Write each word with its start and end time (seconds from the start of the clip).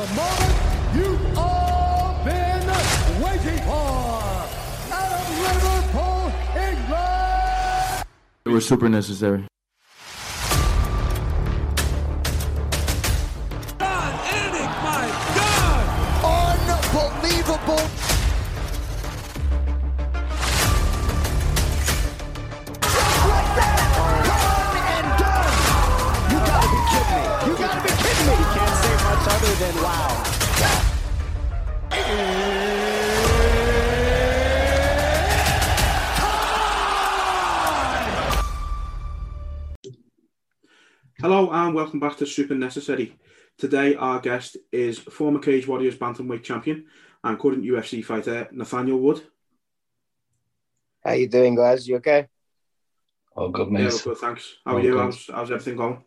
the 0.00 0.14
moment 0.14 0.96
you've 0.96 1.38
all 1.38 2.24
been 2.24 2.66
waiting 3.22 3.58
for. 3.64 4.22
Out 4.96 5.12
of 5.12 5.28
Liverpool, 5.44 6.32
England. 6.56 8.04
It 8.46 8.48
was 8.48 8.66
super 8.66 8.88
necessary. 8.88 9.49
And 42.20 42.28
welcome 42.28 42.36
back 42.36 42.42
to 42.42 42.42
Super 42.42 42.54
Necessary. 42.54 43.16
Today 43.58 43.94
our 43.94 44.20
guest 44.20 44.56
is 44.72 44.98
former 44.98 45.38
Cage 45.40 45.66
Warriors 45.66 45.96
bantamweight 45.96 46.42
champion 46.42 46.86
and 47.24 47.38
current 47.38 47.64
UFC 47.64 48.04
fighter 48.04 48.48
Nathaniel 48.52 48.98
Wood. 48.98 49.22
How 51.04 51.12
you 51.12 51.28
doing, 51.28 51.54
guys? 51.54 51.86
You 51.88 51.96
okay? 51.96 52.28
Oh, 53.36 53.48
good, 53.48 53.70
mate. 53.70 53.84
Yeah, 53.84 53.98
good, 54.04 54.18
thanks. 54.18 54.56
How 54.64 54.74
Oh, 54.74 54.76
are 54.76 54.80
you? 54.80 54.98
How's, 54.98 55.26
how's 55.28 55.50
everything 55.50 55.76
going? 55.76 56.04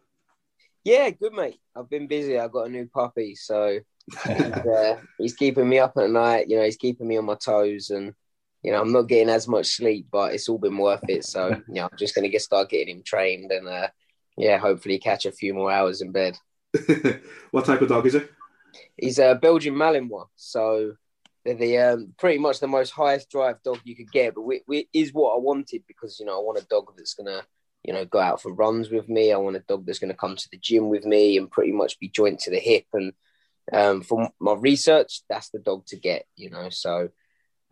Yeah, 0.83 1.09
good, 1.09 1.33
mate. 1.33 1.59
I've 1.75 1.89
been 1.89 2.07
busy. 2.07 2.37
I've 2.37 2.51
got 2.51 2.67
a 2.67 2.69
new 2.69 2.87
puppy, 2.87 3.35
so 3.35 3.79
he's, 4.27 4.39
uh, 4.77 4.99
he's 5.17 5.35
keeping 5.35 5.67
me 5.67 5.79
up 5.79 5.97
at 5.97 6.09
night. 6.09 6.47
You 6.47 6.57
know, 6.57 6.65
he's 6.65 6.77
keeping 6.77 7.07
me 7.07 7.17
on 7.17 7.25
my 7.25 7.35
toes, 7.35 7.89
and 7.89 8.13
you 8.61 8.71
know, 8.71 8.81
I'm 8.81 8.91
not 8.91 9.07
getting 9.07 9.29
as 9.29 9.47
much 9.47 9.67
sleep, 9.67 10.07
but 10.11 10.33
it's 10.33 10.47
all 10.49 10.59
been 10.59 10.77
worth 10.77 11.09
it. 11.09 11.25
So, 11.25 11.49
you 11.67 11.75
know, 11.75 11.83
I'm 11.91 11.97
just 11.97 12.15
gonna 12.15 12.29
get 12.29 12.41
start 12.41 12.69
getting 12.69 12.97
him 12.97 13.03
trained, 13.03 13.51
and 13.51 13.67
uh, 13.67 13.87
yeah, 14.37 14.57
hopefully 14.57 14.99
catch 14.99 15.25
a 15.25 15.31
few 15.31 15.53
more 15.53 15.71
hours 15.71 16.01
in 16.01 16.11
bed. 16.11 16.37
what 17.51 17.65
type 17.65 17.81
of 17.81 17.89
dog 17.89 18.05
is 18.05 18.15
it? 18.15 18.31
He's 18.97 19.19
a 19.19 19.35
Belgian 19.35 19.75
Malinois, 19.75 20.27
so 20.35 20.93
they're 21.45 21.55
the 21.55 21.77
um, 21.77 22.13
pretty 22.17 22.39
much 22.39 22.59
the 22.59 22.67
most 22.67 22.91
highest 22.91 23.29
drive 23.29 23.61
dog 23.63 23.79
you 23.83 23.95
could 23.95 24.11
get. 24.11 24.35
But 24.35 24.41
we, 24.41 24.61
we 24.67 24.89
is 24.93 25.13
what 25.13 25.35
I 25.35 25.37
wanted 25.37 25.83
because 25.87 26.19
you 26.19 26.25
know 26.25 26.37
I 26.39 26.43
want 26.43 26.59
a 26.59 26.65
dog 26.65 26.91
that's 26.97 27.13
gonna 27.13 27.41
you 27.83 27.93
know 27.93 28.05
go 28.05 28.19
out 28.19 28.41
for 28.41 28.53
runs 28.53 28.89
with 28.89 29.09
me. 29.09 29.31
I 29.31 29.37
want 29.37 29.55
a 29.55 29.59
dog 29.59 29.85
that's 29.85 29.99
gonna 29.99 30.13
come 30.13 30.35
to 30.35 30.49
the 30.51 30.57
gym 30.57 30.89
with 30.89 31.05
me 31.05 31.37
and 31.37 31.51
pretty 31.51 31.71
much 31.71 31.99
be 31.99 32.09
joint 32.09 32.39
to 32.41 32.51
the 32.51 32.59
hip. 32.59 32.85
And 32.93 33.13
um, 33.71 34.01
from 34.01 34.29
my 34.39 34.53
research, 34.53 35.21
that's 35.29 35.49
the 35.49 35.59
dog 35.59 35.85
to 35.87 35.97
get. 35.97 36.25
You 36.35 36.49
know, 36.49 36.69
so. 36.69 37.09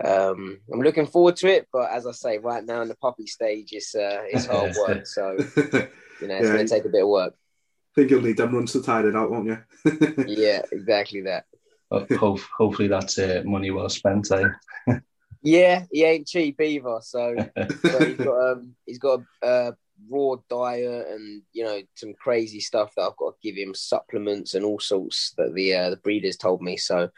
Um, 0.03 0.59
I'm 0.73 0.81
looking 0.81 1.05
forward 1.05 1.35
to 1.37 1.47
it, 1.47 1.67
but 1.71 1.91
as 1.91 2.07
I 2.07 2.11
say, 2.11 2.37
right 2.37 2.63
now 2.63 2.81
in 2.81 2.87
the 2.87 2.95
puppy 2.95 3.27
stage, 3.27 3.69
it's 3.71 3.93
uh, 3.95 4.23
it's 4.27 4.45
hard 4.45 4.75
work. 4.75 5.05
So 5.05 5.31
you 5.57 6.27
know, 6.27 6.35
it's 6.37 6.47
Yeah. 6.47 6.53
going 6.53 6.65
to 6.67 6.73
take 6.73 6.85
a 6.85 6.89
bit 6.89 7.03
of 7.03 7.09
work. 7.09 7.33
I 7.33 8.01
think 8.01 8.11
you'll 8.11 8.21
need 8.21 8.37
them 8.37 8.55
runs 8.55 8.71
to 8.73 8.81
tide 8.81 9.05
it 9.05 9.15
out, 9.15 9.31
won't 9.31 9.47
you? 9.47 9.57
Yeah, 10.27 10.61
exactly 10.71 11.21
that. 11.21 11.45
Ho- 11.91 12.07
ho- 12.17 12.39
hopefully 12.57 12.87
that's 12.87 13.19
uh, 13.19 13.41
money 13.45 13.69
well 13.71 13.89
spent. 13.89 14.31
Eh? 14.31 14.47
Yeah, 15.43 15.85
he 15.91 16.03
ain't 16.03 16.27
cheap 16.27 16.61
either. 16.61 16.99
So, 17.01 17.35
so 17.81 18.05
he's 18.05 18.17
got 18.17 18.51
um, 18.51 18.75
he's 18.85 18.99
got 18.99 19.21
a, 19.41 19.45
uh 19.45 19.71
raw 20.09 20.35
diet 20.49 21.07
and 21.09 21.43
you 21.53 21.63
know 21.63 21.79
some 21.95 22.13
crazy 22.13 22.59
stuff 22.59 22.91
that 22.95 23.03
I've 23.03 23.17
got 23.17 23.31
to 23.31 23.37
give 23.43 23.55
him 23.55 23.73
supplements 23.75 24.53
and 24.55 24.63
all 24.65 24.79
sorts 24.79 25.33
that 25.37 25.53
the 25.53 25.75
uh, 25.75 25.89
the 25.91 25.97
breeders 25.97 26.37
told 26.37 26.61
me. 26.61 26.77
So, 26.77 27.09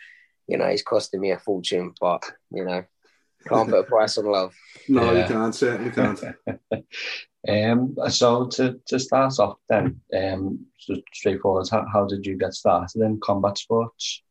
you 0.47 0.57
know, 0.57 0.69
he's 0.69 0.83
costing 0.83 1.21
me 1.21 1.31
a 1.31 1.39
fortune, 1.39 1.93
but 1.99 2.23
you 2.51 2.65
know, 2.65 2.83
can't 3.47 3.69
put 3.69 3.79
a 3.79 3.83
price 3.83 4.17
on 4.17 4.25
love. 4.25 4.53
no, 4.87 5.13
you 5.13 5.25
can't. 5.25 5.55
Certainly 5.55 5.91
can't. 5.91 6.23
Um, 7.45 7.97
so 8.07 8.47
to, 8.47 8.79
to 8.87 8.97
start 8.97 9.37
off 9.37 9.57
then, 9.67 9.99
um, 10.17 10.65
so 10.79 10.95
straightforward, 11.13 11.67
how, 11.69 11.85
how 11.91 12.05
did 12.05 12.25
you 12.25 12.37
get 12.37 12.53
started 12.53 13.01
in 13.01 13.19
combat 13.19 13.57
sports? 13.57 14.23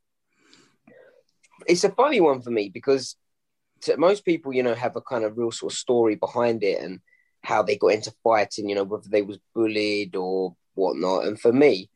it's 1.66 1.84
a 1.84 1.90
funny 1.90 2.20
one 2.20 2.40
for 2.40 2.50
me 2.50 2.68
because 2.68 3.16
to, 3.82 3.96
most 3.96 4.24
people, 4.24 4.52
you 4.52 4.62
know, 4.62 4.74
have 4.74 4.96
a 4.96 5.00
kind 5.00 5.24
of 5.24 5.36
real 5.36 5.50
sort 5.50 5.72
of 5.72 5.78
story 5.78 6.14
behind 6.14 6.62
it 6.62 6.82
and 6.82 7.00
how 7.42 7.62
they 7.62 7.76
got 7.76 7.88
into 7.88 8.12
fighting, 8.22 8.68
you 8.68 8.74
know, 8.74 8.84
whether 8.84 9.08
they 9.08 9.22
was 9.22 9.38
bullied 9.54 10.14
or 10.14 10.54
whatnot. 10.74 11.26
And 11.26 11.38
for 11.38 11.52
me, 11.52 11.90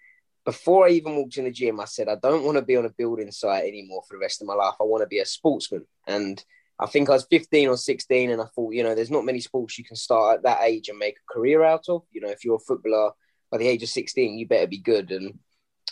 before 0.47 0.87
I 0.87 0.91
even 0.91 1.17
walked 1.17 1.39
in 1.39 1.45
the 1.45 1.51
gym, 1.51 1.81
I 1.81 1.87
said, 1.87 2.09
I 2.09 2.15
don't 2.15 2.45
want 2.45 2.57
to 2.57 2.63
be 2.63 2.77
on 2.77 2.87
a 2.87 2.91
building 2.91 3.33
site 3.33 3.65
anymore 3.65 4.03
for 4.09 4.15
the 4.17 4.21
rest 4.21 4.41
of 4.41 4.47
my 4.47 4.55
life. 4.55 4.77
I 4.81 4.85
want 4.85 5.03
to 5.03 5.09
be 5.09 5.19
a 5.19 5.27
sportsman. 5.27 5.85
And 6.07 6.43
I 6.79 6.87
think 6.87 7.11
I 7.11 7.15
was 7.15 7.27
15 7.29 7.69
or 7.69 7.77
16, 7.77 8.31
and 8.31 8.41
I 8.41 8.45
thought, 8.55 8.73
you 8.73 8.85
know, 8.85 8.95
there's 8.95 9.11
not 9.11 9.25
many 9.25 9.41
sports 9.41 9.77
you 9.77 9.85
can 9.85 9.97
start 9.97 10.37
at 10.37 10.43
that 10.45 10.63
age 10.63 10.89
and 10.89 10.99
make 10.99 11.17
a 11.17 11.33
career 11.33 11.65
out 11.65 11.87
of. 11.89 12.03
You 12.13 12.21
know, 12.21 12.29
if 12.29 12.45
you're 12.45 12.57
a 12.57 12.61
footballer 12.61 13.11
by 13.51 13.59
the 13.59 13.67
age 13.67 13.83
of 13.83 13.89
16, 13.89 14.39
you 14.39 14.47
better 14.47 14.69
be 14.69 14.79
good. 14.79 15.11
And, 15.11 15.37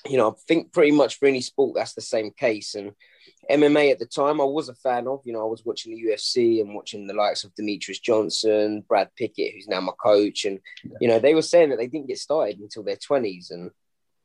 you 0.07 0.19
know, 0.19 0.31
I 0.31 0.35
think 0.47 0.73
pretty 0.73 0.93
much 0.93 1.19
for 1.19 1.27
any 1.27 1.41
sport, 1.41 1.75
that's 1.75 1.95
the 1.95 2.01
same 2.01 2.31
case. 2.31 2.77
And 2.77 2.93
MMA 3.51 3.91
at 3.91 3.99
the 3.99 4.07
time, 4.07 4.41
I 4.41 4.45
was 4.45 4.69
a 4.69 4.75
fan 4.75 5.09
of. 5.09 5.21
You 5.25 5.33
know, 5.33 5.41
I 5.41 5.51
was 5.51 5.65
watching 5.65 5.97
the 5.97 6.11
UFC 6.11 6.61
and 6.61 6.77
watching 6.77 7.09
the 7.09 7.15
likes 7.15 7.43
of 7.43 7.53
Demetrious 7.57 8.01
Johnson, 8.01 8.85
Brad 8.87 9.09
Pickett, 9.17 9.53
who's 9.53 9.67
now 9.67 9.81
my 9.81 9.95
coach. 10.01 10.45
And, 10.45 10.61
you 11.01 11.09
know, 11.09 11.19
they 11.19 11.35
were 11.35 11.43
saying 11.43 11.71
that 11.71 11.79
they 11.79 11.89
didn't 11.89 12.07
get 12.07 12.19
started 12.19 12.61
until 12.61 12.85
their 12.85 12.97
20s. 12.97 13.51
And, 13.51 13.73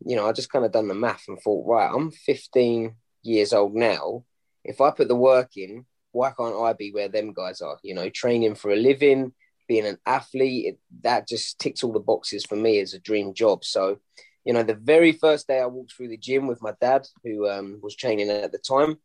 you 0.06 0.16
know, 0.16 0.28
I 0.28 0.32
just 0.32 0.52
kind 0.52 0.66
of 0.66 0.72
done 0.72 0.88
the 0.88 0.94
math 0.94 1.26
and 1.28 1.40
thought, 1.40 1.68
right, 1.68 1.92
I'm 1.94 2.12
15 2.12 2.96
years 3.24 3.54
old 3.54 3.76
now. 3.76 4.24
If 4.64 4.82
I 4.82 4.92
put 4.92 5.08
the 5.08 5.16
work 5.16 5.58
in, 5.58 5.86
why 6.12 6.32
can't 6.32 6.56
I 6.56 6.74
be 6.74 6.92
where 6.92 7.10
them 7.10 7.34
guys 7.34 7.62
are? 7.62 7.78
You 7.84 7.96
know, 7.96 8.10
training 8.10 8.56
for 8.56 8.72
a 8.72 8.76
living, 8.76 9.34
being 9.68 9.86
an 9.86 9.98
athlete, 10.06 10.66
it, 10.66 10.80
that 11.04 11.28
just 11.28 11.60
ticks 11.60 11.84
all 11.84 11.94
the 11.94 12.00
boxes 12.00 12.46
for 12.46 12.56
me 12.56 12.80
as 12.80 12.94
a 12.94 13.00
dream 13.00 13.34
job. 13.34 13.64
So, 13.64 14.00
you 14.46 14.54
know, 14.54 14.64
the 14.64 14.74
very 14.74 15.12
first 15.12 15.48
day 15.48 15.60
I 15.60 15.68
walked 15.68 15.94
through 15.94 16.10
the 16.10 16.18
gym 16.18 16.48
with 16.48 16.62
my 16.62 16.74
dad, 16.82 17.08
who 17.24 17.48
um, 17.48 17.80
was 17.82 17.96
training 17.96 18.30
at 18.30 18.52
the 18.52 18.58
time, 18.58 18.98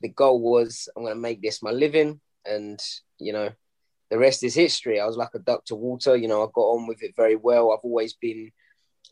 the 0.00 0.08
goal 0.08 0.40
was 0.40 0.88
I'm 0.96 1.02
going 1.02 1.14
to 1.14 1.20
make 1.20 1.42
this 1.42 1.62
my 1.62 1.70
living, 1.70 2.20
and 2.44 2.80
you 3.18 3.32
know, 3.32 3.50
the 4.10 4.18
rest 4.18 4.42
is 4.42 4.54
history. 4.54 5.00
I 5.00 5.06
was 5.06 5.16
like 5.16 5.34
a 5.34 5.38
duck 5.38 5.64
to 5.66 5.74
water. 5.74 6.16
You 6.16 6.28
know, 6.28 6.42
I 6.42 6.46
got 6.52 6.62
on 6.62 6.86
with 6.86 7.02
it 7.02 7.14
very 7.16 7.36
well. 7.36 7.72
I've 7.72 7.84
always 7.84 8.14
been, 8.14 8.50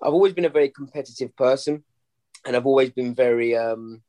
I've 0.02 0.12
always 0.12 0.32
been 0.32 0.44
a 0.44 0.50
very 0.50 0.68
competitive 0.68 1.34
person, 1.36 1.84
and 2.46 2.56
I've 2.56 2.66
always 2.66 2.90
been 2.90 3.14
very 3.14 3.56
um, 3.56 4.02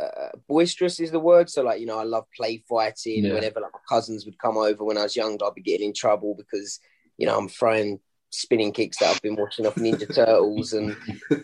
uh, 0.00 0.30
boisterous 0.48 1.00
is 1.00 1.10
the 1.10 1.20
word. 1.20 1.50
So 1.50 1.62
like, 1.62 1.80
you 1.80 1.86
know, 1.86 1.98
I 1.98 2.04
love 2.04 2.24
play 2.36 2.62
fighting. 2.68 3.24
Yeah. 3.24 3.34
Whenever 3.34 3.60
like 3.60 3.72
my 3.72 3.80
cousins 3.88 4.24
would 4.24 4.38
come 4.38 4.56
over 4.56 4.84
when 4.84 4.98
I 4.98 5.02
was 5.02 5.16
young, 5.16 5.38
I'd 5.42 5.54
be 5.54 5.62
getting 5.62 5.88
in 5.88 5.94
trouble 5.94 6.34
because 6.36 6.80
you 7.18 7.26
know 7.26 7.36
I'm 7.36 7.48
throwing 7.48 8.00
spinning 8.30 8.72
kicks 8.72 8.98
that 8.98 9.14
I've 9.14 9.22
been 9.22 9.36
watching 9.36 9.66
off 9.66 9.74
Ninja 9.74 10.12
Turtles, 10.14 10.72
and 10.72 10.96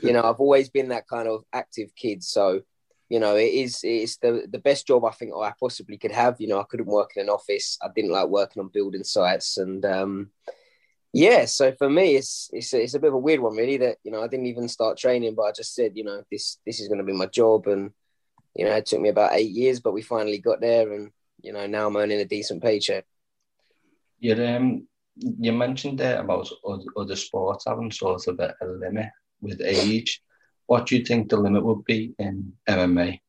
you 0.02 0.12
know 0.12 0.22
I've 0.22 0.40
always 0.40 0.68
been 0.68 0.88
that 0.88 1.08
kind 1.08 1.28
of 1.28 1.44
active 1.52 1.90
kid. 1.96 2.22
So 2.22 2.62
you 3.08 3.20
know 3.20 3.36
it 3.36 3.52
is 3.52 3.80
it's 3.82 4.16
the 4.18 4.46
the 4.50 4.58
best 4.58 4.86
job 4.86 5.04
I 5.04 5.10
think 5.10 5.32
I 5.38 5.52
possibly 5.58 5.98
could 5.98 6.12
have. 6.12 6.36
You 6.40 6.48
know 6.48 6.60
I 6.60 6.64
couldn't 6.68 6.86
work 6.86 7.10
in 7.16 7.22
an 7.22 7.28
office. 7.28 7.78
I 7.82 7.88
didn't 7.94 8.12
like 8.12 8.28
working 8.28 8.62
on 8.62 8.70
building 8.72 9.04
sites, 9.04 9.58
and 9.58 9.84
um, 9.84 10.30
yeah. 11.16 11.46
So 11.46 11.72
for 11.72 11.88
me, 11.88 12.16
it's 12.16 12.50
it's 12.52 12.74
it's 12.74 12.92
a 12.92 12.98
bit 12.98 13.08
of 13.08 13.14
a 13.14 13.18
weird 13.18 13.40
one 13.40 13.56
really. 13.56 13.78
That 13.78 13.96
you 14.04 14.10
know 14.10 14.22
I 14.22 14.28
didn't 14.28 14.46
even 14.46 14.68
start 14.68 14.98
training, 14.98 15.34
but 15.34 15.44
I 15.44 15.52
just 15.52 15.74
said 15.74 15.92
you 15.94 16.04
know 16.04 16.22
this 16.30 16.58
this 16.66 16.78
is 16.78 16.88
going 16.88 16.98
to 16.98 17.04
be 17.04 17.14
my 17.14 17.24
job, 17.24 17.66
and 17.68 17.90
you 18.54 18.66
know 18.66 18.72
it 18.72 18.84
took 18.84 19.00
me 19.00 19.08
about 19.08 19.32
eight 19.32 19.50
years, 19.50 19.80
but 19.80 19.94
we 19.94 20.02
finally 20.02 20.38
got 20.38 20.60
there, 20.60 20.92
and 20.92 21.10
you 21.40 21.54
know 21.54 21.66
now 21.66 21.86
I'm 21.86 21.96
earning 21.96 22.20
a 22.20 22.26
decent 22.26 22.62
paycheck. 22.62 23.06
You 24.18 24.34
um, 24.44 24.86
you 25.16 25.52
mentioned 25.52 25.98
there 25.98 26.20
about 26.20 26.50
other, 26.68 26.84
other 26.94 27.16
sports 27.16 27.64
having 27.66 27.90
sort 27.90 28.26
of 28.28 28.38
a, 28.38 28.54
a 28.60 28.66
limit 28.66 29.08
with 29.40 29.62
age. 29.62 30.22
What 30.66 30.84
do 30.84 30.98
you 30.98 31.04
think 31.04 31.30
the 31.30 31.38
limit 31.38 31.64
would 31.64 31.86
be 31.86 32.14
in 32.18 32.52
MMA? 32.68 33.20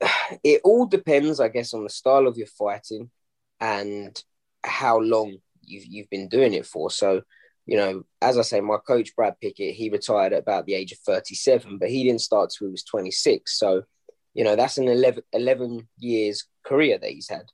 it 0.44 0.60
all 0.62 0.86
depends, 0.86 1.40
I 1.40 1.48
guess, 1.48 1.74
on 1.74 1.82
the 1.82 1.90
style 1.90 2.28
of 2.28 2.36
your 2.36 2.46
fighting 2.46 3.10
and 3.58 4.22
how 4.62 4.98
long 4.98 5.38
you've 5.68 5.86
you've 5.86 6.10
been 6.10 6.28
doing 6.28 6.54
it 6.54 6.66
for. 6.66 6.90
So, 6.90 7.22
you 7.66 7.76
know, 7.76 8.04
as 8.22 8.38
I 8.38 8.42
say, 8.42 8.60
my 8.60 8.78
coach 8.78 9.14
Brad 9.14 9.34
Pickett, 9.40 9.74
he 9.74 9.90
retired 9.90 10.32
at 10.32 10.40
about 10.40 10.66
the 10.66 10.74
age 10.74 10.92
of 10.92 10.98
37, 10.98 11.78
but 11.78 11.90
he 11.90 12.04
didn't 12.04 12.22
start 12.22 12.50
till 12.50 12.68
he 12.68 12.72
was 12.72 12.84
26. 12.84 13.58
So, 13.58 13.82
you 14.34 14.44
know, 14.44 14.56
that's 14.56 14.78
an 14.78 14.88
11, 14.88 15.22
11 15.32 15.88
years 15.98 16.44
career 16.64 16.98
that 16.98 17.10
he's 17.10 17.28
had. 17.28 17.46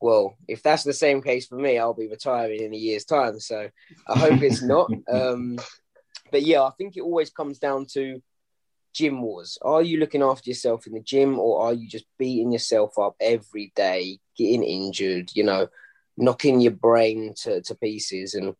Well, 0.00 0.36
if 0.48 0.62
that's 0.62 0.84
the 0.84 0.92
same 0.92 1.22
case 1.22 1.46
for 1.46 1.56
me, 1.56 1.78
I'll 1.78 1.94
be 1.94 2.08
retiring 2.08 2.62
in 2.62 2.74
a 2.74 2.76
year's 2.76 3.04
time. 3.04 3.40
So 3.40 3.68
I 4.08 4.18
hope 4.18 4.42
it's 4.42 4.62
not. 4.74 4.90
Um, 5.10 5.58
but 6.30 6.42
yeah, 6.42 6.62
I 6.62 6.70
think 6.76 6.96
it 6.96 7.02
always 7.02 7.30
comes 7.30 7.58
down 7.58 7.86
to 7.92 8.20
gym 8.94 9.22
wars. 9.22 9.58
Are 9.62 9.82
you 9.82 9.98
looking 9.98 10.22
after 10.22 10.48
yourself 10.48 10.86
in 10.86 10.94
the 10.94 11.00
gym 11.00 11.38
or 11.38 11.62
are 11.62 11.72
you 11.74 11.88
just 11.88 12.06
beating 12.18 12.52
yourself 12.52 12.98
up 12.98 13.14
every 13.20 13.72
day, 13.74 14.18
getting 14.36 14.62
injured, 14.62 15.30
you 15.34 15.44
know, 15.44 15.68
knocking 16.16 16.60
your 16.60 16.72
brain 16.72 17.34
to, 17.42 17.60
to 17.62 17.74
pieces? 17.74 18.34
And 18.34 18.54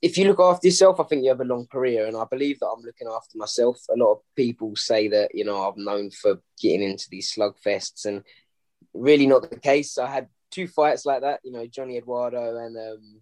if 0.00 0.18
you 0.18 0.26
look 0.26 0.40
after 0.40 0.66
yourself, 0.66 0.98
I 0.98 1.04
think 1.04 1.22
you 1.22 1.30
have 1.30 1.40
a 1.40 1.44
long 1.44 1.66
career, 1.66 2.06
and 2.06 2.16
I 2.16 2.24
believe 2.30 2.58
that 2.60 2.66
I'm 2.68 2.84
looking 2.84 3.08
after 3.08 3.38
myself. 3.38 3.78
A 3.90 3.96
lot 3.96 4.12
of 4.12 4.18
people 4.36 4.74
say 4.74 5.08
that 5.08 5.30
you 5.34 5.44
know 5.44 5.62
I'm 5.62 5.84
known 5.84 6.10
for 6.10 6.40
getting 6.60 6.82
into 6.82 7.08
these 7.10 7.32
slugfests, 7.32 8.04
and 8.04 8.22
really 8.94 9.26
not 9.26 9.48
the 9.48 9.58
case. 9.58 9.98
I 9.98 10.10
had 10.10 10.28
two 10.52 10.68
fights 10.68 11.04
like 11.04 11.22
that, 11.22 11.40
you 11.42 11.50
know, 11.50 11.66
Johnny 11.66 11.96
Eduardo 11.96 12.56
and 12.58 12.76
um, 12.76 13.20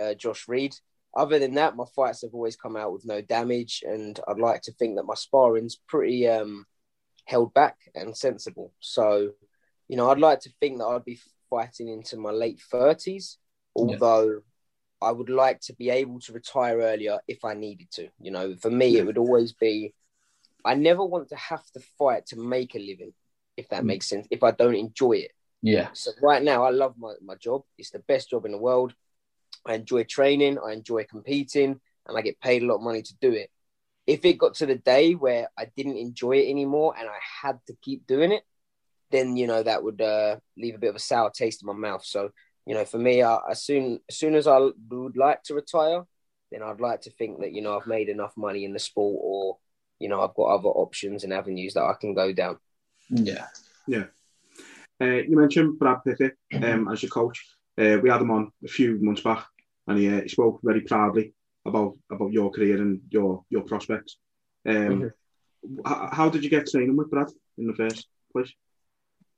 uh, 0.00 0.14
Josh 0.14 0.48
Reed. 0.48 0.74
Other 1.14 1.40
than 1.40 1.54
that, 1.54 1.76
my 1.76 1.84
fights 1.96 2.22
have 2.22 2.32
always 2.32 2.56
come 2.56 2.76
out 2.76 2.92
with 2.92 3.04
no 3.04 3.20
damage, 3.20 3.82
and 3.84 4.18
I'd 4.28 4.38
like 4.38 4.62
to 4.62 4.72
think 4.72 4.96
that 4.96 5.06
my 5.06 5.14
sparring's 5.14 5.76
pretty 5.88 6.28
um, 6.28 6.64
held 7.24 7.52
back 7.52 7.76
and 7.96 8.16
sensible. 8.16 8.72
So, 8.78 9.32
you 9.88 9.96
know, 9.96 10.10
I'd 10.10 10.18
like 10.18 10.40
to 10.40 10.50
think 10.60 10.78
that 10.78 10.86
I'd 10.86 11.04
be 11.04 11.18
fighting 11.50 11.88
into 11.88 12.16
my 12.16 12.30
late 12.30 12.60
thirties, 12.70 13.38
although. 13.74 14.24
Yeah. 14.24 14.38
I 15.02 15.10
would 15.10 15.30
like 15.30 15.60
to 15.60 15.72
be 15.72 15.88
able 15.88 16.20
to 16.20 16.34
retire 16.34 16.80
earlier 16.80 17.20
if 17.26 17.42
I 17.42 17.54
needed 17.54 17.90
to. 17.92 18.10
You 18.20 18.32
know, 18.32 18.54
for 18.56 18.70
me, 18.70 18.98
it 18.98 19.06
would 19.06 19.16
always 19.16 19.54
be 19.54 19.94
I 20.64 20.74
never 20.74 21.04
want 21.04 21.28
to 21.30 21.36
have 21.36 21.64
to 21.72 21.80
fight 21.98 22.26
to 22.26 22.36
make 22.36 22.74
a 22.74 22.78
living, 22.78 23.12
if 23.56 23.68
that 23.70 23.82
mm. 23.82 23.86
makes 23.86 24.08
sense, 24.08 24.26
if 24.30 24.42
I 24.42 24.50
don't 24.50 24.74
enjoy 24.74 25.12
it. 25.12 25.32
Yeah. 25.62 25.88
So 25.92 26.12
right 26.22 26.42
now, 26.42 26.64
I 26.64 26.70
love 26.70 26.94
my, 26.98 27.14
my 27.22 27.34
job. 27.34 27.62
It's 27.78 27.90
the 27.90 27.98
best 28.00 28.30
job 28.30 28.46
in 28.46 28.52
the 28.52 28.58
world. 28.58 28.94
I 29.66 29.74
enjoy 29.74 30.04
training. 30.04 30.58
I 30.58 30.72
enjoy 30.72 31.04
competing, 31.04 31.80
and 32.06 32.18
I 32.18 32.22
get 32.22 32.40
paid 32.40 32.62
a 32.62 32.66
lot 32.66 32.76
of 32.76 32.82
money 32.82 33.02
to 33.02 33.14
do 33.20 33.32
it. 33.32 33.50
If 34.06 34.24
it 34.24 34.38
got 34.38 34.54
to 34.54 34.66
the 34.66 34.76
day 34.76 35.12
where 35.12 35.48
I 35.56 35.66
didn't 35.76 35.98
enjoy 35.98 36.32
it 36.38 36.50
anymore 36.50 36.94
and 36.98 37.08
I 37.08 37.18
had 37.42 37.58
to 37.66 37.76
keep 37.82 38.06
doing 38.06 38.32
it, 38.32 38.42
then 39.10 39.36
you 39.36 39.46
know 39.46 39.62
that 39.62 39.82
would 39.82 40.00
uh, 40.00 40.36
leave 40.56 40.74
a 40.74 40.78
bit 40.78 40.90
of 40.90 40.96
a 40.96 41.00
sour 41.00 41.30
taste 41.30 41.62
in 41.62 41.66
my 41.66 41.72
mouth. 41.72 42.04
So 42.04 42.30
you 42.66 42.74
know, 42.74 42.84
for 42.84 42.98
me, 42.98 43.22
I, 43.22 43.38
as 43.50 43.62
soon 43.62 44.00
as 44.08 44.16
soon 44.16 44.34
as 44.34 44.46
I 44.46 44.58
would 44.90 45.16
like 45.16 45.42
to 45.44 45.54
retire, 45.54 46.04
then 46.52 46.62
I'd 46.62 46.80
like 46.80 47.02
to 47.02 47.10
think 47.10 47.40
that 47.40 47.52
you 47.52 47.62
know 47.62 47.76
I've 47.76 47.86
made 47.86 48.08
enough 48.08 48.36
money 48.36 48.64
in 48.64 48.72
the 48.72 48.78
sport, 48.78 49.18
or 49.22 49.58
you 49.98 50.08
know 50.08 50.20
I've 50.20 50.34
got 50.34 50.54
other 50.54 50.68
options 50.68 51.24
and 51.24 51.32
avenues 51.32 51.74
that 51.74 51.84
I 51.84 51.94
can 52.00 52.14
go 52.14 52.32
down. 52.32 52.58
Yeah, 53.08 53.46
yeah. 53.86 54.04
Uh, 55.00 55.22
you 55.28 55.36
mentioned 55.36 55.78
Brad 55.78 56.04
Pickett 56.04 56.36
um, 56.62 56.88
as 56.88 57.02
your 57.02 57.10
coach. 57.10 57.44
Uh, 57.78 57.98
we 58.02 58.10
had 58.10 58.20
him 58.20 58.30
on 58.30 58.52
a 58.62 58.68
few 58.68 59.02
months 59.02 59.22
back, 59.22 59.46
and 59.86 59.98
he, 59.98 60.08
uh, 60.08 60.20
he 60.20 60.28
spoke 60.28 60.60
very 60.62 60.82
proudly 60.82 61.34
about 61.64 61.96
about 62.10 62.32
your 62.32 62.50
career 62.50 62.76
and 62.76 63.00
your 63.10 63.44
your 63.48 63.62
prospects. 63.62 64.18
Um, 64.66 64.74
mm-hmm. 64.74 65.78
h- 65.86 66.10
how 66.12 66.28
did 66.28 66.44
you 66.44 66.50
get 66.50 66.68
training 66.68 66.96
with 66.96 67.10
Brad 67.10 67.30
in 67.56 67.66
the 67.66 67.74
first 67.74 68.06
place? 68.32 68.52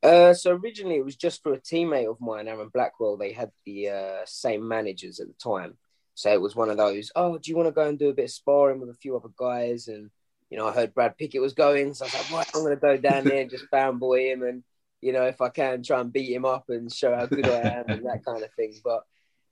Uh, 0.03 0.35
so 0.35 0.53
originally 0.53 0.97
it 0.97 1.05
was 1.05 1.17
just 1.17 1.43
for 1.43 1.53
a 1.53 1.61
teammate 1.61 2.11
of 2.11 2.21
mine, 2.21 2.49
Aaron 2.49 2.71
Blackwell. 2.73 3.17
They 3.17 3.33
had 3.33 3.53
the 3.65 3.91
uh, 3.91 4.19
same 4.25 4.67
managers 4.67 5.21
at 5.21 5.29
the 5.29 5.35
time, 5.35 5.77
so 6.15 6.33
it 6.33 6.41
was 6.41 6.57
one 6.57 6.71
of 6.71 6.77
those. 6.77 7.13
Oh, 7.15 7.39
do 7.39 7.51
you 7.51 7.57
want 7.57 7.69
to 7.69 7.73
go 7.73 7.87
and 7.87 7.99
do 7.99 8.09
a 8.09 8.15
bit 8.15 8.25
of 8.25 8.31
sparring 8.31 8.81
with 8.81 8.91
a 8.91 8.95
few 8.95 9.17
other 9.17 9.31
guys? 9.37 9.89
And 9.89 10.11
you 10.51 10.59
know, 10.59 10.67
I 10.67 10.73
heard 10.73 10.95
Brad 10.95 11.17
Pickett 11.17 11.41
was 11.41 11.55
going, 11.55 11.95
so 11.95 12.05
I 12.05 12.07
was 12.07 12.15
like, 12.15 12.31
right, 12.33 12.51
I'm 12.55 12.63
going 12.63 12.75
to 12.75 12.81
go 12.81 12.97
down 12.97 13.25
there 13.25 13.41
and 13.41 13.51
just 13.51 13.71
fanboy 13.73 14.33
him 14.33 14.43
and 14.43 14.65
you 15.03 15.13
know, 15.13 15.25
if 15.25 15.41
I 15.41 15.51
can 15.51 15.83
try 15.83 16.01
and 16.01 16.13
beat 16.13 16.33
him 16.33 16.45
up 16.45 16.71
and 16.71 16.91
show 16.91 17.15
how 17.15 17.27
good 17.27 17.47
I 17.47 17.61
am 17.61 17.85
and 17.89 18.07
that 18.07 18.25
kind 18.25 18.43
of 18.43 18.55
thing. 18.55 18.77
But 18.83 19.03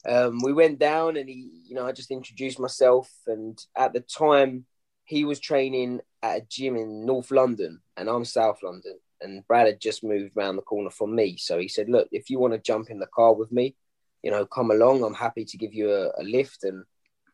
um, 0.08 0.38
we 0.43 0.52
went 0.52 0.79
down 0.79 1.17
and 1.17 1.29
he, 1.29 1.50
you 1.67 1.75
know, 1.75 1.87
I 1.87 1.93
just 1.93 2.12
introduced 2.12 2.61
myself. 2.61 3.11
And 3.26 3.58
at 3.76 3.93
the 3.93 4.00
time, 4.00 4.64
he 5.05 5.25
was 5.25 5.41
training 5.41 6.00
at 6.23 6.38
a 6.38 6.47
gym 6.49 6.76
in 6.76 7.05
North 7.05 7.32
London 7.32 7.81
and 7.97 8.08
I'm 8.08 8.25
South 8.25 8.62
London. 8.62 8.99
And 9.20 9.46
Brad 9.46 9.67
had 9.67 9.81
just 9.81 10.05
moved 10.05 10.37
around 10.37 10.56
the 10.56 10.62
corner 10.62 10.90
from 10.90 11.14
me. 11.14 11.37
So 11.37 11.58
he 11.58 11.69
said, 11.69 11.88
Look, 11.88 12.08
if 12.12 12.31
you 12.31 12.38
want 12.38 12.55
to 12.55 12.58
jump 12.58 12.90
in 12.90 12.99
the 12.99 13.06
car 13.06 13.34
with 13.34 13.52
me, 13.52 13.75
you 14.22 14.31
know, 14.31 14.46
come 14.46 14.70
along. 14.70 15.02
I'm 15.02 15.14
happy 15.14 15.44
to 15.44 15.56
give 15.56 15.75
you 15.75 15.93
a, 15.93 16.11
a 16.19 16.22
lift. 16.22 16.64
And, 16.64 16.84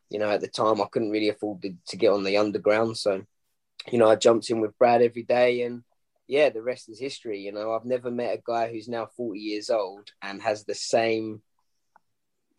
you 0.09 0.19
know, 0.19 0.29
at 0.29 0.41
the 0.41 0.47
time, 0.47 0.81
I 0.81 0.85
couldn't 0.91 1.11
really 1.11 1.29
afford 1.29 1.61
to, 1.63 1.75
to 1.87 1.97
get 1.97 2.11
on 2.11 2.23
the 2.23 2.37
underground. 2.37 2.97
So, 2.97 3.23
you 3.91 3.97
know, 3.97 4.09
I 4.09 4.15
jumped 4.15 4.49
in 4.49 4.61
with 4.61 4.77
Brad 4.77 5.01
every 5.01 5.23
day 5.23 5.63
and, 5.63 5.83
yeah, 6.27 6.49
the 6.49 6.61
rest 6.61 6.89
is 6.89 6.99
history. 6.99 7.39
You 7.39 7.53
know, 7.53 7.73
I've 7.73 7.85
never 7.85 8.11
met 8.11 8.35
a 8.37 8.41
guy 8.45 8.69
who's 8.69 8.89
now 8.89 9.07
40 9.17 9.39
years 9.39 9.69
old 9.69 10.09
and 10.21 10.41
has 10.41 10.65
the 10.65 10.75
same 10.75 11.41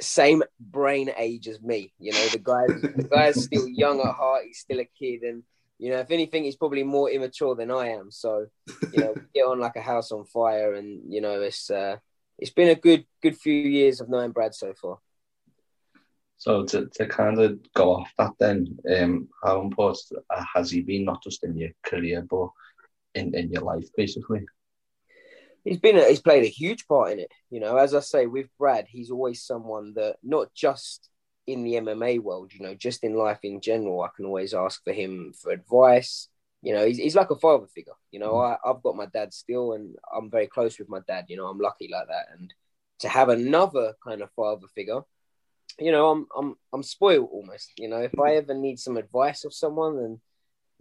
same 0.01 0.45
brain 0.61 1.11
age 1.17 1.49
as 1.49 1.61
me. 1.61 1.93
You 1.99 2.13
know, 2.13 2.29
the 2.29 2.39
guy 2.39 2.67
the 2.67 3.09
guy's 3.11 3.45
still 3.45 3.69
young 3.69 4.01
at 4.01 4.15
heart, 4.15 4.45
he's 4.47 4.61
still 4.61 4.81
a 4.81 4.89
kid 4.99 5.23
and 5.23 5.43
you 5.79 5.91
know, 5.91 5.99
if 5.99 6.11
anything, 6.11 6.45
he's 6.45 6.57
probably 6.57 6.83
more 6.83 7.11
immature 7.11 7.55
than 7.55 7.71
I 7.71 7.91
am. 7.91 8.11
So, 8.11 8.47
you 8.93 9.01
know, 9.01 9.15
get 9.35 9.47
on 9.47 9.61
like 9.61 9.77
a 9.77 9.81
house 9.81 10.13
on 10.13 10.25
fire, 10.25 10.75
and 10.75 11.13
you 11.13 11.21
know, 11.21 11.41
it's 11.41 11.71
uh, 11.71 11.97
it's 12.39 12.51
been 12.51 12.69
a 12.69 12.75
good 12.75 13.05
good 13.23 13.37
few 13.37 13.55
years 13.55 14.01
of 14.01 14.09
knowing 14.09 14.33
Brad 14.33 14.55
so 14.55 14.75
far. 14.75 14.99
So 16.39 16.65
to, 16.65 16.87
to 16.95 17.07
kind 17.07 17.41
of 17.41 17.59
go 17.75 17.97
off 17.97 18.13
that, 18.17 18.31
then, 18.39 18.79
um, 18.97 19.29
how 19.43 19.61
important 19.61 20.25
has 20.55 20.71
he 20.71 20.83
been 20.83 21.05
not 21.05 21.21
just 21.21 21.43
in 21.43 21.57
your 21.57 21.71
career, 21.83 22.25
but 22.31 22.51
in, 23.17 23.35
in 23.35 23.51
your 23.51 23.63
life, 23.63 23.89
basically? 23.97 24.47
He's 25.65 25.79
been 25.79 25.99
a, 25.99 26.05
he's 26.05 26.21
played 26.21 26.45
a 26.45 26.49
huge 26.49 26.87
part 26.87 27.11
in 27.11 27.19
it. 27.19 27.33
You 27.51 27.59
know, 27.59 27.77
as 27.77 27.93
I 27.93 28.01
say 28.01 28.27
with 28.27 28.47
Brad, 28.57 28.87
he's 28.89 29.11
always 29.11 29.43
someone 29.43 29.95
that 29.95 30.19
not 30.23 30.55
just 30.55 31.11
in 31.49 31.62
the 31.62 31.75
MMA 31.75 32.21
world, 32.21 32.53
you 32.53 32.61
know, 32.61 32.75
just 32.75 33.03
in 33.03 33.15
life 33.15 33.39
in 33.43 33.61
general, 33.62 34.03
I 34.03 34.11
can 34.15 34.27
always 34.27 34.53
ask 34.53 34.85
for 34.85 34.93
him 34.93 35.33
for 35.33 35.50
advice. 35.50 36.29
You 36.61 36.75
know, 36.75 36.85
he's, 36.87 36.99
he's 36.99 37.17
like 37.17 37.31
a 37.31 37.37
father 37.37 37.67
figure. 37.67 37.95
You 38.11 38.21
know, 38.21 38.39
I, 38.39 38.59
I've 38.65 38.83
got 38.83 38.97
my 38.97 39.06
dad 39.06 39.33
still, 39.33 39.73
and 39.73 39.97
I'm 40.15 40.31
very 40.31 40.47
close 40.47 40.79
with 40.79 40.91
my 40.91 41.00
dad. 41.09 41.25
You 41.29 41.39
know, 41.39 41.47
I'm 41.47 41.59
lucky 41.59 41.89
like 41.91 42.06
that, 42.09 42.27
and 42.39 42.53
to 43.00 43.09
have 43.09 43.31
another 43.31 43.95
kind 44.05 44.21
of 44.21 44.31
father 44.33 44.67
figure, 44.75 45.00
you 45.79 45.91
know, 45.91 46.11
I'm 46.11 46.27
I'm 46.37 46.56
I'm 46.73 46.83
spoiled 46.83 47.31
almost. 47.33 47.73
You 47.79 47.89
know, 47.89 48.00
if 48.00 48.19
I 48.19 48.35
ever 48.35 48.53
need 48.53 48.79
some 48.79 48.99
advice 48.99 49.45
of 49.45 49.55
someone, 49.55 49.97
and 49.99 50.19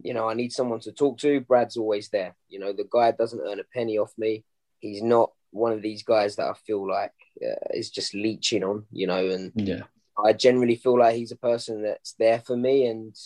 you 0.02 0.12
know, 0.12 0.28
I 0.28 0.34
need 0.34 0.52
someone 0.52 0.80
to 0.80 0.92
talk 0.92 1.18
to, 1.20 1.40
Brad's 1.40 1.78
always 1.78 2.10
there. 2.10 2.36
You 2.50 2.58
know, 2.58 2.74
the 2.74 2.88
guy 2.92 3.12
doesn't 3.12 3.40
earn 3.40 3.60
a 3.60 3.64
penny 3.64 3.96
off 3.96 4.12
me. 4.18 4.44
He's 4.80 5.02
not 5.02 5.32
one 5.50 5.72
of 5.72 5.80
these 5.80 6.02
guys 6.02 6.36
that 6.36 6.46
I 6.46 6.52
feel 6.66 6.86
like 6.86 7.14
uh, 7.42 7.54
is 7.72 7.90
just 7.90 8.12
leeching 8.12 8.64
on, 8.64 8.84
you 8.92 9.06
know, 9.06 9.30
and 9.30 9.52
yeah. 9.54 9.84
I 10.22 10.32
generally 10.32 10.76
feel 10.76 10.98
like 10.98 11.14
he's 11.14 11.32
a 11.32 11.36
person 11.36 11.82
that's 11.82 12.14
there 12.18 12.40
for 12.40 12.56
me 12.56 12.86
and 12.86 13.16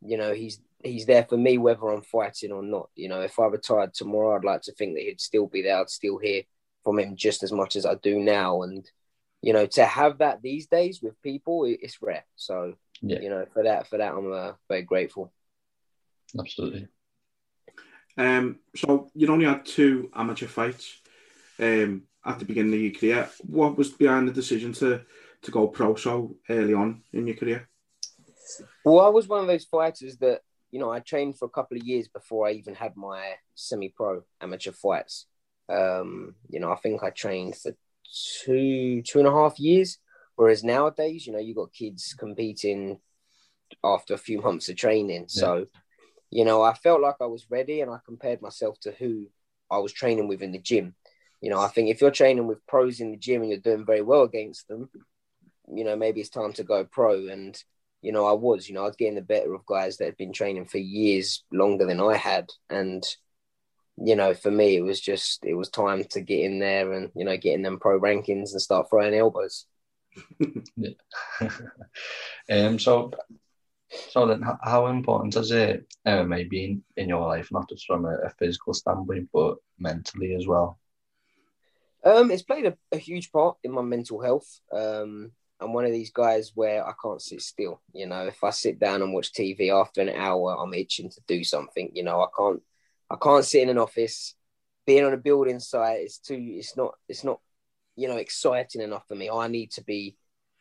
you 0.00 0.16
know, 0.16 0.32
he's 0.32 0.60
he's 0.82 1.06
there 1.06 1.24
for 1.24 1.36
me 1.36 1.58
whether 1.58 1.88
I'm 1.88 2.02
fighting 2.02 2.52
or 2.52 2.62
not. 2.62 2.90
You 2.94 3.08
know, 3.08 3.20
if 3.20 3.38
I 3.38 3.46
retired 3.46 3.94
tomorrow, 3.94 4.36
I'd 4.36 4.44
like 4.44 4.62
to 4.62 4.72
think 4.72 4.94
that 4.94 5.02
he'd 5.02 5.20
still 5.20 5.46
be 5.46 5.62
there. 5.62 5.78
I'd 5.78 5.90
still 5.90 6.18
hear 6.18 6.42
from 6.84 6.98
him 6.98 7.16
just 7.16 7.42
as 7.42 7.52
much 7.52 7.76
as 7.76 7.84
I 7.84 7.94
do 7.96 8.18
now. 8.20 8.62
And, 8.62 8.88
you 9.42 9.52
know, 9.52 9.66
to 9.66 9.84
have 9.84 10.18
that 10.18 10.42
these 10.42 10.66
days 10.66 11.00
with 11.02 11.20
people, 11.22 11.64
it's 11.64 12.00
rare. 12.00 12.24
So, 12.36 12.74
yeah. 13.00 13.20
you 13.20 13.28
know, 13.28 13.44
for 13.52 13.64
that, 13.64 13.88
for 13.88 13.98
that, 13.98 14.12
I'm 14.12 14.32
uh, 14.32 14.52
very 14.68 14.82
grateful. 14.82 15.32
Absolutely. 16.38 16.86
Um, 18.16 18.58
so 18.76 19.10
you 19.14 19.28
only 19.28 19.46
had 19.46 19.64
two 19.64 20.10
amateur 20.14 20.46
fights 20.46 21.00
um, 21.60 22.02
at 22.24 22.38
the 22.38 22.44
beginning 22.44 22.74
of 22.74 22.80
your 22.80 22.92
career. 22.92 23.30
What 23.46 23.76
was 23.76 23.90
behind 23.90 24.28
the 24.28 24.32
decision 24.32 24.72
to 24.74 25.02
to 25.42 25.50
go 25.50 25.68
pro 25.68 25.94
so 25.94 26.36
early 26.48 26.74
on 26.74 27.02
in 27.12 27.26
your 27.26 27.36
career? 27.36 27.68
Well, 28.84 29.04
I 29.04 29.08
was 29.08 29.28
one 29.28 29.40
of 29.40 29.46
those 29.46 29.64
fighters 29.64 30.16
that 30.18 30.40
you 30.70 30.78
know 30.78 30.90
I 30.90 31.00
trained 31.00 31.38
for 31.38 31.46
a 31.46 31.50
couple 31.50 31.76
of 31.76 31.84
years 31.84 32.08
before 32.08 32.48
I 32.48 32.52
even 32.52 32.74
had 32.74 32.96
my 32.96 33.34
semi-pro 33.54 34.22
amateur 34.40 34.72
fights. 34.72 35.26
Um, 35.68 36.34
you 36.48 36.60
know, 36.60 36.72
I 36.72 36.76
think 36.76 37.02
I 37.02 37.10
trained 37.10 37.56
for 37.56 37.72
two 38.42 39.02
two 39.02 39.18
and 39.18 39.28
a 39.28 39.32
half 39.32 39.58
years. 39.58 39.98
Whereas 40.36 40.62
nowadays, 40.62 41.26
you 41.26 41.32
know, 41.32 41.40
you 41.40 41.54
got 41.54 41.72
kids 41.72 42.14
competing 42.16 43.00
after 43.82 44.14
a 44.14 44.18
few 44.18 44.40
months 44.40 44.68
of 44.68 44.76
training. 44.76 45.22
Yeah. 45.22 45.40
So 45.40 45.66
you 46.30 46.44
know, 46.44 46.62
I 46.62 46.74
felt 46.74 47.00
like 47.00 47.16
I 47.20 47.26
was 47.26 47.50
ready 47.50 47.80
and 47.80 47.90
I 47.90 47.98
compared 48.04 48.42
myself 48.42 48.78
to 48.80 48.92
who 48.92 49.28
I 49.70 49.78
was 49.78 49.92
training 49.92 50.28
with 50.28 50.42
in 50.42 50.52
the 50.52 50.58
gym. 50.58 50.94
You 51.40 51.50
know, 51.50 51.60
I 51.60 51.68
think 51.68 51.88
if 51.88 52.00
you're 52.00 52.10
training 52.10 52.46
with 52.46 52.66
pros 52.66 53.00
in 53.00 53.12
the 53.12 53.16
gym 53.16 53.42
and 53.42 53.50
you're 53.50 53.60
doing 53.60 53.86
very 53.86 54.02
well 54.02 54.22
against 54.22 54.68
them, 54.68 54.90
you 55.72 55.84
know, 55.84 55.96
maybe 55.96 56.20
it's 56.20 56.30
time 56.30 56.52
to 56.54 56.64
go 56.64 56.84
pro. 56.84 57.28
And, 57.28 57.60
you 58.02 58.12
know, 58.12 58.26
I 58.26 58.32
was, 58.32 58.68
you 58.68 58.74
know, 58.74 58.82
I 58.82 58.86
was 58.86 58.96
getting 58.96 59.14
the 59.16 59.22
better 59.22 59.54
of 59.54 59.66
guys 59.66 59.96
that 59.98 60.06
had 60.06 60.16
been 60.16 60.32
training 60.32 60.66
for 60.66 60.78
years 60.78 61.44
longer 61.52 61.86
than 61.86 62.00
I 62.00 62.16
had. 62.16 62.50
And, 62.70 63.04
you 63.96 64.16
know, 64.16 64.34
for 64.34 64.50
me, 64.50 64.76
it 64.76 64.82
was 64.82 65.00
just, 65.00 65.44
it 65.44 65.54
was 65.54 65.68
time 65.68 66.04
to 66.10 66.20
get 66.20 66.40
in 66.40 66.58
there 66.58 66.92
and, 66.92 67.10
you 67.14 67.24
know, 67.24 67.36
get 67.36 67.54
in 67.54 67.62
them 67.62 67.78
pro 67.78 68.00
rankings 68.00 68.52
and 68.52 68.62
start 68.62 68.88
throwing 68.88 69.14
elbows. 69.14 69.66
um, 72.50 72.78
so 72.78 73.10
so 74.10 74.26
then, 74.26 74.42
how 74.62 74.88
important 74.88 75.34
has 75.34 75.50
it 75.50 75.86
maybe 76.04 76.48
been 76.48 76.82
in 76.96 77.08
your 77.08 77.26
life, 77.26 77.48
not 77.50 77.68
just 77.68 77.86
from 77.86 78.04
a, 78.04 78.16
a 78.18 78.30
physical 78.30 78.74
standpoint, 78.74 79.30
but 79.32 79.56
mentally 79.78 80.34
as 80.34 80.46
well? 80.46 80.78
Um, 82.04 82.30
it's 82.30 82.42
played 82.42 82.66
a, 82.66 82.76
a, 82.92 82.96
huge 82.96 83.32
part 83.32 83.56
in 83.64 83.72
my 83.72 83.82
mental 83.82 84.22
health. 84.22 84.60
Um, 84.72 85.32
I'm 85.60 85.72
one 85.72 85.84
of 85.84 85.92
these 85.92 86.10
guys 86.10 86.52
where 86.54 86.86
I 86.86 86.92
can't 87.02 87.20
sit 87.20 87.42
still. 87.42 87.80
You 87.92 88.06
know, 88.06 88.26
if 88.26 88.42
I 88.44 88.50
sit 88.50 88.78
down 88.78 89.02
and 89.02 89.12
watch 89.12 89.32
TV 89.32 89.70
after 89.70 90.00
an 90.00 90.10
hour, 90.10 90.56
I'm 90.58 90.74
itching 90.74 91.10
to 91.10 91.20
do 91.26 91.42
something. 91.42 91.90
You 91.94 92.04
know, 92.04 92.22
I 92.22 92.26
can't, 92.36 92.62
I 93.10 93.16
can't 93.16 93.44
sit 93.44 93.62
in 93.62 93.68
an 93.70 93.78
office. 93.78 94.34
Being 94.86 95.04
on 95.04 95.12
a 95.12 95.18
building 95.18 95.60
site 95.60 96.00
is 96.02 96.18
too. 96.18 96.38
It's 96.38 96.76
not. 96.76 96.94
It's 97.08 97.24
not. 97.24 97.40
You 97.96 98.06
know, 98.06 98.16
exciting 98.16 98.80
enough 98.80 99.08
for 99.08 99.16
me. 99.16 99.28
I 99.28 99.48
need 99.48 99.72
to 99.72 99.82
be 99.82 100.16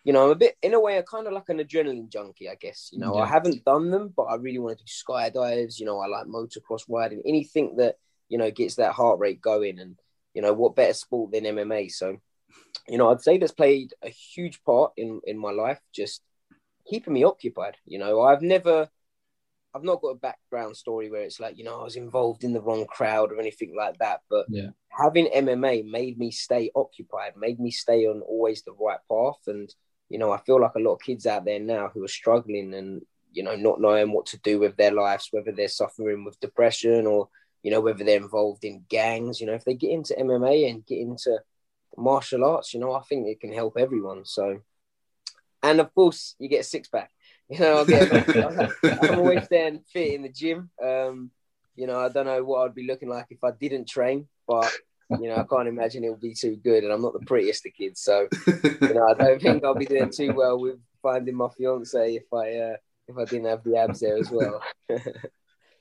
you 0.08 0.14
know, 0.14 0.24
I'm 0.24 0.32
a 0.32 0.36
bit 0.36 0.56
in 0.62 0.74
a 0.74 0.80
way, 0.80 0.98
I'm 0.98 1.04
kind 1.04 1.28
of 1.28 1.34
like 1.34 1.50
an 1.50 1.58
adrenaline 1.58 2.08
junkie, 2.08 2.50
I 2.50 2.56
guess. 2.56 2.92
You 2.94 3.00
know, 3.00 3.18
Yeah. 3.18 3.24
I 3.24 3.26
haven't 3.26 3.66
done 3.66 3.92
them, 3.92 4.14
but 4.16 4.24
I 4.24 4.36
really 4.36 4.58
want 4.58 4.78
to 4.78 4.86
do 4.86 4.90
skydives, 4.90 5.82
You 5.82 5.86
know, 5.86 6.00
I 6.00 6.08
like 6.08 6.28
motocross 6.28 6.84
riding, 6.88 7.22
anything 7.26 7.76
that 7.76 7.98
you 8.30 8.38
know 8.38 8.50
gets 8.50 8.76
that 8.76 8.94
heart 8.94 9.20
rate 9.20 9.42
going. 9.42 9.80
And 9.80 10.00
you 10.34 10.42
know, 10.42 10.54
what 10.54 10.78
better 10.78 10.94
sport 10.94 11.34
than 11.34 11.44
MMA? 11.44 11.92
So, 11.92 12.22
you 12.88 12.98
know, 12.98 13.10
I'd 13.12 13.22
say 13.22 13.38
that's 13.38 13.52
played 13.52 13.94
a 14.02 14.10
huge 14.10 14.64
part 14.64 14.94
in 14.98 15.22
in 15.26 15.38
my 15.38 15.52
life, 15.52 15.80
just 15.94 16.22
keeping 16.90 17.14
me 17.14 17.24
occupied. 17.24 17.78
You 17.86 18.00
know, 18.00 18.22
I've 18.22 18.42
never. 18.42 18.90
I've 19.76 19.84
not 19.84 20.02
got 20.02 20.10
a 20.10 20.16
background 20.16 20.76
story 20.76 21.12
where 21.12 21.22
it's 21.22 21.40
like, 21.40 21.58
you 21.58 21.64
know, 21.64 21.80
I 21.80 21.84
was 21.84 21.98
involved 21.98 22.44
in 22.44 22.54
the 22.54 22.62
wrong 22.62 22.86
crowd 22.88 23.32
or 23.32 23.40
anything 23.40 23.76
like 23.76 24.00
that. 24.00 24.22
But 24.30 24.48
Yeah. 24.50 24.70
having 24.90 25.28
MMA 25.28 25.84
made 25.84 26.18
me 26.18 26.32
stay 26.32 26.72
occupied, 26.76 27.38
made 27.38 27.60
me 27.60 27.70
stay 27.70 28.08
on 28.08 28.22
always 28.22 28.64
the 28.64 28.74
right 28.74 29.00
path. 29.12 29.42
And, 29.46 29.70
you 30.10 30.18
know, 30.18 30.32
I 30.32 30.38
feel 30.40 30.60
like 30.60 30.74
a 30.76 30.80
lot 30.80 30.94
of 30.96 31.02
kids 31.02 31.28
out 31.28 31.46
there 31.46 31.60
now 31.60 31.90
who 31.90 32.04
are 32.04 32.08
struggling 32.08 32.74
and, 32.74 33.06
you 33.32 33.44
know, 33.44 33.56
not 33.56 33.80
knowing 33.80 34.14
what 34.14 34.26
to 34.28 34.40
do 34.40 34.58
with 34.58 34.78
their 34.78 34.92
lives, 34.92 35.28
whether 35.32 35.52
they're 35.52 35.68
suffering 35.68 36.24
with 36.26 36.40
depression 36.40 37.06
or, 37.06 37.30
you 37.62 37.70
know, 37.70 37.82
whether 37.82 38.04
they're 38.04 38.18
involved 38.18 38.64
in 38.64 38.86
gangs, 38.90 39.40
you 39.40 39.46
know, 39.46 39.54
if 39.54 39.66
they 39.66 39.76
get 39.76 39.92
into 39.92 40.16
MMA 40.20 40.72
and 40.72 40.86
get 40.88 41.00
into 41.00 41.38
martial 41.96 42.46
arts, 42.46 42.74
you 42.74 42.80
know, 42.80 42.94
I 42.94 43.02
think 43.02 43.28
it 43.28 43.40
can 43.40 43.54
help 43.54 43.78
everyone. 43.78 44.26
So, 44.26 44.62
and 45.64 45.80
of 45.80 45.94
course, 45.94 46.36
you 46.40 46.50
get 46.50 46.62
a 46.62 46.64
six 46.64 46.88
pack. 46.88 47.12
You 47.50 47.60
know, 47.60 47.80
I 47.80 47.86
get, 47.86 49.02
I'm 49.02 49.20
always 49.20 49.44
staying 49.46 49.80
fit 49.94 50.16
in 50.16 50.24
the 50.24 50.28
gym. 50.28 50.70
Um, 50.84 51.32
you 51.78 51.88
know, 51.88 51.98
I 51.98 52.10
don't 52.10 52.26
know 52.26 52.44
what 52.44 52.66
I'd 52.66 52.76
be 52.76 52.86
looking 52.86 53.08
like 53.08 53.28
if 53.30 53.42
I 53.42 53.52
didn't 53.52 53.88
train, 53.88 54.28
but 54.46 54.70
you 55.12 55.30
know, 55.30 55.38
I 55.38 55.46
can't 55.50 55.70
imagine 55.70 56.04
it 56.04 56.10
would 56.10 56.20
be 56.20 56.34
too 56.34 56.58
good. 56.58 56.84
And 56.84 56.92
I'm 56.92 57.02
not 57.02 57.14
the 57.14 57.26
prettiest 57.26 57.66
of 57.66 57.74
kids, 57.74 58.02
so 58.02 58.28
you 58.48 58.94
know, 58.94 59.08
I 59.08 59.14
don't 59.14 59.42
think 59.42 59.64
I'll 59.64 59.76
be 59.76 59.86
doing 59.86 60.10
too 60.10 60.34
well 60.34 60.60
with 60.60 60.78
finding 61.02 61.36
my 61.36 61.48
fiance 61.58 62.16
if 62.16 62.34
I 62.34 62.56
uh, 62.56 62.76
if 63.08 63.18
I 63.18 63.26
didn't 63.26 63.46
have 63.46 63.64
the 63.64 63.78
abs 63.78 64.02
there 64.02 64.18
as 64.18 64.30
well. 64.30 64.62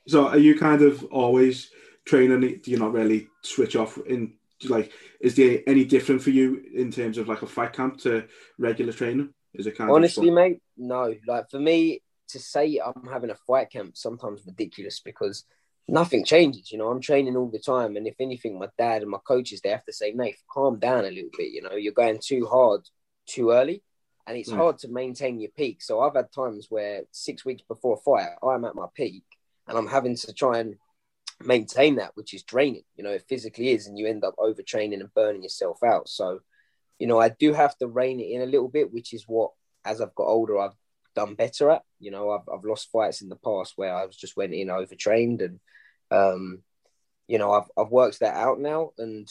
so 0.07 0.29
are 0.29 0.39
you 0.39 0.59
kind 0.59 0.83
of 0.83 1.05
always 1.07 1.71
training? 2.05 2.61
Do 2.63 2.71
you 2.71 2.79
not 2.79 2.93
really 2.93 3.29
switch 3.43 3.77
off 3.77 3.99
in 4.07 4.35
like? 4.65 4.93
Is 5.21 5.35
there 5.37 5.61
any 5.67 5.85
different 5.85 6.23
for 6.23 6.31
you 6.31 6.63
in 6.75 6.91
terms 6.91 7.19
of 7.19 7.29
like 7.29 7.43
a 7.43 7.47
fight 7.47 7.73
camp 7.73 7.99
to 8.01 8.27
regular 8.59 8.93
training? 8.93 9.33
Is 9.55 9.67
it 9.67 9.77
kind 9.77 9.91
of 9.91 9.97
Honestly, 9.97 10.29
of 10.29 10.35
mate, 10.35 10.61
no. 10.77 11.15
Like 11.27 11.51
for 11.51 11.61
me 11.61 12.03
to 12.29 12.39
say 12.39 12.81
I'm 12.85 13.09
having 13.11 13.31
a 13.31 13.37
fight 13.47 13.71
camp 13.71 13.97
sometimes 13.97 14.43
ridiculous 14.47 15.01
because 15.01 15.45
nothing 15.89 16.25
changes. 16.25 16.73
You 16.73 16.79
know, 16.79 16.89
I'm 16.89 17.01
training 17.01 17.37
all 17.37 17.51
the 17.51 17.59
time, 17.59 17.97
and 17.97 18.07
if 18.07 18.17
anything, 18.21 18.59
my 18.59 18.69
dad 18.79 19.03
and 19.03 19.11
my 19.11 19.19
coaches 19.27 19.61
they 19.61 19.71
have 19.71 19.85
to 19.85 19.93
say, 19.93 20.13
"Nate, 20.13 20.37
calm 20.51 20.79
down 20.79 21.05
a 21.05 21.11
little 21.11 21.31
bit." 21.37 21.53
You 21.53 21.63
know, 21.63 21.75
you're 21.77 21.93
going 21.93 22.19
too 22.23 22.47
hard 22.47 22.83
too 23.27 23.51
early, 23.51 23.83
and 24.27 24.37
it's 24.37 24.51
Right. 24.51 24.59
hard 24.59 24.79
to 24.79 24.89
maintain 24.89 25.41
your 25.41 25.51
peak. 25.53 25.83
So 25.83 26.01
I've 26.01 26.15
had 26.15 26.33
times 26.33 26.67
where 26.71 27.05
six 27.13 27.45
weeks 27.45 27.63
before 27.69 27.95
a 27.97 28.01
fight, 28.01 28.37
I'm 28.43 28.65
at 28.65 28.75
my 28.75 28.87
peak, 28.95 29.25
and 29.69 29.79
I'm 29.79 29.87
having 29.87 30.17
to 30.17 30.33
try 30.33 30.59
and 30.59 30.77
maintain 31.45 31.97
that, 31.97 32.13
which 32.15 32.35
is 32.35 32.43
draining. 32.43 32.83
You 32.97 33.05
know, 33.05 33.11
it 33.11 33.25
physically 33.29 33.71
is, 33.71 33.87
and 33.87 33.99
you 33.99 34.07
end 34.07 34.25
up 34.25 34.35
overtraining 34.39 35.01
and 35.01 35.13
burning 35.15 35.43
yourself 35.43 35.83
out. 35.85 36.09
So, 36.09 36.41
you 36.99 37.07
know, 37.07 37.21
I 37.21 37.29
do 37.29 37.53
have 37.53 37.77
to 37.79 37.87
rein 37.87 38.21
it 38.21 38.31
in 38.31 38.43
a 38.43 38.47
little 38.47 38.69
bit, 38.69 38.93
which 38.93 39.13
is 39.13 39.25
what, 39.27 39.51
as 39.85 40.01
I've 40.01 40.15
got 40.15 40.27
older, 40.27 40.59
I've 40.59 40.77
done 41.15 41.35
better 41.35 41.71
at. 41.71 41.83
You 41.99 42.11
know, 42.11 42.31
I've, 42.31 42.49
I've 42.53 42.65
lost 42.65 42.91
fights 42.91 43.23
in 43.23 43.29
the 43.29 43.37
past 43.37 43.75
where 43.77 43.95
I 43.95 44.07
was 44.07 44.17
just 44.17 44.37
went 44.37 44.55
in 44.55 44.71
overtrained, 44.71 45.43
and 45.43 45.61
um, 46.11 46.63
you 47.27 47.39
know, 47.39 47.53
I've 47.53 47.69
I've 47.77 47.91
worked 47.91 48.21
that 48.21 48.37
out 48.37 48.61
now, 48.61 48.93
and 48.99 49.29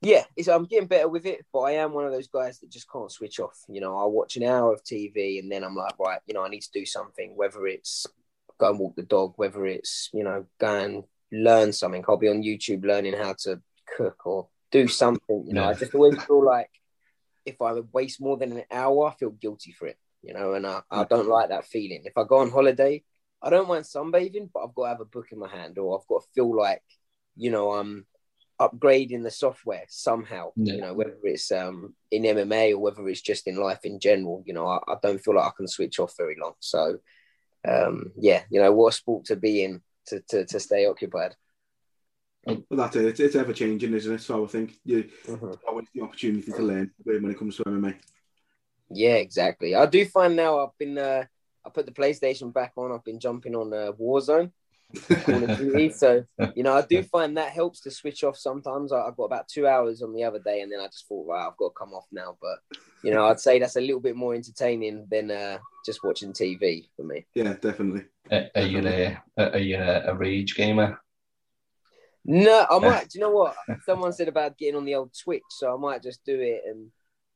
yeah, 0.00 0.24
I'm 0.50 0.66
getting 0.66 0.88
better 0.88 1.08
with 1.08 1.26
it. 1.26 1.44
But 1.52 1.60
I 1.60 1.72
am 1.72 1.92
one 1.92 2.06
of 2.06 2.12
those 2.12 2.28
guys 2.28 2.60
that 2.60 2.70
just 2.70 2.90
can't 2.90 3.12
switch 3.12 3.40
off. 3.40 3.58
You 3.68 3.80
know, 3.80 3.96
I 3.96 4.06
watch 4.06 4.36
an 4.36 4.42
hour 4.42 4.72
of 4.72 4.84
TV, 4.84 5.38
and 5.38 5.50
then 5.50 5.64
I'm 5.64 5.76
like, 5.76 5.98
right, 5.98 6.20
you 6.26 6.34
know, 6.34 6.44
I 6.44 6.48
need 6.48 6.62
to 6.62 6.70
do 6.72 6.86
something, 6.86 7.36
whether 7.36 7.66
it's 7.66 8.06
go 8.58 8.70
and 8.70 8.78
walk 8.78 8.96
the 8.96 9.02
dog, 9.02 9.34
whether 9.36 9.66
it's 9.66 10.10
you 10.12 10.24
know 10.24 10.46
go 10.58 10.78
and 10.80 11.04
learn 11.32 11.72
something. 11.72 12.04
I'll 12.08 12.16
be 12.16 12.28
on 12.28 12.42
YouTube 12.42 12.84
learning 12.84 13.14
how 13.14 13.34
to 13.40 13.60
cook 13.96 14.26
or 14.26 14.48
do 14.70 14.88
something. 14.88 15.44
You 15.46 15.54
know, 15.54 15.62
Yeah. 15.62 15.68
I 15.70 15.74
just 15.74 15.94
always 15.94 16.22
feel 16.22 16.44
like 16.44 16.70
if 17.44 17.60
I 17.60 17.72
waste 17.92 18.20
more 18.20 18.36
than 18.36 18.52
an 18.52 18.64
hour, 18.70 19.08
I 19.08 19.14
feel 19.14 19.30
guilty 19.30 19.72
for 19.72 19.86
it. 19.86 19.98
You 20.22 20.32
know, 20.32 20.54
and 20.54 20.66
I, 20.66 20.80
I 20.90 21.04
don't 21.04 21.28
like 21.28 21.50
that 21.50 21.66
feeling. 21.66 22.02
If 22.04 22.16
I 22.16 22.24
go 22.24 22.38
on 22.38 22.50
holiday, 22.50 23.02
I 23.42 23.50
don't 23.50 23.68
mind 23.68 23.84
sunbathing, 23.84 24.50
but 24.54 24.64
I've 24.64 24.74
got 24.74 24.84
to 24.84 24.88
have 24.88 25.00
a 25.00 25.04
book 25.04 25.26
in 25.32 25.38
my 25.38 25.48
hand, 25.48 25.76
or 25.78 25.98
I've 25.98 26.06
got 26.06 26.22
to 26.22 26.28
feel 26.34 26.56
like, 26.56 26.82
you 27.36 27.50
know, 27.50 27.72
I'm 27.72 28.06
upgrading 28.58 29.22
the 29.22 29.30
software 29.30 29.84
somehow. 29.88 30.52
Yeah. 30.56 30.74
You 30.74 30.80
know, 30.80 30.94
whether 30.94 31.18
it's 31.24 31.52
um 31.52 31.94
in 32.10 32.22
MMA 32.22 32.72
or 32.72 32.78
whether 32.78 33.06
it's 33.08 33.20
just 33.20 33.46
in 33.46 33.56
life 33.56 33.80
in 33.84 34.00
general. 34.00 34.42
You 34.46 34.54
know, 34.54 34.66
I, 34.66 34.78
I 34.88 34.96
don't 35.02 35.18
feel 35.22 35.34
like 35.34 35.46
I 35.46 35.52
can 35.56 35.68
switch 35.68 35.98
off 35.98 36.14
very 36.16 36.36
long. 36.40 36.54
So, 36.60 36.98
um, 37.66 38.12
yeah, 38.16 38.42
you 38.50 38.60
know, 38.60 38.72
what 38.72 38.94
a 38.94 38.96
sport 38.96 39.26
to 39.26 39.36
be 39.36 39.64
in 39.64 39.82
to 40.06 40.20
to, 40.28 40.44
to 40.46 40.60
stay 40.60 40.86
occupied. 40.86 41.34
Well, 42.46 42.62
that's 42.70 42.96
it. 42.96 43.06
It's, 43.06 43.20
it's 43.20 43.36
ever 43.36 43.52
changing, 43.54 43.94
isn't 43.94 44.14
it? 44.14 44.20
So 44.20 44.44
I 44.44 44.48
think 44.48 44.74
you 44.84 45.04
Mhm. 45.26 45.58
always 45.66 45.88
the 45.94 46.02
opportunity 46.02 46.52
to 46.52 46.62
learn 46.62 46.92
when 47.04 47.30
it 47.30 47.38
comes 47.38 47.56
to 47.56 47.64
MMA. 47.64 47.94
Yeah, 48.90 49.14
exactly. 49.14 49.74
I 49.74 49.86
do 49.86 50.04
find 50.04 50.36
now 50.36 50.58
I've 50.58 50.76
been 50.78 50.98
uh, 50.98 51.24
I 51.64 51.70
put 51.70 51.86
the 51.86 51.92
PlayStation 51.92 52.52
back 52.52 52.72
on. 52.76 52.92
I've 52.92 53.04
been 53.04 53.18
jumping 53.18 53.54
on 53.54 53.72
uh, 53.72 53.92
Warzone, 53.92 54.52
Call 54.94 55.50
of 55.50 55.58
Duty. 55.58 55.90
So 55.90 56.24
you 56.54 56.62
know, 56.62 56.74
I 56.74 56.82
do 56.82 57.02
find 57.12 57.36
that 57.36 57.52
helps 57.52 57.80
to 57.82 57.90
switch 57.90 58.24
off 58.24 58.36
sometimes. 58.36 58.92
I, 58.92 59.02
I've 59.02 59.16
got 59.16 59.24
about 59.24 59.48
two 59.48 59.66
hours 59.66 60.02
on 60.02 60.14
the 60.14 60.24
other 60.24 60.38
day, 60.38 60.60
and 60.60 60.72
then 60.72 60.80
I 60.80 60.86
just 60.86 61.06
thought, 61.08 61.26
wow, 61.26 61.48
I've 61.50 61.56
got 61.56 61.68
to 61.68 61.74
come 61.78 61.92
off 61.92 62.06
now. 62.12 62.36
But 62.40 62.78
you 63.02 63.12
know, 63.12 63.26
I'd 63.26 63.40
say 63.40 63.58
that's 63.58 63.76
a 63.76 63.80
little 63.80 64.00
bit 64.00 64.16
more 64.16 64.34
entertaining 64.34 65.06
than 65.10 65.30
uh, 65.30 65.58
just 65.84 66.04
watching 66.04 66.32
TV 66.32 66.88
for 66.96 67.04
me. 67.04 67.26
Yeah, 67.34 67.54
definitely. 67.54 68.04
Are, 68.30 68.48
are 68.54 68.62
you 68.62 68.86
a, 68.86 69.22
are 69.38 69.58
you 69.58 69.76
a, 69.76 70.04
a 70.06 70.14
rage 70.14 70.54
gamer? 70.54 70.98
No, 72.24 72.66
I 72.70 72.78
might. 72.80 73.10
Do 73.10 73.18
you 73.18 73.24
know 73.24 73.30
what? 73.30 73.54
Someone 73.84 74.12
said 74.12 74.28
about 74.28 74.58
getting 74.58 74.76
on 74.76 74.84
the 74.84 74.94
old 74.94 75.14
Twitch, 75.22 75.42
so 75.50 75.74
I 75.74 75.78
might 75.78 76.02
just 76.02 76.24
do 76.24 76.38
it. 76.40 76.62
And 76.66 76.90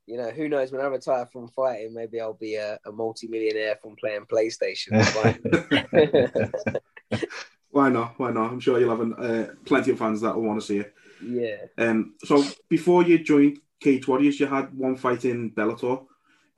you 0.05 0.17
know, 0.17 0.31
who 0.31 0.49
knows? 0.49 0.71
When 0.71 0.81
I 0.81 0.85
retire 0.85 1.27
from 1.31 1.49
fighting, 1.49 1.93
maybe 1.93 2.19
I'll 2.19 2.33
be 2.33 2.55
a, 2.55 2.79
a 2.85 2.91
multi-millionaire 2.91 3.77
from 3.81 3.95
playing 3.95 4.25
PlayStation. 4.25 4.97
Why 7.71 7.89
not? 7.89 8.17
Why 8.17 8.31
not? 8.31 8.51
I'm 8.51 8.59
sure 8.59 8.79
you'll 8.79 8.95
have 8.95 9.19
uh, 9.19 9.53
plenty 9.65 9.91
of 9.91 9.99
fans 9.99 10.21
that 10.21 10.35
will 10.35 10.43
want 10.43 10.59
to 10.59 10.65
see 10.65 10.79
it. 10.79 10.93
yeah. 11.23 11.57
Um, 11.77 12.15
so 12.23 12.43
before 12.67 13.03
you 13.03 13.19
joined 13.23 13.59
Cage 13.79 14.07
Warriors, 14.07 14.39
you 14.39 14.47
had 14.47 14.73
one 14.73 14.95
fight 14.95 15.25
in 15.25 15.51
Bellator 15.51 16.01
uh, 16.01 16.05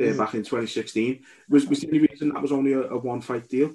Mm. 0.03 0.17
back 0.17 0.33
in 0.33 0.41
2016. 0.41 1.23
Was, 1.49 1.67
was 1.67 1.81
there 1.81 1.89
any 1.91 1.99
reason 1.99 2.29
that 2.29 2.41
was 2.41 2.51
only 2.51 2.73
a, 2.73 2.81
a 2.81 2.97
one 2.97 3.21
fight 3.21 3.47
deal? 3.47 3.71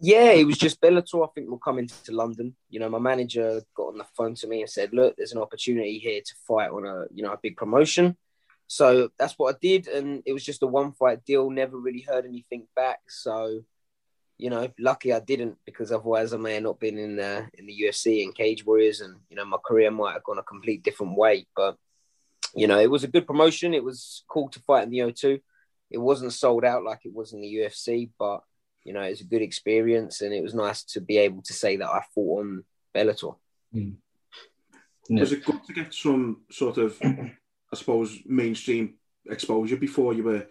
Yeah, 0.00 0.32
it 0.32 0.44
was 0.44 0.58
just 0.58 0.80
Bellator. 0.80 1.26
I 1.26 1.30
think 1.32 1.48
will 1.48 1.58
come 1.58 1.78
into 1.78 2.12
London. 2.12 2.54
You 2.68 2.80
know, 2.80 2.90
my 2.90 2.98
manager 2.98 3.62
got 3.74 3.88
on 3.88 3.98
the 3.98 4.04
phone 4.16 4.34
to 4.34 4.46
me 4.46 4.60
and 4.60 4.68
said, 4.68 4.92
"Look, 4.92 5.16
there's 5.16 5.32
an 5.32 5.38
opportunity 5.40 5.98
here 5.98 6.20
to 6.20 6.34
fight 6.46 6.70
on 6.70 6.84
a 6.84 7.04
you 7.14 7.22
know 7.22 7.32
a 7.32 7.38
big 7.42 7.56
promotion." 7.56 8.16
So 8.66 9.10
that's 9.18 9.34
what 9.38 9.54
I 9.54 9.58
did, 9.62 9.88
and 9.88 10.22
it 10.26 10.32
was 10.32 10.44
just 10.44 10.62
a 10.62 10.66
one 10.66 10.92
fight 10.92 11.24
deal. 11.24 11.48
Never 11.48 11.78
really 11.78 12.00
heard 12.00 12.26
anything 12.26 12.66
back. 12.74 13.00
So, 13.08 13.60
you 14.36 14.50
know, 14.50 14.68
lucky 14.78 15.12
I 15.12 15.20
didn't 15.20 15.58
because 15.64 15.92
otherwise 15.92 16.32
I 16.32 16.38
may 16.38 16.54
have 16.54 16.62
not 16.62 16.80
been 16.80 16.98
in 16.98 17.16
the 17.16 17.48
in 17.54 17.66
the 17.66 17.82
UFC 17.82 18.24
and 18.24 18.34
Cage 18.34 18.66
Warriors, 18.66 19.00
and 19.00 19.16
you 19.30 19.36
know 19.36 19.44
my 19.44 19.58
career 19.64 19.90
might 19.90 20.14
have 20.14 20.24
gone 20.24 20.38
a 20.38 20.42
complete 20.42 20.82
different 20.82 21.16
way. 21.16 21.46
But 21.54 21.76
you 22.54 22.66
know, 22.66 22.78
it 22.78 22.90
was 22.90 23.04
a 23.04 23.08
good 23.08 23.26
promotion. 23.26 23.74
It 23.74 23.84
was 23.84 24.24
cool 24.28 24.48
to 24.50 24.60
fight 24.60 24.84
in 24.84 24.90
the 24.90 25.00
O2. 25.00 25.40
It 25.90 25.98
wasn't 25.98 26.32
sold 26.32 26.64
out 26.64 26.84
like 26.84 27.00
it 27.04 27.14
was 27.14 27.32
in 27.32 27.40
the 27.40 27.54
UFC, 27.54 28.10
but 28.18 28.42
you 28.84 28.92
know, 28.92 29.02
it 29.02 29.10
was 29.10 29.20
a 29.20 29.24
good 29.24 29.42
experience, 29.42 30.20
and 30.20 30.34
it 30.34 30.42
was 30.42 30.54
nice 30.54 30.82
to 30.84 31.00
be 31.00 31.18
able 31.18 31.42
to 31.42 31.52
say 31.52 31.76
that 31.76 31.88
I 31.88 32.02
fought 32.14 32.40
on 32.40 32.64
Bellator. 32.94 33.36
Hmm. 33.72 33.90
Yeah. 35.08 35.20
Was 35.20 35.32
it 35.32 35.44
good 35.44 35.64
to 35.64 35.72
get 35.72 35.92
some 35.92 36.42
sort 36.50 36.78
of, 36.78 36.98
I 37.02 37.32
suppose, 37.74 38.18
mainstream 38.24 38.94
exposure 39.28 39.76
before 39.76 40.14
you 40.14 40.24
were 40.24 40.46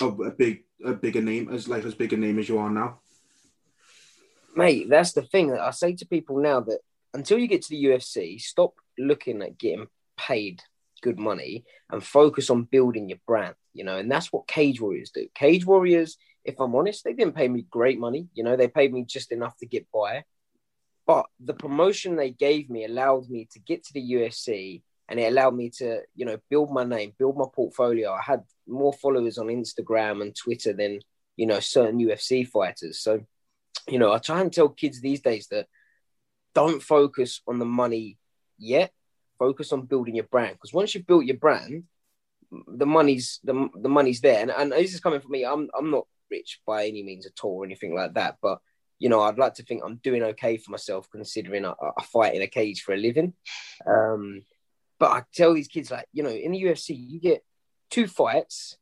a, 0.00 0.06
a 0.06 0.30
big, 0.30 0.64
a 0.84 0.92
bigger 0.92 1.22
name 1.22 1.48
as 1.52 1.68
like 1.68 1.84
as 1.84 1.94
big 1.94 2.12
a 2.12 2.16
name 2.16 2.38
as 2.38 2.48
you 2.48 2.58
are 2.58 2.70
now? 2.70 3.00
Mate, 4.54 4.88
that's 4.88 5.12
the 5.12 5.22
thing 5.22 5.48
that 5.48 5.60
I 5.60 5.70
say 5.70 5.94
to 5.94 6.06
people 6.06 6.38
now 6.38 6.60
that 6.60 6.80
until 7.14 7.38
you 7.38 7.46
get 7.46 7.62
to 7.62 7.70
the 7.70 7.84
UFC, 7.84 8.40
stop 8.40 8.74
looking 8.98 9.42
at 9.42 9.58
getting 9.58 9.86
paid 10.16 10.62
good 11.00 11.18
money 11.18 11.64
and 11.90 12.02
focus 12.02 12.50
on 12.50 12.64
building 12.64 13.08
your 13.08 13.18
brand, 13.26 13.54
you 13.72 13.84
know, 13.84 13.96
and 13.98 14.10
that's 14.10 14.32
what 14.32 14.48
Cage 14.48 14.80
Warriors 14.80 15.10
do. 15.10 15.28
Cage 15.34 15.64
Warriors, 15.64 16.16
if 16.44 16.60
I'm 16.60 16.74
honest, 16.74 17.04
they 17.04 17.12
didn't 17.12 17.36
pay 17.36 17.48
me 17.48 17.66
great 17.70 17.98
money, 17.98 18.28
you 18.34 18.42
know, 18.42 18.56
they 18.56 18.68
paid 18.68 18.92
me 18.92 19.04
just 19.04 19.32
enough 19.32 19.56
to 19.58 19.66
get 19.66 19.86
by. 19.92 20.24
But 21.06 21.26
the 21.40 21.54
promotion 21.54 22.16
they 22.16 22.30
gave 22.30 22.68
me 22.68 22.84
allowed 22.84 23.30
me 23.30 23.48
to 23.52 23.58
get 23.60 23.84
to 23.84 23.92
the 23.94 24.12
UFC 24.12 24.82
and 25.08 25.18
it 25.18 25.32
allowed 25.32 25.54
me 25.54 25.70
to, 25.78 26.02
you 26.14 26.26
know, 26.26 26.36
build 26.50 26.70
my 26.70 26.84
name, 26.84 27.14
build 27.18 27.38
my 27.38 27.46
portfolio. 27.54 28.12
I 28.12 28.20
had 28.20 28.42
more 28.66 28.92
followers 28.92 29.38
on 29.38 29.46
Instagram 29.46 30.20
and 30.20 30.36
Twitter 30.36 30.74
than, 30.74 31.00
you 31.36 31.46
know, 31.46 31.60
certain 31.60 31.98
UFC 31.98 32.46
fighters. 32.46 33.00
So, 33.00 33.20
you 33.88 33.98
know, 33.98 34.12
I 34.12 34.18
try 34.18 34.40
and 34.40 34.52
tell 34.52 34.68
kids 34.68 35.00
these 35.00 35.20
days 35.20 35.48
that 35.48 35.66
don't 36.54 36.82
focus 36.82 37.40
on 37.46 37.58
the 37.58 37.64
money 37.64 38.18
yet. 38.58 38.92
Focus 39.38 39.72
on 39.72 39.82
building 39.82 40.16
your 40.16 40.24
brand 40.24 40.54
because 40.54 40.72
once 40.72 40.94
you've 40.94 41.06
built 41.06 41.24
your 41.24 41.36
brand, 41.36 41.84
the 42.66 42.86
money's 42.86 43.38
the, 43.44 43.68
the 43.80 43.88
money's 43.88 44.20
there, 44.20 44.40
and, 44.40 44.50
and 44.50 44.72
this 44.72 44.94
is 44.94 45.00
coming 45.00 45.20
from 45.20 45.30
me. 45.30 45.44
I'm 45.44 45.68
I'm 45.78 45.90
not 45.90 46.06
rich 46.30 46.60
by 46.66 46.86
any 46.86 47.02
means 47.02 47.24
at 47.24 47.44
all 47.44 47.62
or 47.62 47.64
anything 47.64 47.94
like 47.94 48.14
that, 48.14 48.38
but 48.42 48.58
you 48.98 49.08
know, 49.08 49.20
I'd 49.20 49.38
like 49.38 49.54
to 49.54 49.62
think 49.62 49.82
I'm 49.84 49.96
doing 49.96 50.22
okay 50.22 50.56
for 50.56 50.70
myself 50.72 51.08
considering 51.10 51.64
I, 51.64 51.72
I 51.96 52.02
fight 52.04 52.34
in 52.34 52.42
a 52.42 52.48
cage 52.48 52.82
for 52.82 52.94
a 52.94 52.96
living. 52.96 53.32
Um, 53.86 54.42
but 54.98 55.10
I 55.10 55.22
tell 55.32 55.54
these 55.54 55.68
kids, 55.68 55.90
like, 55.90 56.06
you 56.12 56.24
know, 56.24 56.30
in 56.30 56.52
the 56.52 56.62
UFC, 56.62 56.96
you 56.98 57.20
get 57.20 57.44
two 57.90 58.08
fights, 58.08 58.76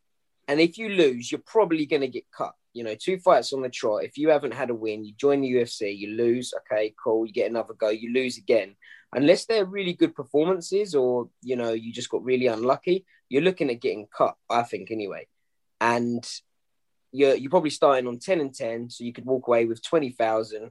and 0.48 0.60
if 0.60 0.78
you 0.78 0.88
lose, 0.88 1.30
you're 1.30 1.42
probably 1.44 1.86
going 1.86 2.02
to 2.02 2.08
get 2.08 2.24
cut. 2.34 2.54
You 2.76 2.84
know, 2.84 2.94
two 2.94 3.18
fights 3.18 3.52
on 3.52 3.62
the 3.62 3.70
trot. 3.70 4.04
If 4.04 4.18
you 4.18 4.28
haven't 4.28 4.54
had 4.54 4.70
a 4.70 4.74
win, 4.74 5.04
you 5.04 5.14
join 5.14 5.40
the 5.40 5.52
UFC, 5.52 5.96
you 5.96 6.16
lose. 6.16 6.52
Okay, 6.60 6.94
cool. 7.02 7.26
You 7.26 7.32
get 7.32 7.50
another 7.50 7.74
go, 7.74 7.88
you 7.88 8.12
lose 8.12 8.38
again. 8.38 8.76
Unless 9.12 9.46
they're 9.46 9.64
really 9.64 9.94
good 9.94 10.14
performances, 10.14 10.94
or 10.94 11.30
you 11.42 11.56
know, 11.56 11.72
you 11.72 11.92
just 11.92 12.10
got 12.10 12.24
really 12.24 12.46
unlucky, 12.46 13.06
you're 13.28 13.42
looking 13.42 13.70
at 13.70 13.80
getting 13.80 14.06
cut. 14.06 14.36
I 14.50 14.62
think 14.62 14.90
anyway. 14.90 15.26
And 15.80 16.26
you're 17.12 17.34
you're 17.34 17.50
probably 17.50 17.70
starting 17.70 18.06
on 18.06 18.18
10 18.18 18.40
and 18.40 18.54
10 18.54 18.90
so 18.90 19.04
you 19.04 19.12
could 19.12 19.24
walk 19.24 19.48
away 19.48 19.64
with 19.64 19.82
20,000 19.82 20.70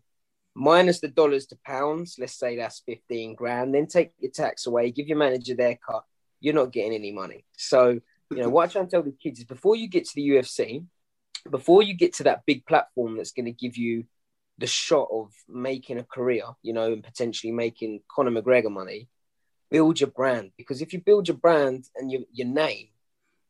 minus 0.53 0.99
the 0.99 1.07
dollars 1.07 1.47
to 1.47 1.57
pounds 1.65 2.15
let's 2.19 2.37
say 2.37 2.55
that's 2.55 2.81
15 2.85 3.35
grand 3.35 3.73
then 3.73 3.87
take 3.87 4.11
your 4.19 4.31
tax 4.31 4.67
away 4.67 4.91
give 4.91 5.07
your 5.07 5.17
manager 5.17 5.55
their 5.55 5.77
cut 5.85 6.03
you're 6.39 6.53
not 6.53 6.71
getting 6.71 6.93
any 6.93 7.11
money 7.11 7.45
so 7.57 7.99
you 8.31 8.37
know 8.37 8.49
what 8.49 8.69
i 8.69 8.71
try 8.71 8.81
and 8.81 8.89
tell 8.89 9.03
the 9.03 9.11
kids 9.11 9.39
is 9.39 9.45
before 9.45 9.75
you 9.75 9.87
get 9.87 10.05
to 10.05 10.15
the 10.15 10.29
ufc 10.29 10.85
before 11.49 11.83
you 11.83 11.93
get 11.93 12.13
to 12.13 12.23
that 12.23 12.45
big 12.45 12.65
platform 12.65 13.17
that's 13.17 13.31
going 13.31 13.45
to 13.45 13.51
give 13.51 13.77
you 13.77 14.05
the 14.57 14.67
shot 14.67 15.07
of 15.11 15.31
making 15.49 15.99
a 15.99 16.03
career 16.03 16.43
you 16.61 16.73
know 16.73 16.93
and 16.93 17.03
potentially 17.03 17.51
making 17.51 18.01
conor 18.09 18.31
mcgregor 18.31 18.71
money 18.71 19.09
build 19.69 19.99
your 19.99 20.09
brand. 20.09 20.51
Because 20.57 20.81
if 20.81 20.93
you 20.93 21.01
build 21.01 21.27
your 21.27 21.37
brand 21.37 21.85
and 21.95 22.11
your, 22.11 22.21
your 22.31 22.47
name 22.47 22.87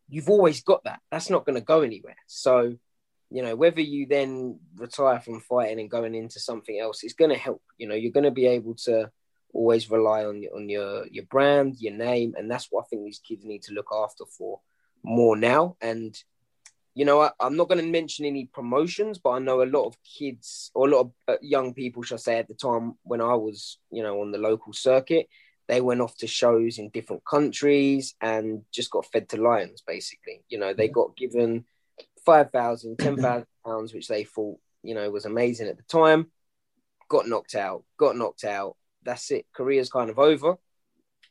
you've 0.07 0.29
always 0.29 0.61
got 0.61 0.83
that. 0.83 0.99
That's 1.11 1.31
not 1.31 1.45
going 1.45 1.55
to 1.55 1.61
go 1.61 1.81
anywhere. 1.81 2.17
So 2.27 2.77
you 3.31 3.41
know 3.41 3.55
whether 3.55 3.81
you 3.81 4.05
then 4.05 4.59
retire 4.75 5.19
from 5.19 5.41
fighting 5.41 5.79
and 5.79 5.89
going 5.89 6.13
into 6.13 6.39
something 6.39 6.79
else 6.79 7.03
it's 7.03 7.13
going 7.13 7.31
to 7.31 7.37
help. 7.37 7.61
You 7.77 7.87
know 7.87 7.95
you're 7.95 8.11
going 8.11 8.23
to 8.23 8.31
be 8.31 8.47
able 8.47 8.75
to 8.85 9.11
always 9.53 9.89
rely 9.89 10.25
on 10.25 10.43
on 10.55 10.69
your 10.69 11.07
your 11.07 11.25
brand 11.25 11.77
your 11.79 11.93
name 11.93 12.33
and 12.37 12.51
that's 12.51 12.67
what 12.69 12.81
i 12.81 12.87
think 12.87 13.05
these 13.05 13.21
kids 13.25 13.45
need 13.45 13.61
to 13.63 13.73
look 13.73 13.87
after 13.89 14.25
for 14.37 14.59
more 15.05 15.37
now. 15.37 15.77
And 15.81 16.15
you 16.95 17.05
know 17.05 17.21
I, 17.21 17.31
am 17.41 17.55
not 17.55 17.69
going 17.69 17.83
to 17.83 17.91
mention 17.91 18.25
any 18.25 18.45
promotions 18.45 19.19
but 19.19 19.31
i 19.31 19.39
know 19.39 19.61
a 19.61 19.65
lot 19.65 19.85
of 19.85 19.95
kids 20.03 20.71
or 20.73 20.87
a 20.87 20.91
lot 20.91 21.01
of 21.01 21.11
uh, 21.27 21.35
young 21.41 21.73
people 21.73 22.01
shall 22.03 22.17
say 22.17 22.39
at 22.39 22.47
the 22.47 22.55
time 22.55 22.95
when 23.03 23.21
i 23.21 23.35
was 23.35 23.77
you 23.91 24.01
know 24.01 24.21
on 24.21 24.31
the 24.31 24.37
local 24.39 24.73
circuit 24.73 25.27
they 25.67 25.81
went 25.81 26.01
off 26.01 26.15
to 26.17 26.27
shows 26.27 26.77
in 26.77 26.89
different 26.89 27.23
countries 27.25 28.15
and 28.21 28.61
just 28.71 28.89
got 28.91 29.05
fed 29.05 29.29
to 29.29 29.37
lions 29.41 29.83
basically 29.85 30.43
you 30.49 30.57
know 30.57 30.73
they 30.73 30.87
got 30.87 31.15
given 31.15 31.65
five 32.25 32.51
thousand, 32.51 32.97
ten 32.97 33.15
thousand 33.21 33.47
pounds, 33.65 33.93
which 33.93 34.07
they 34.07 34.23
thought 34.23 34.59
you 34.83 34.95
know 34.95 35.09
was 35.09 35.25
amazing 35.25 35.67
at 35.67 35.77
the 35.77 35.83
time. 35.83 36.31
Got 37.07 37.27
knocked 37.27 37.55
out. 37.55 37.83
Got 37.97 38.17
knocked 38.17 38.43
out. 38.43 38.75
That's 39.03 39.29
it. 39.31 39.45
Career's 39.55 39.89
kind 39.89 40.09
of 40.09 40.17
over. 40.17 40.55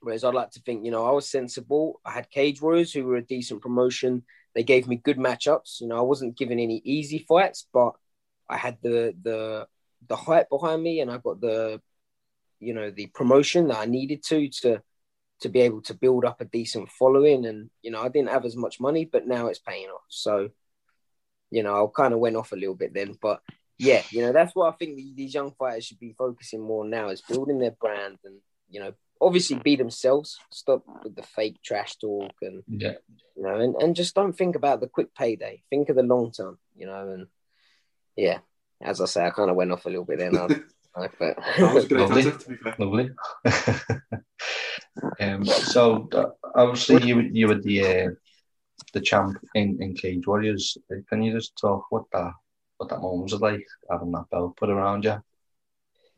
Whereas 0.00 0.22
I'd 0.22 0.34
like 0.34 0.50
to 0.50 0.60
think, 0.60 0.84
you 0.84 0.90
know, 0.90 1.06
I 1.06 1.12
was 1.12 1.28
sensible. 1.28 2.00
I 2.04 2.12
had 2.12 2.30
Cage 2.30 2.60
Warriors, 2.60 2.92
who 2.92 3.04
were 3.04 3.16
a 3.16 3.24
decent 3.24 3.62
promotion. 3.62 4.22
They 4.54 4.62
gave 4.62 4.86
me 4.86 4.96
good 4.96 5.18
matchups. 5.18 5.80
You 5.80 5.88
know, 5.88 5.98
I 5.98 6.02
wasn't 6.02 6.36
given 6.36 6.58
any 6.58 6.80
easy 6.84 7.24
fights, 7.28 7.66
but 7.72 7.94
I 8.48 8.56
had 8.56 8.78
the 8.82 9.14
the 9.22 9.66
the 10.08 10.16
hype 10.16 10.48
behind 10.50 10.82
me, 10.82 11.00
and 11.00 11.10
I 11.10 11.18
got 11.18 11.40
the, 11.40 11.80
you 12.60 12.74
know, 12.74 12.90
the 12.90 13.06
promotion 13.06 13.68
that 13.68 13.78
I 13.78 13.86
needed 13.86 14.22
to 14.24 14.48
to 14.48 14.82
to 15.40 15.48
be 15.48 15.60
able 15.60 15.82
to 15.82 15.94
build 15.94 16.24
up 16.24 16.40
a 16.40 16.44
decent 16.44 16.90
following. 16.90 17.46
And 17.46 17.70
you 17.82 17.90
know, 17.90 18.00
I 18.00 18.08
didn't 18.08 18.30
have 18.30 18.44
as 18.44 18.56
much 18.56 18.80
money, 18.80 19.04
but 19.04 19.26
now 19.26 19.48
it's 19.48 19.58
paying 19.58 19.88
off. 19.88 20.04
So 20.08 20.50
you 21.50 21.62
know, 21.62 21.86
I 21.86 21.86
kind 21.94 22.12
of 22.12 22.20
went 22.20 22.36
off 22.36 22.52
a 22.52 22.56
little 22.56 22.74
bit 22.74 22.92
then. 22.92 23.16
But 23.20 23.40
yeah, 23.78 24.02
you 24.10 24.22
know, 24.22 24.32
that's 24.32 24.54
what 24.54 24.72
I 24.72 24.76
think 24.76 24.96
these 24.96 25.34
young 25.34 25.52
fighters 25.52 25.84
should 25.86 26.00
be 26.00 26.14
focusing 26.18 26.60
more 26.60 26.84
now 26.84 27.08
is 27.08 27.22
building 27.22 27.58
their 27.60 27.70
brand 27.72 28.18
and, 28.24 28.40
you 28.68 28.80
know, 28.80 28.92
obviously 29.20 29.56
be 29.56 29.76
themselves, 29.76 30.38
stop 30.50 30.84
with 31.02 31.16
the 31.16 31.22
fake 31.22 31.60
trash 31.62 31.96
talk 31.96 32.32
and, 32.42 32.62
yeah. 32.68 32.94
you 33.36 33.42
know, 33.42 33.58
and, 33.58 33.74
and 33.76 33.96
just 33.96 34.14
don't 34.14 34.32
think 34.36 34.56
about 34.56 34.80
the 34.80 34.86
quick 34.86 35.14
payday. 35.14 35.62
Think 35.70 35.88
of 35.88 35.96
the 35.96 36.02
long 36.02 36.32
term, 36.32 36.58
you 36.76 36.86
know, 36.86 37.08
and 37.08 37.26
yeah, 38.16 38.38
as 38.80 39.00
I 39.00 39.06
say, 39.06 39.24
I 39.24 39.30
kind 39.30 39.50
of 39.50 39.56
went 39.56 39.72
off 39.72 39.86
a 39.86 39.88
little 39.88 40.04
bit 40.04 40.18
then. 40.18 40.36
I, 40.36 40.46
but... 41.18 41.36
that 41.58 41.74
was 41.74 41.84
a 41.84 41.88
great 41.88 42.00
Lovely. 42.00 42.22
answer, 42.22 42.38
to 42.38 42.48
be 42.48 42.56
fair. 42.56 42.74
Lovely. 42.78 43.10
um, 45.20 45.44
so 45.44 46.08
uh, 46.12 46.26
obviously 46.54 47.06
you 47.06 47.20
you 47.20 47.48
were 47.48 47.60
the 47.60 47.84
uh, 47.84 48.10
the 48.92 49.00
champ 49.00 49.38
in, 49.54 49.82
in 49.82 49.94
Cage 49.94 50.26
Warriors. 50.26 50.78
Can 51.08 51.22
you 51.22 51.32
just 51.32 51.56
talk 51.56 51.86
what 51.90 52.04
that 52.12 52.32
what 52.76 52.88
that 52.90 53.00
moment 53.00 53.30
was 53.30 53.40
like 53.40 53.66
having 53.90 54.12
that 54.12 54.30
belt 54.30 54.56
put 54.56 54.70
around 54.70 55.04
you? 55.04 55.22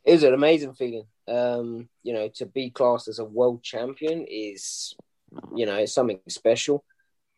It 0.04 0.12
was 0.12 0.22
an 0.22 0.34
amazing 0.34 0.74
feeling. 0.74 1.04
Um, 1.28 1.88
you 2.02 2.12
know, 2.12 2.28
to 2.36 2.46
be 2.46 2.70
classed 2.70 3.08
as 3.08 3.18
a 3.18 3.24
world 3.24 3.62
champion 3.62 4.26
is, 4.28 4.94
you 5.54 5.66
know, 5.66 5.76
it's 5.76 5.92
something 5.92 6.20
special. 6.28 6.84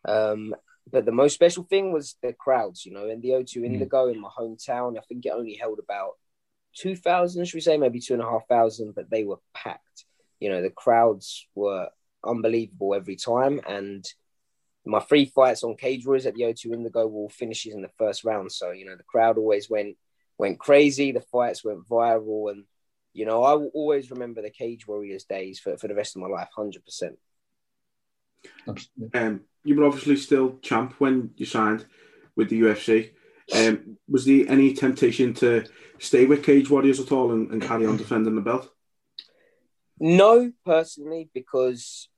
Um, 0.06 0.54
but 0.90 1.04
the 1.04 1.12
most 1.12 1.34
special 1.34 1.64
thing 1.64 1.92
was 1.92 2.16
the 2.22 2.32
crowds. 2.32 2.84
You 2.84 2.92
know, 2.92 3.08
in 3.08 3.20
the 3.20 3.30
O2 3.30 3.64
Indigo 3.64 4.08
in 4.08 4.20
my 4.20 4.28
hometown, 4.28 4.98
I 4.98 5.02
think 5.02 5.24
it 5.24 5.30
only 5.30 5.54
held 5.54 5.78
about 5.78 6.12
two 6.74 6.96
thousand, 6.96 7.44
should 7.44 7.56
we 7.56 7.60
say, 7.60 7.76
maybe 7.76 8.00
two 8.00 8.14
and 8.14 8.22
a 8.22 8.26
half 8.26 8.46
thousand, 8.48 8.94
but 8.94 9.10
they 9.10 9.24
were 9.24 9.40
packed. 9.54 10.04
You 10.40 10.50
know, 10.50 10.62
the 10.62 10.70
crowds 10.70 11.46
were 11.54 11.88
unbelievable 12.24 12.94
every 12.94 13.16
time, 13.16 13.60
and 13.68 14.04
my 14.88 15.00
three 15.00 15.26
fights 15.26 15.62
on 15.62 15.76
Cage 15.76 16.06
Warriors 16.06 16.26
at 16.26 16.34
the 16.34 16.42
O2 16.42 16.72
Indigo 16.72 17.06
were 17.06 17.20
all 17.20 17.28
finishes 17.28 17.74
in 17.74 17.82
the 17.82 17.90
first 17.98 18.24
round. 18.24 18.50
So, 18.50 18.70
you 18.70 18.86
know, 18.86 18.96
the 18.96 19.02
crowd 19.02 19.36
always 19.36 19.68
went 19.68 19.96
went 20.38 20.58
crazy. 20.58 21.12
The 21.12 21.20
fights 21.20 21.64
went 21.64 21.86
viral. 21.88 22.50
And, 22.50 22.64
you 23.12 23.26
know, 23.26 23.42
I 23.42 23.54
will 23.54 23.70
always 23.74 24.10
remember 24.10 24.42
the 24.42 24.50
Cage 24.50 24.86
Warriors 24.86 25.24
days 25.24 25.58
for, 25.58 25.76
for 25.76 25.88
the 25.88 25.94
rest 25.94 26.16
of 26.16 26.22
my 26.22 26.28
life, 26.28 26.48
100%. 26.56 27.16
Um, 29.14 29.40
you 29.64 29.76
were 29.76 29.84
obviously 29.84 30.16
still 30.16 30.58
champ 30.62 30.94
when 30.98 31.30
you 31.36 31.46
signed 31.46 31.86
with 32.36 32.48
the 32.48 32.60
UFC. 32.60 33.10
Um, 33.54 33.96
was 34.08 34.24
there 34.24 34.44
any 34.48 34.74
temptation 34.74 35.34
to 35.34 35.64
stay 35.98 36.26
with 36.26 36.44
Cage 36.44 36.70
Warriors 36.70 37.00
at 37.00 37.12
all 37.12 37.32
and, 37.32 37.50
and 37.50 37.62
carry 37.62 37.86
on 37.86 37.96
defending 37.96 38.34
the 38.34 38.40
belt? 38.40 38.70
No, 39.98 40.52
personally, 40.64 41.28
because 41.34 42.08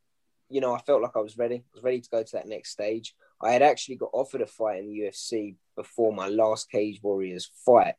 you 0.51 0.61
know, 0.61 0.75
I 0.75 0.81
felt 0.81 1.01
like 1.01 1.17
I 1.17 1.21
was 1.21 1.39
ready. 1.39 1.57
I 1.57 1.75
was 1.75 1.85
ready 1.85 2.01
to 2.01 2.11
go 2.11 2.23
to 2.23 2.33
that 2.33 2.49
next 2.49 2.71
stage. 2.71 3.15
I 3.41 3.53
had 3.53 3.63
actually 3.63 3.97
got 3.97 4.11
offered 4.13 4.43
a 4.43 4.47
fight 4.47 4.81
in 4.81 4.89
the 4.89 4.99
UFC 4.99 5.57
before 5.77 6.13
my 6.13 6.29
last 6.29 6.71
Cage 6.71 7.01
Warriors 7.03 7.51
fight. 7.65 7.95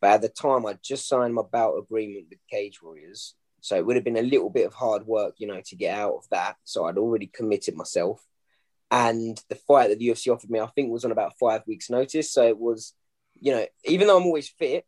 But 0.00 0.10
at 0.10 0.22
the 0.22 0.28
time, 0.28 0.66
I'd 0.66 0.82
just 0.82 1.08
signed 1.08 1.34
my 1.34 1.42
bout 1.42 1.76
agreement 1.76 2.26
with 2.30 2.38
Cage 2.50 2.82
Warriors. 2.82 3.34
So 3.60 3.76
it 3.76 3.84
would 3.84 3.96
have 3.96 4.04
been 4.04 4.16
a 4.16 4.22
little 4.22 4.48
bit 4.48 4.66
of 4.66 4.72
hard 4.72 5.06
work, 5.06 5.34
you 5.38 5.46
know, 5.46 5.60
to 5.66 5.76
get 5.76 5.98
out 5.98 6.14
of 6.14 6.24
that. 6.30 6.56
So 6.64 6.86
I'd 6.86 6.96
already 6.96 7.26
committed 7.26 7.76
myself. 7.76 8.24
And 8.90 9.40
the 9.48 9.54
fight 9.54 9.88
that 9.88 9.98
the 9.98 10.08
UFC 10.08 10.32
offered 10.32 10.50
me, 10.50 10.58
I 10.60 10.66
think, 10.66 10.90
was 10.90 11.04
on 11.04 11.12
about 11.12 11.38
five 11.38 11.62
weeks' 11.66 11.90
notice. 11.90 12.32
So 12.32 12.46
it 12.46 12.58
was, 12.58 12.94
you 13.34 13.52
know, 13.52 13.66
even 13.84 14.06
though 14.06 14.16
I'm 14.16 14.24
always 14.24 14.48
fit, 14.48 14.84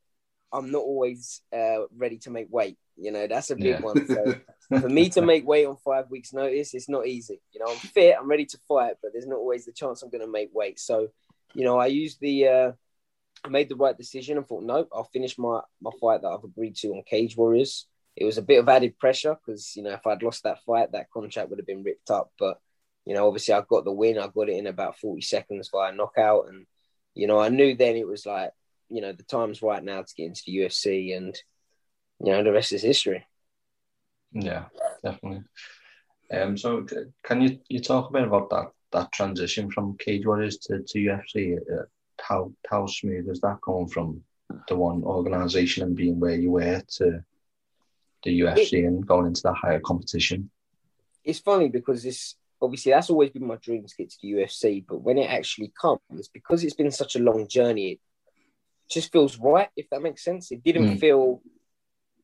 I'm 0.53 0.71
not 0.71 0.81
always 0.83 1.43
uh, 1.55 1.87
ready 1.97 2.19
to 2.19 2.31
make 2.31 2.49
weight. 2.51 2.79
You 2.97 3.13
know, 3.13 3.27
that's 3.27 3.51
a 3.51 3.57
big 3.57 3.67
Yeah. 3.67 3.81
one. 3.81 4.07
So 4.07 4.35
for 4.81 4.89
me 4.89 5.09
to 5.11 5.23
make 5.23 5.47
weight 5.47 5.67
on 5.67 5.77
five 5.85 6.11
weeks' 6.11 6.33
notice, 6.33 6.75
it's 6.75 6.89
not 6.89 7.07
easy. 7.07 7.41
You 7.53 7.61
know, 7.61 7.73
I'm 7.73 7.79
fit, 7.79 8.17
I'm 8.19 8.29
ready 8.29 8.47
to 8.47 8.59
fight, 8.67 8.95
but 9.03 9.13
there's 9.13 9.27
not 9.27 9.37
always 9.37 9.67
the 9.67 9.73
chance 9.73 10.03
I'm 10.03 10.11
going 10.11 10.25
to 10.25 10.31
make 10.31 10.51
weight. 10.53 10.81
So, 10.81 11.09
you 11.55 11.65
know, 11.65 11.79
I 11.79 11.87
used 11.87 12.21
the, 12.21 12.49
uh, 12.49 12.73
made 13.49 13.69
the 13.69 13.77
right 13.77 13.97
decision 13.97 14.37
and 14.37 14.47
thought, 14.47 14.63
nope, 14.63 14.89
I'll 14.93 15.05
finish 15.13 15.39
my 15.39 15.61
my 15.81 15.91
fight 16.01 16.23
that 16.23 16.29
I've 16.29 16.45
agreed 16.45 16.77
to 16.77 16.89
on 16.89 17.03
Cage 17.07 17.37
Warriors. 17.37 17.87
It 18.17 18.25
was 18.25 18.39
a 18.39 18.43
bit 18.43 18.59
of 18.59 18.69
added 18.69 18.99
pressure 18.99 19.35
because 19.35 19.75
you 19.77 19.83
know 19.83 19.93
if 19.93 20.07
I'd 20.07 20.23
lost 20.23 20.45
that 20.45 20.63
fight, 20.65 20.93
that 20.93 21.11
contract 21.11 21.51
would 21.51 21.59
have 21.59 21.67
been 21.67 21.83
ripped 21.83 22.11
up. 22.11 22.33
But 22.39 22.59
you 23.05 23.15
know, 23.15 23.27
obviously, 23.27 23.55
I 23.55 23.63
got 23.69 23.85
the 23.85 23.93
win. 23.93 24.19
I 24.19 24.29
got 24.29 24.49
it 24.49 24.57
in 24.57 24.67
about 24.67 24.99
forty 24.99 25.23
seconds 25.23 25.71
via 25.73 25.93
knockout, 25.93 26.49
and 26.49 26.67
you 27.15 27.27
know, 27.27 27.39
I 27.39 27.49
knew 27.49 27.77
then 27.77 27.97
it 27.97 28.07
was 28.07 28.27
like, 28.27 28.53
you 28.89 29.01
know, 29.01 29.13
the 29.13 29.25
time's 29.25 29.63
right 29.63 29.83
now 29.83 30.03
to 30.03 30.15
get 30.17 30.27
into 30.27 30.43
the 30.47 30.57
UFC, 30.59 31.17
and 31.17 31.37
you 32.21 32.33
know, 32.33 32.45
the 32.45 32.53
rest 32.53 32.73
is 32.73 32.83
history. 32.83 33.27
Yeah, 34.33 34.67
definitely. 35.05 35.45
Um, 36.33 36.57
so 36.57 36.87
can 37.23 37.43
you 37.43 37.59
you 37.69 37.81
talk 37.81 38.11
a 38.11 38.13
bit 38.13 38.23
about 38.25 38.51
that 38.51 38.67
that 38.93 39.13
transition 39.13 39.71
from 39.71 39.97
Cage 39.99 40.27
Warriors 40.27 40.59
to, 40.59 40.83
to 40.87 40.99
UFC? 40.99 41.57
Uh, 41.57 41.85
how 42.23 42.53
how 42.69 42.87
smooth 42.87 43.29
is 43.29 43.41
that 43.41 43.61
going 43.61 43.89
from 43.89 44.23
the 44.69 44.77
one 44.77 45.03
organization 45.03 45.83
and 45.83 45.97
being 45.97 46.21
where 46.21 46.35
you 46.35 46.51
were 46.51 46.83
to 46.97 47.25
the 48.25 48.41
UFC 48.41 48.87
and 48.87 49.07
going 49.07 49.27
into 49.27 49.43
that 49.45 49.55
higher 49.55 49.81
competition? 49.81 50.51
it's 51.25 51.39
funny 51.39 51.69
because 51.69 52.03
this 52.03 52.35
obviously 52.61 52.91
that's 52.91 53.09
always 53.11 53.31
been 53.31 53.47
my 53.47 53.57
dream 53.57 53.85
to 53.87 53.95
get 53.97 54.11
to 54.11 54.17
the 54.23 54.33
UFC, 54.33 54.85
but 54.89 55.03
when 55.03 55.19
it 55.19 55.31
actually 55.31 55.73
comes, 55.81 56.29
because 56.33 56.65
it's 56.65 56.75
been 56.75 56.91
such 56.91 57.15
a 57.17 57.21
long 57.21 57.47
journey, 57.49 57.93
it 57.93 58.01
just 58.91 59.11
feels 59.13 59.39
right, 59.39 59.69
if 59.77 59.89
that 59.91 60.03
makes 60.03 60.25
sense. 60.25 60.51
It 60.51 60.63
didn't 60.65 60.87
Mm. 60.97 61.01
feel, 61.01 61.43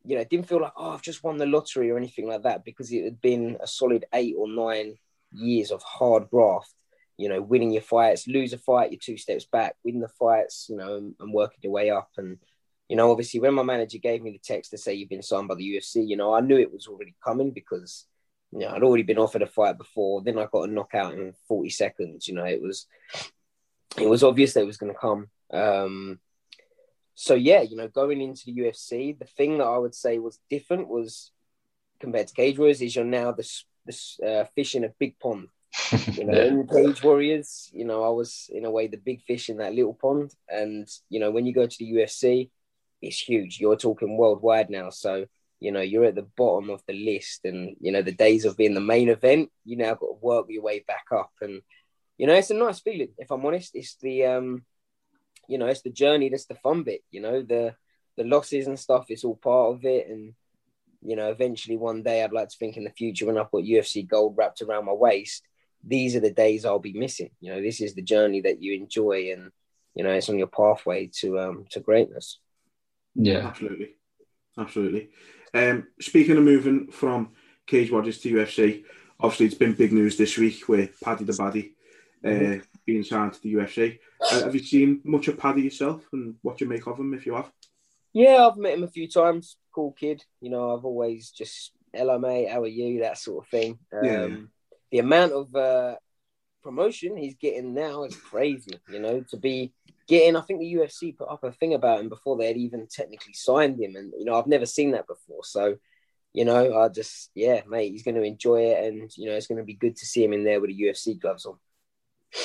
you 0.05 0.15
know, 0.17 0.23
it 0.23 0.31
didn't 0.31 0.49
feel 0.49 0.61
like, 0.61 0.73
oh, 0.77 0.91
I've 0.91 1.03
just 1.03 1.23
won 1.25 1.39
the 1.39 1.47
lottery 1.47 1.91
or 1.91 1.97
anything 1.97 2.27
like 2.27 2.43
that, 2.43 2.65
because 2.65 2.93
it 2.93 3.05
had 3.05 3.21
been 3.21 3.57
a 3.61 3.67
solid 3.67 4.05
eight 4.13 4.35
or 4.37 4.49
nine 4.49 4.99
years 5.33 5.71
of 5.71 5.83
hard 5.83 6.29
graft. 6.31 6.73
You 7.19 7.29
know, 7.29 7.43
winning 7.43 7.73
your 7.73 7.83
fights, 7.83 8.27
lose 8.27 8.53
a 8.53 8.59
fight, 8.59 8.93
you're 8.93 9.01
two 9.03 9.19
steps 9.19 9.45
back, 9.45 9.75
win 9.85 10.01
the 10.01 10.09
fights, 10.09 10.67
you 10.71 10.77
know, 10.77 10.97
and, 10.97 11.15
and 11.21 11.33
working 11.33 11.59
your 11.63 11.73
way 11.73 11.91
up. 11.91 12.11
And 12.17 12.39
you 12.89 12.97
know, 12.97 13.11
obviously, 13.11 13.41
when 13.41 13.55
my 13.55 13.63
manager 13.63 13.99
gave 13.99 14.23
me 14.23 14.31
the 14.31 14.39
text 14.39 14.71
to 14.71 14.79
say 14.79 14.95
you've 14.95 15.09
been 15.09 15.23
signed 15.23 15.49
by 15.49 15.57
the 15.57 15.77
UFC, 15.77 16.09
you 16.09 16.17
know, 16.17 16.33
I 16.33 16.41
knew 16.41 16.57
it 16.57 16.73
was 16.73 16.87
already 16.87 17.15
coming 17.23 17.51
because 17.51 18.07
you 18.53 18.61
know 18.61 18.69
I'd 18.69 18.83
already 18.83 19.03
been 19.03 19.19
offered 19.19 19.43
a 19.43 19.47
fight 19.47 19.77
before. 19.77 20.23
Then 20.23 20.39
I 20.39 20.47
got 20.51 20.69
a 20.69 20.73
knockout 20.73 21.15
in 21.15 21.35
40 21.49 21.71
seconds. 21.71 22.29
You 22.29 22.35
know, 22.35 22.45
it 22.45 22.63
was 22.63 22.87
it 23.99 24.09
was 24.09 24.23
obvious 24.23 24.55
that 24.55 24.63
it 24.63 24.67
was 24.67 24.79
going 24.79 24.93
to 24.93 24.99
come. 24.99 25.29
Um, 25.53 26.21
so 27.15 27.35
yeah, 27.35 27.63
you 27.63 27.77
know, 27.77 27.89
going 27.89 28.21
into 28.21 28.45
the 28.47 28.57
UFC, 28.61 29.19
the 29.19 29.25
thing 29.25 29.59
that 29.59 29.65
I 29.65 29.77
would 29.77 29.95
say 29.95 30.19
was 30.19 30.39
different 30.49 30.89
was 30.89 31.33
compared 32.01 32.29
to 32.29 32.35
Cage 32.35 32.59
Warriors 32.59 32.81
is 32.81 32.95
you're 32.95 33.05
now 33.05 33.33
the, 33.33 33.63
the 33.87 34.27
uh, 34.27 34.45
fish 34.55 34.75
in 34.75 34.85
a 34.85 34.93
big 35.01 35.19
pond. 35.19 35.49
You 36.13 36.25
know, 36.25 36.41
in 36.41 36.67
Cage 36.67 37.03
Warriors, 37.03 37.71
you 37.73 37.85
know, 37.85 38.03
I 38.05 38.11
was 38.11 38.51
in 38.53 38.65
a 38.65 38.71
way 38.71 38.87
the 38.87 38.97
big 38.97 39.23
fish 39.23 39.49
in 39.49 39.59
that 39.59 39.75
little 39.75 39.95
pond, 39.95 40.35
and 40.49 40.89
you 41.09 41.21
know, 41.21 41.31
when 41.31 41.47
you 41.47 41.55
go 41.55 41.67
to 41.67 41.77
the 41.79 41.93
UFC, 41.93 42.51
it's 43.01 43.21
huge. 43.21 43.61
You're 43.61 43.77
talking 43.77 44.17
worldwide 44.17 44.71
now, 44.71 44.91
so 44.91 45.27
you 45.61 45.73
know 45.73 45.81
you're 45.81 46.05
at 46.05 46.15
the 46.15 46.29
bottom 46.37 46.71
of 46.71 46.83
the 46.87 46.95
list, 46.95 47.45
and 47.45 47.77
you 47.81 47.93
know 47.93 48.03
the 48.03 48.13
days 48.13 48.45
of 48.45 48.57
being 48.57 48.75
the 48.75 48.81
main 48.81 49.09
event, 49.09 49.51
you 49.65 49.77
now 49.77 49.95
got 49.95 50.07
to 50.07 50.19
work 50.21 50.47
your 50.49 50.63
way 50.63 50.85
back 50.87 51.05
up, 51.13 51.31
and 51.41 51.63
you 52.17 52.27
know 52.27 52.35
it's 52.35 52.51
a 52.51 52.55
nice 52.55 52.81
feeling. 52.81 53.11
If 53.19 53.31
I'm 53.31 53.45
honest, 53.47 53.71
it's 53.75 53.97
the 53.97 54.25
um, 54.27 54.65
you 55.49 55.59
know, 55.59 55.67
it's 55.67 55.83
the 55.83 55.91
journey 55.91 56.29
that's 56.29 56.47
the 56.47 56.55
fun 56.55 56.85
bit. 56.85 57.03
You 57.11 57.23
know, 57.23 57.43
the 57.43 57.75
the 58.17 58.25
losses 58.25 58.67
and 58.67 58.79
stuff. 58.79 59.07
It's 59.09 59.25
all 59.25 59.37
part 59.37 59.75
of 59.75 59.85
it, 59.85 60.09
and 60.09 60.35
you 61.03 61.17
know, 61.17 61.31
eventually 61.31 61.77
one 61.77 62.03
day 62.03 62.23
I'd 62.23 62.33
like 62.33 62.49
to 62.51 62.57
think 62.57 62.77
in 62.77 62.85
the 62.85 62.91
future 62.91 63.27
when 63.27 63.39
I've 63.39 63.51
got 63.51 63.63
UFC 63.63 64.07
gold 64.07 64.35
wrapped 64.37 64.63
around 64.63 64.85
my 64.85 64.93
waist, 64.93 65.43
these 65.85 66.17
are 66.17 66.21
the 66.21 66.31
days 66.31 66.65
I'll 66.65 66.79
be 66.79 66.93
missing. 66.93 67.31
You 67.41 67.53
know, 67.53 67.63
this 67.63 67.81
is 67.81 67.95
the 67.95 68.03
journey 68.03 68.41
that 68.43 68.63
you 68.63 68.75
enjoy, 68.75 69.33
and 69.33 69.51
you 69.95 70.05
know, 70.05 70.11
it's 70.11 70.29
on 70.29 70.39
your 70.39 70.49
pathway 70.49 71.11
to 71.21 71.39
um 71.39 71.65
to 71.71 71.81
greatness. 71.81 72.41
Yeah, 73.15 73.47
absolutely, 73.47 73.91
absolutely. 74.57 75.11
Um, 75.55 75.87
speaking 76.01 76.37
of 76.37 76.45
moving 76.45 76.91
from 76.91 77.31
Cage 77.67 77.91
Warriors 77.91 78.19
to 78.21 78.33
UFC, 78.33 78.85
obviously 79.19 79.47
it's 79.47 79.55
been 79.55 79.73
big 79.73 79.93
news 79.93 80.17
this 80.17 80.37
week 80.37 80.69
with 80.69 80.99
Paddy 81.01 81.25
the 81.25 81.33
Baddy 81.33 81.73
uh, 82.25 82.29
mm-hmm. 82.29 82.61
being 82.85 83.03
signed 83.03 83.33
to 83.33 83.43
the 83.43 83.55
UFC. 83.55 83.99
Uh, 84.21 84.45
have 84.45 84.55
you 84.55 84.63
seen 84.63 85.01
much 85.05 85.29
of 85.29 85.39
Paddy 85.39 85.63
yourself, 85.63 86.07
and 86.13 86.35
what 86.43 86.61
you 86.61 86.69
make 86.69 86.87
of 86.87 86.99
him 86.99 87.15
if 87.15 87.27
you 87.27 87.35
have? 87.35 87.51
Yeah, 88.13 88.47
I've 88.47 88.57
met 88.57 88.75
him 88.75 88.85
a 88.85 88.89
few 88.89 89.09
times. 89.09 89.57
Cool 89.75 89.93
kid. 89.93 90.25
You 90.41 90.51
know, 90.51 90.77
I've 90.77 90.85
always 90.85 91.31
just 91.31 91.73
hello 91.93 92.19
mate, 92.19 92.49
how 92.51 92.63
are 92.63 92.67
you? 92.67 93.01
That 93.01 93.19
sort 93.19 93.45
of 93.45 93.51
thing. 93.51 93.79
Um, 93.93 94.05
yeah. 94.05 94.37
The 94.91 94.99
amount 94.99 95.33
of 95.33 95.55
uh, 95.55 95.97
promotion 96.63 97.17
he's 97.17 97.35
getting 97.35 97.75
now 97.75 98.05
is 98.05 98.17
crazy. 98.17 98.81
You 98.91 99.01
know, 99.01 99.25
to 99.31 99.37
be 99.37 99.73
getting, 100.07 100.37
I 100.37 100.41
think 100.41 100.61
the 100.61 100.75
UFC 100.75 101.17
put 101.17 101.29
up 101.29 101.45
a 101.45 101.53
thing 101.53 101.75
about 101.75 102.01
him 102.01 102.09
before 102.09 102.37
they 102.37 102.47
had 102.47 102.57
even 102.57 102.87
technically 102.87 103.35
signed 103.35 103.81
him, 103.81 103.97
and 103.97 104.13
you 104.19 104.25
know, 104.25 104.39
I've 104.39 104.47
never 104.47 104.67
seen 104.67 104.93
that 104.93 105.07
before. 105.07 105.45
So, 105.45 105.77
you 106.33 106.45
know, 106.45 106.79
I 106.79 106.89
just 106.89 107.31
yeah, 107.35 107.63
mate, 107.69 107.93
he's 107.93 108.03
going 108.03 108.17
to 108.17 108.23
enjoy 108.23 108.63
it, 108.63 108.85
and 108.85 109.11
you 109.17 109.27
know, 109.27 109.37
it's 109.37 109.47
going 109.47 109.59
to 109.59 109.65
be 109.65 109.75
good 109.75 109.97
to 109.97 110.07
see 110.07 110.25
him 110.25 110.33
in 110.33 110.45
there 110.45 110.61
with 110.61 110.71
the 110.71 110.81
UFC 110.81 111.19
gloves 111.21 111.47
on. 111.47 111.57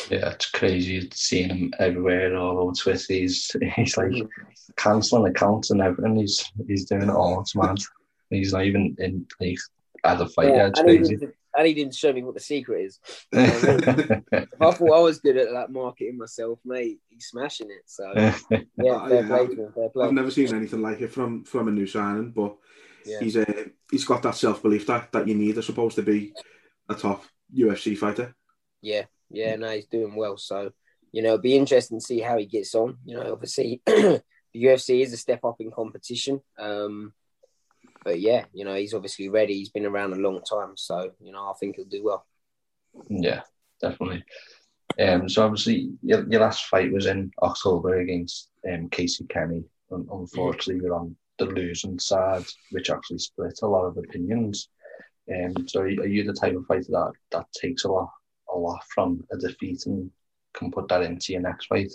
Yeah, 0.09 0.29
it's 0.29 0.49
crazy 0.49 1.09
seeing 1.13 1.49
him 1.49 1.73
everywhere 1.79 2.35
all 2.37 2.59
over 2.59 2.73
Twitter. 2.73 3.13
He's 3.13 3.51
he's 3.75 3.97
like 3.97 4.13
cancelling 4.77 5.29
accounts 5.29 5.71
and 5.71 5.81
everything. 5.81 6.15
He's 6.15 6.49
he's 6.67 6.85
doing 6.85 7.03
it 7.03 7.09
all. 7.09 7.41
It's 7.41 7.55
mad. 7.55 7.77
He's 8.29 8.53
not 8.53 8.65
even 8.65 8.95
in 8.97 9.27
like 9.39 9.59
at 10.03 10.19
a 10.19 10.25
fight. 10.25 10.47
Yeah, 10.47 10.55
yeah 10.55 10.67
it's 10.67 10.81
crazy. 10.81 11.17
And 11.55 11.67
he 11.67 11.73
didn't 11.73 11.95
show 11.95 12.11
me 12.11 12.23
what 12.23 12.33
the 12.33 12.39
secret 12.39 12.85
is. 12.85 12.99
if 13.31 14.61
I 14.61 14.71
thought 14.71 14.93
I 14.93 14.99
was 14.99 15.19
good 15.19 15.37
at 15.37 15.51
that 15.51 15.71
marketing 15.71 16.17
myself, 16.17 16.59
mate, 16.65 16.99
he's 17.09 17.27
smashing 17.27 17.69
it. 17.69 17.83
So 17.85 18.11
yeah, 18.77 19.07
fair 19.07 19.27
play 19.27 19.47
to. 19.47 19.71
Fair 19.73 19.89
play. 19.89 20.05
I've 20.05 20.13
never 20.13 20.31
seen 20.31 20.53
anything 20.53 20.81
like 20.81 21.01
it 21.01 21.11
from 21.11 21.43
from 21.43 21.67
a 21.67 21.71
new 21.71 21.87
signing, 21.87 22.31
but 22.31 22.55
yeah. 23.05 23.19
he's 23.19 23.37
uh, 23.37 23.65
he's 23.91 24.05
got 24.05 24.23
that 24.23 24.35
self 24.35 24.61
belief 24.61 24.87
that 24.87 25.11
that 25.11 25.27
you 25.27 25.35
need. 25.35 25.57
I 25.57 25.61
supposed 25.61 25.95
to 25.95 26.03
be 26.03 26.33
a 26.89 26.95
top 26.95 27.23
UFC 27.55 27.97
fighter. 27.97 28.35
Yeah, 28.81 29.05
yeah, 29.29 29.55
no, 29.55 29.69
he's 29.69 29.87
doing 29.87 30.15
well. 30.15 30.37
So, 30.37 30.71
you 31.11 31.21
know, 31.21 31.29
it'll 31.29 31.41
be 31.41 31.55
interesting 31.55 31.99
to 31.99 32.05
see 32.05 32.19
how 32.19 32.37
he 32.37 32.45
gets 32.45 32.75
on. 32.75 32.97
You 33.05 33.17
know, 33.17 33.31
obviously, 33.31 33.81
the 33.85 34.21
UFC 34.55 35.01
is 35.01 35.13
a 35.13 35.17
step 35.17 35.43
up 35.45 35.55
in 35.59 35.71
competition. 35.71 36.41
Um, 36.59 37.13
but 38.03 38.19
yeah, 38.19 38.45
you 38.53 38.65
know, 38.65 38.75
he's 38.75 38.93
obviously 38.93 39.29
ready. 39.29 39.55
He's 39.55 39.69
been 39.69 39.85
around 39.85 40.13
a 40.13 40.17
long 40.17 40.41
time. 40.41 40.73
So, 40.75 41.11
you 41.21 41.31
know, 41.31 41.49
I 41.49 41.53
think 41.59 41.75
he'll 41.75 41.85
do 41.85 42.03
well. 42.03 42.25
Yeah, 43.09 43.41
definitely. 43.81 44.23
Um, 44.99 45.27
so 45.27 45.43
obviously, 45.43 45.91
your, 46.01 46.27
your 46.29 46.41
last 46.41 46.65
fight 46.65 46.91
was 46.91 47.05
in 47.05 47.31
October 47.41 47.99
against 47.99 48.49
um, 48.71 48.89
Casey 48.89 49.25
Kenney. 49.25 49.63
Unfortunately, 49.89 50.83
you're 50.83 50.95
on 50.95 51.15
the 51.39 51.45
losing 51.45 51.99
side, 51.99 52.45
which 52.71 52.89
actually 52.89 53.19
split 53.19 53.59
a 53.63 53.67
lot 53.67 53.85
of 53.85 53.97
opinions. 53.97 54.69
Um, 55.33 55.67
so 55.67 55.81
are 55.81 55.87
you 55.87 56.23
the 56.23 56.33
type 56.33 56.55
of 56.55 56.65
fighter 56.65 56.91
that, 56.91 57.13
that 57.31 57.45
takes 57.53 57.85
a 57.85 57.91
lot 57.91 58.09
a 58.53 58.57
lot 58.57 58.83
from 58.93 59.23
a 59.31 59.37
defeat 59.37 59.85
and 59.85 60.11
can 60.53 60.71
put 60.71 60.87
that 60.89 61.01
into 61.01 61.33
your 61.33 61.41
next 61.41 61.67
fight? 61.67 61.91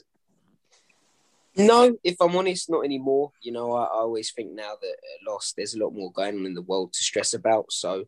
No, 1.58 1.96
if 2.04 2.16
I'm 2.20 2.36
honest, 2.36 2.70
not 2.70 2.84
anymore. 2.84 3.32
You 3.42 3.52
know, 3.52 3.72
I, 3.72 3.84
I 3.84 3.98
always 3.98 4.32
think 4.32 4.52
now 4.52 4.74
that 4.80 4.88
at 4.88 5.30
loss, 5.30 5.52
there's 5.56 5.74
a 5.74 5.78
lot 5.78 5.92
more 5.92 6.12
going 6.12 6.38
on 6.38 6.46
in 6.46 6.54
the 6.54 6.62
world 6.62 6.92
to 6.92 7.02
stress 7.02 7.34
about. 7.34 7.72
So, 7.72 8.04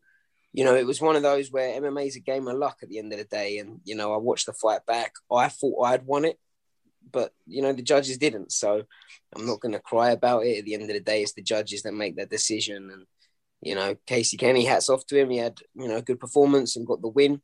you 0.53 0.65
know, 0.65 0.75
it 0.77 0.87
was 0.87 1.01
one 1.01 1.17
of 1.17 1.23
those 1.23 1.51
where 1.51 1.81
MMA 1.81 2.07
is 2.07 2.17
a 2.17 2.21
game 2.21 2.47
of 2.49 2.57
luck 2.57 2.79
at 2.83 2.89
the 2.89 2.99
end 2.99 3.13
of 3.13 3.19
the 3.19 3.25
day. 3.25 3.59
And, 3.59 3.81
you 3.85 3.97
know, 3.97 4.15
I 4.15 4.19
watched 4.19 4.47
the 4.47 4.53
fight 4.53 4.87
back. 4.87 5.15
I 5.33 5.49
thought 5.49 5.83
I'd 5.85 6.07
won 6.07 6.25
it, 6.25 6.39
but, 7.11 7.33
you 7.47 7.61
know, 7.63 7.73
the 7.73 7.83
judges 7.83 8.19
didn't. 8.19 8.53
So 8.53 8.85
I'm 9.35 9.47
not 9.47 9.61
going 9.61 9.73
to 9.73 9.81
cry 9.81 10.11
about 10.11 10.47
it. 10.47 10.59
At 10.59 10.65
the 10.65 10.75
end 10.75 10.83
of 10.85 10.89
the 10.89 11.01
day, 11.01 11.23
it's 11.23 11.33
the 11.33 11.43
judges 11.43 11.83
that 11.83 11.93
make 11.93 12.17
that 12.17 12.31
decision. 12.31 12.91
And, 12.93 13.07
you 13.63 13.75
know, 13.75 13.97
Casey 14.07 14.37
Kenney, 14.37 14.65
hats 14.65 14.89
off 14.89 15.07
to 15.07 15.19
him. 15.19 15.31
He 15.31 15.39
had, 15.39 15.59
you 15.75 15.89
know, 15.89 16.01
good 16.01 16.21
performance 16.21 16.77
and 16.77 16.87
got 16.87 17.03
the 17.03 17.09
win. 17.09 17.41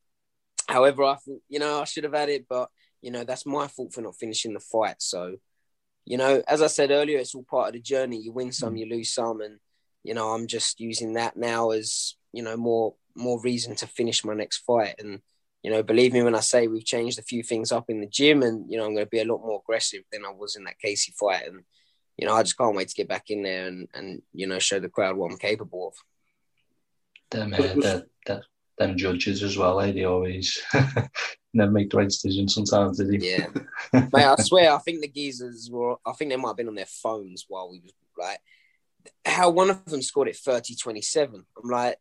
However, 0.69 1.05
I 1.05 1.17
thought, 1.17 1.43
you 1.49 1.59
know, 1.59 1.81
I 1.81 1.85
should 1.85 2.05
have 2.05 2.15
had 2.15 2.29
it, 2.29 2.47
but 2.49 2.71
you 3.03 3.11
know, 3.11 3.25
that's 3.25 3.47
my 3.47 3.69
fault 3.69 3.95
for 3.95 4.01
not 4.01 4.17
finishing 4.17 4.53
the 4.53 4.61
fight. 4.61 4.97
So, 4.99 5.37
you 6.07 6.17
know, 6.17 6.41
as 6.47 6.63
I 6.63 6.69
said 6.69 6.93
earlier, 6.93 7.19
it's 7.19 7.35
all 7.35 7.43
part 7.43 7.69
of 7.69 7.73
the 7.75 7.81
journey. 7.81 8.19
You 8.19 8.33
win 8.33 8.53
some, 8.53 8.75
mm. 8.75 8.79
you 8.79 8.87
lose 8.87 9.13
some, 9.13 9.41
and 9.41 9.59
you 10.05 10.15
know, 10.15 10.31
I'm 10.31 10.47
just 10.47 10.81
using 10.81 11.15
that 11.15 11.37
now 11.37 11.71
as 11.71 12.15
you 12.33 12.43
know 12.43 12.57
more 12.57 12.95
more 13.17 13.41
reason 13.41 13.75
to 13.77 13.87
finish 13.87 14.25
my 14.25 14.35
next 14.35 14.59
fight. 14.59 14.95
And 15.01 15.21
you 15.65 15.71
know, 15.71 15.83
believe 15.83 16.13
me 16.13 16.23
when 16.23 16.37
I 16.37 16.41
say 16.41 16.69
we've 16.69 16.85
changed 16.85 17.19
a 17.19 17.23
few 17.23 17.43
things 17.43 17.73
up 17.73 17.87
in 17.89 18.01
the 18.01 18.07
gym, 18.07 18.43
and 18.43 18.71
you 18.71 18.79
know, 18.79 18.87
I'm 18.87 18.95
going 18.95 19.05
to 19.05 19.11
be 19.11 19.21
a 19.21 19.25
lot 19.25 19.45
more 19.45 19.61
aggressive 19.65 20.05
than 20.13 20.25
I 20.25 20.31
was 20.31 20.55
in 20.55 20.65
that 20.65 20.79
Casey 20.79 21.13
fight. 21.19 21.49
And 21.49 21.65
you 22.17 22.27
know, 22.27 22.35
I 22.35 22.45
just 22.45 22.57
can't 22.57 22.77
wait 22.77 22.89
to 22.89 22.95
get 22.95 23.09
back 23.09 23.25
in 23.29 23.43
there 23.43 23.67
and 23.67 23.89
and 23.93 24.23
you 24.33 24.47
know, 24.47 24.61
show 24.61 24.79
the 24.79 24.89
crowd 24.89 25.17
what 25.17 25.33
I'm 25.33 25.39
capable 25.39 25.89
of. 25.89 25.95
Damn, 27.33 27.51
man, 27.51 27.81
that, 27.81 28.05
that 28.27 28.43
them 28.79 28.97
judges 28.97 29.43
as 29.43 29.59
well. 29.59 29.81
Eh? 29.81 29.91
They 29.91 30.05
always 30.05 30.63
never 31.57 31.73
make 31.73 31.91
the 31.91 31.97
right 31.99 32.09
decision 32.09 32.49
sometimes, 32.49 32.99
did 32.99 33.21
he? 33.21 33.31
Yeah, 33.31 33.47
mate. 33.93 34.15
I 34.15 34.37
swear, 34.37 34.73
I 34.73 34.79
think 34.79 35.01
the 35.01 35.09
geezers 35.09 35.69
were. 35.71 35.97
I 36.07 36.13
think 36.13 36.31
they 36.31 36.37
might 36.37 36.51
have 36.51 36.57
been 36.57 36.69
on 36.69 36.75
their 36.75 36.87
phones 36.87 37.47
while 37.49 37.71
we 37.71 37.81
was 37.81 37.93
like, 38.19 38.39
how 39.25 39.51
one 39.51 39.71
of 39.71 39.85
them 39.87 40.03
scored 40.03 40.29
it 40.29 40.37
30-27. 40.37 41.35
I'm 41.35 41.71
like, 41.71 41.97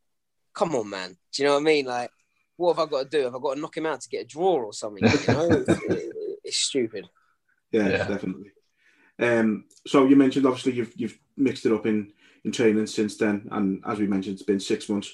come 0.53 0.75
on, 0.75 0.89
man. 0.89 1.17
Do 1.33 1.43
you 1.43 1.47
know 1.47 1.55
what 1.55 1.61
I 1.61 1.63
mean? 1.63 1.85
Like, 1.85 2.09
what 2.57 2.75
have 2.75 2.87
I 2.87 2.89
got 2.89 3.11
to 3.11 3.17
do? 3.17 3.25
Have 3.25 3.35
I 3.35 3.39
got 3.39 3.55
to 3.55 3.59
knock 3.59 3.77
him 3.77 3.85
out 3.85 4.01
to 4.01 4.09
get 4.09 4.23
a 4.23 4.27
draw 4.27 4.55
or 4.55 4.73
something? 4.73 5.03
You 5.03 5.33
know, 5.33 5.49
it, 5.67 6.37
it's 6.43 6.57
stupid. 6.57 7.07
Yeah, 7.71 7.89
yeah, 7.89 8.07
definitely. 8.07 8.51
Um, 9.19 9.65
so 9.87 10.05
you 10.05 10.15
mentioned 10.15 10.45
obviously 10.45 10.73
you've 10.73 10.93
you've 10.95 11.17
mixed 11.37 11.65
it 11.65 11.71
up 11.71 11.85
in 11.85 12.11
in 12.43 12.51
training 12.51 12.87
since 12.87 13.17
then, 13.17 13.47
and 13.51 13.81
as 13.87 13.99
we 13.99 14.07
mentioned, 14.07 14.35
it's 14.35 14.43
been 14.43 14.59
six 14.59 14.89
months 14.89 15.13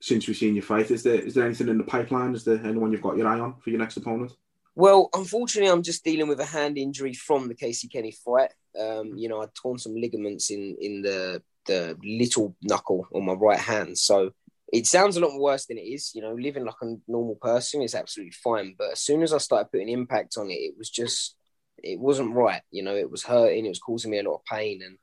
since 0.00 0.26
we've 0.26 0.36
seen 0.36 0.56
you 0.56 0.62
fight. 0.62 0.90
Is 0.90 1.02
there 1.02 1.14
is 1.14 1.34
there 1.34 1.44
anything 1.44 1.68
in 1.68 1.78
the 1.78 1.84
pipeline? 1.84 2.34
Is 2.34 2.44
there 2.44 2.60
anyone 2.64 2.92
you've 2.92 3.02
got 3.02 3.16
your 3.16 3.28
eye 3.28 3.38
on 3.38 3.56
for 3.60 3.70
your 3.70 3.78
next 3.78 3.96
opponent? 3.96 4.32
Well, 4.74 5.10
unfortunately, 5.14 5.70
I'm 5.70 5.82
just 5.82 6.04
dealing 6.04 6.28
with 6.28 6.40
a 6.40 6.44
hand 6.44 6.78
injury 6.78 7.12
from 7.12 7.48
the 7.48 7.54
Casey 7.54 7.88
Kenney 7.88 8.12
fight. 8.12 8.52
Um, 8.80 9.16
you 9.16 9.28
know, 9.28 9.42
I 9.42 9.46
torn 9.54 9.78
some 9.78 9.94
ligaments 9.94 10.50
in 10.50 10.76
in 10.80 11.02
the 11.02 11.42
the 11.66 11.98
little 12.02 12.56
knuckle 12.62 13.06
on 13.14 13.26
my 13.26 13.34
right 13.34 13.58
hand. 13.58 13.98
So 13.98 14.32
it 14.72 14.86
sounds 14.86 15.16
a 15.16 15.20
lot 15.20 15.38
worse 15.38 15.66
than 15.66 15.78
it 15.78 15.82
is. 15.82 16.12
You 16.14 16.22
know, 16.22 16.34
living 16.34 16.64
like 16.64 16.80
a 16.82 16.94
normal 17.06 17.36
person 17.36 17.82
is 17.82 17.94
absolutely 17.94 18.32
fine. 18.32 18.74
But 18.78 18.92
as 18.92 19.00
soon 19.00 19.22
as 19.22 19.32
I 19.32 19.38
started 19.38 19.70
putting 19.70 19.88
impact 19.88 20.36
on 20.38 20.50
it, 20.50 20.54
it 20.54 20.74
was 20.78 20.88
just 20.88 21.36
it 21.82 21.98
wasn't 21.98 22.34
right. 22.34 22.62
You 22.70 22.82
know, 22.82 22.94
it 22.94 23.10
was 23.10 23.24
hurting. 23.24 23.66
It 23.66 23.70
was 23.70 23.78
causing 23.78 24.10
me 24.10 24.18
a 24.18 24.22
lot 24.22 24.36
of 24.36 24.44
pain 24.44 24.82
and 24.82 24.98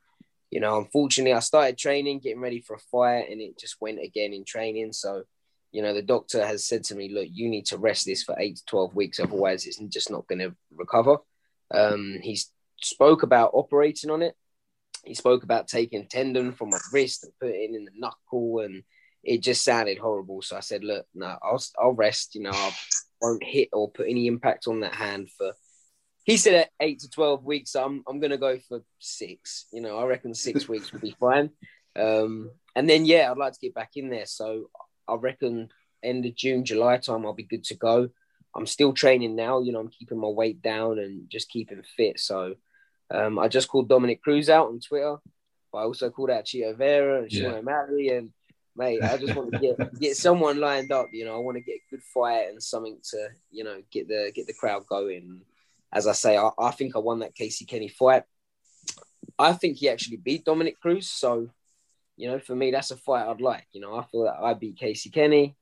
you 0.49 0.59
know, 0.59 0.77
unfortunately, 0.77 1.33
I 1.33 1.39
started 1.39 1.77
training, 1.77 2.19
getting 2.19 2.41
ready 2.41 2.61
for 2.61 2.75
a 2.75 2.79
fight, 2.91 3.29
and 3.29 3.41
it 3.41 3.59
just 3.59 3.77
went 3.81 3.99
again 3.99 4.33
in 4.33 4.45
training. 4.45 4.93
So, 4.93 5.23
you 5.71 5.81
know, 5.81 5.93
the 5.93 6.01
doctor 6.01 6.45
has 6.45 6.65
said 6.65 6.83
to 6.85 6.95
me, 6.95 7.09
look, 7.13 7.27
you 7.29 7.49
need 7.49 7.65
to 7.67 7.77
rest 7.77 8.05
this 8.05 8.23
for 8.23 8.35
eight 8.39 8.57
to 8.57 8.65
12 8.65 8.95
weeks, 8.95 9.19
otherwise, 9.19 9.65
it's 9.65 9.77
just 9.89 10.09
not 10.09 10.27
going 10.27 10.39
to 10.39 10.55
recover. 10.73 11.17
Um, 11.73 12.19
he 12.21 12.39
spoke 12.81 13.23
about 13.23 13.51
operating 13.53 14.09
on 14.09 14.21
it. 14.21 14.35
He 15.03 15.13
spoke 15.13 15.43
about 15.43 15.67
taking 15.67 16.07
tendon 16.07 16.53
from 16.53 16.69
my 16.69 16.79
wrist 16.93 17.23
and 17.23 17.33
putting 17.39 17.73
it 17.73 17.77
in 17.77 17.85
the 17.85 17.91
knuckle. 17.95 18.59
And 18.59 18.83
it 19.23 19.41
just 19.41 19.63
sounded 19.63 19.97
horrible. 19.97 20.41
So 20.41 20.55
I 20.57 20.61
said, 20.61 20.83
look, 20.83 21.05
no, 21.13 21.37
I'll 21.41 21.63
I'll 21.79 21.93
rest. 21.93 22.35
You 22.35 22.43
know, 22.43 22.51
I 22.53 22.73
won't 23.21 23.43
hit 23.43 23.69
or 23.73 23.91
put 23.91 24.09
any 24.09 24.27
impact 24.27 24.67
on 24.67 24.81
that 24.81 24.95
hand 24.95 25.29
for. 25.37 25.53
He 26.27 26.35
said 26.35 26.55
at 26.55 26.69
eight 26.81 26.99
to 26.99 27.09
twelve 27.09 27.45
weeks. 27.45 27.73
I'm 27.73 28.03
I'm 28.05 28.19
gonna 28.19 28.37
go 28.37 28.59
for 28.67 28.83
six. 28.99 29.65
You 29.71 29.81
know, 29.81 29.97
I 29.97 30.05
reckon 30.05 30.33
six 30.33 30.67
weeks 30.69 30.91
would 30.91 31.01
be 31.01 31.15
fine. 31.17 31.51
Um, 31.95 32.51
and 32.75 32.87
then 32.87 33.05
yeah, 33.05 33.31
I'd 33.31 33.37
like 33.37 33.53
to 33.53 33.59
get 33.59 33.73
back 33.73 33.91
in 33.95 34.09
there. 34.09 34.25
So 34.25 34.69
I 35.07 35.15
reckon 35.15 35.69
end 36.03 36.25
of 36.25 36.35
June, 36.35 36.65
July 36.65 36.97
time, 36.97 37.25
I'll 37.25 37.33
be 37.33 37.43
good 37.43 37.63
to 37.65 37.75
go. 37.75 38.09
I'm 38.53 38.65
still 38.65 38.91
training 38.91 39.37
now. 39.37 39.61
You 39.61 39.71
know, 39.71 39.79
I'm 39.79 39.87
keeping 39.87 40.19
my 40.19 40.27
weight 40.27 40.61
down 40.61 40.99
and 40.99 41.29
just 41.29 41.49
keeping 41.49 41.81
fit. 41.95 42.19
So 42.19 42.55
um, 43.09 43.39
I 43.39 43.47
just 43.47 43.69
called 43.69 43.87
Dominick 43.87 44.21
Cruz 44.21 44.49
out 44.49 44.67
on 44.67 44.81
Twitter, 44.81 45.15
but 45.71 45.77
I 45.77 45.83
also 45.83 46.09
called 46.09 46.29
out 46.29 46.43
Chito 46.43 46.75
Vera 46.75 47.21
and 47.21 47.31
Sean 47.31 47.51
yeah. 47.51 47.57
O'Malley. 47.57 48.09
And 48.09 48.31
mate, 48.75 49.01
I 49.01 49.15
just 49.15 49.33
want 49.33 49.53
to 49.53 49.59
get 49.59 49.99
get 49.99 50.17
someone 50.17 50.59
lined 50.59 50.91
up. 50.91 51.07
You 51.13 51.23
know, 51.23 51.35
I 51.35 51.39
want 51.39 51.55
to 51.55 51.63
get 51.63 51.75
a 51.75 51.89
good 51.89 52.03
fight 52.03 52.49
and 52.49 52.61
something 52.61 52.97
to 53.11 53.29
you 53.49 53.63
know 53.63 53.81
get 53.91 54.09
the 54.09 54.33
get 54.35 54.45
the 54.45 54.53
crowd 54.53 54.85
going. 54.87 55.41
As 55.93 56.07
I 56.07 56.13
say, 56.13 56.37
I, 56.37 56.49
I 56.57 56.71
think 56.71 56.95
I 56.95 56.99
won 56.99 57.19
that 57.19 57.35
Casey 57.35 57.65
Kenney 57.65 57.87
fight. 57.87 58.23
I 59.39 59.53
think 59.53 59.77
he 59.77 59.89
actually 59.89 60.17
beat 60.17 60.45
Dominick 60.45 60.79
Cruz. 60.79 61.09
So, 61.09 61.49
you 62.15 62.27
know, 62.27 62.39
for 62.39 62.55
me, 62.55 62.71
that's 62.71 62.91
a 62.91 62.97
fight 62.97 63.27
I'd 63.27 63.41
like. 63.41 63.67
You 63.71 63.81
know, 63.81 63.95
I 63.95 64.03
feel 64.03 64.23
that 64.23 64.41
I 64.41 64.53
beat 64.53 64.77
Casey 64.77 65.09
Kenney. 65.09 65.55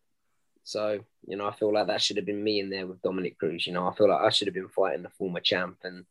So, 0.63 0.99
you 1.27 1.37
know, 1.37 1.47
I 1.47 1.51
feel 1.51 1.71
like 1.71 1.87
that 1.87 2.01
should 2.01 2.17
have 2.17 2.25
been 2.25 2.43
me 2.43 2.59
in 2.59 2.69
there 2.69 2.87
with 2.87 3.01
Dominick 3.01 3.37
Cruz. 3.37 3.67
You 3.67 3.73
know, 3.73 3.87
I 3.87 3.93
feel 3.93 4.09
like 4.09 4.21
I 4.21 4.29
should 4.29 4.47
have 4.47 4.55
been 4.55 4.69
fighting 4.69 5.03
the 5.03 5.09
former 5.09 5.39
champ. 5.39 5.77
And, 5.83 6.05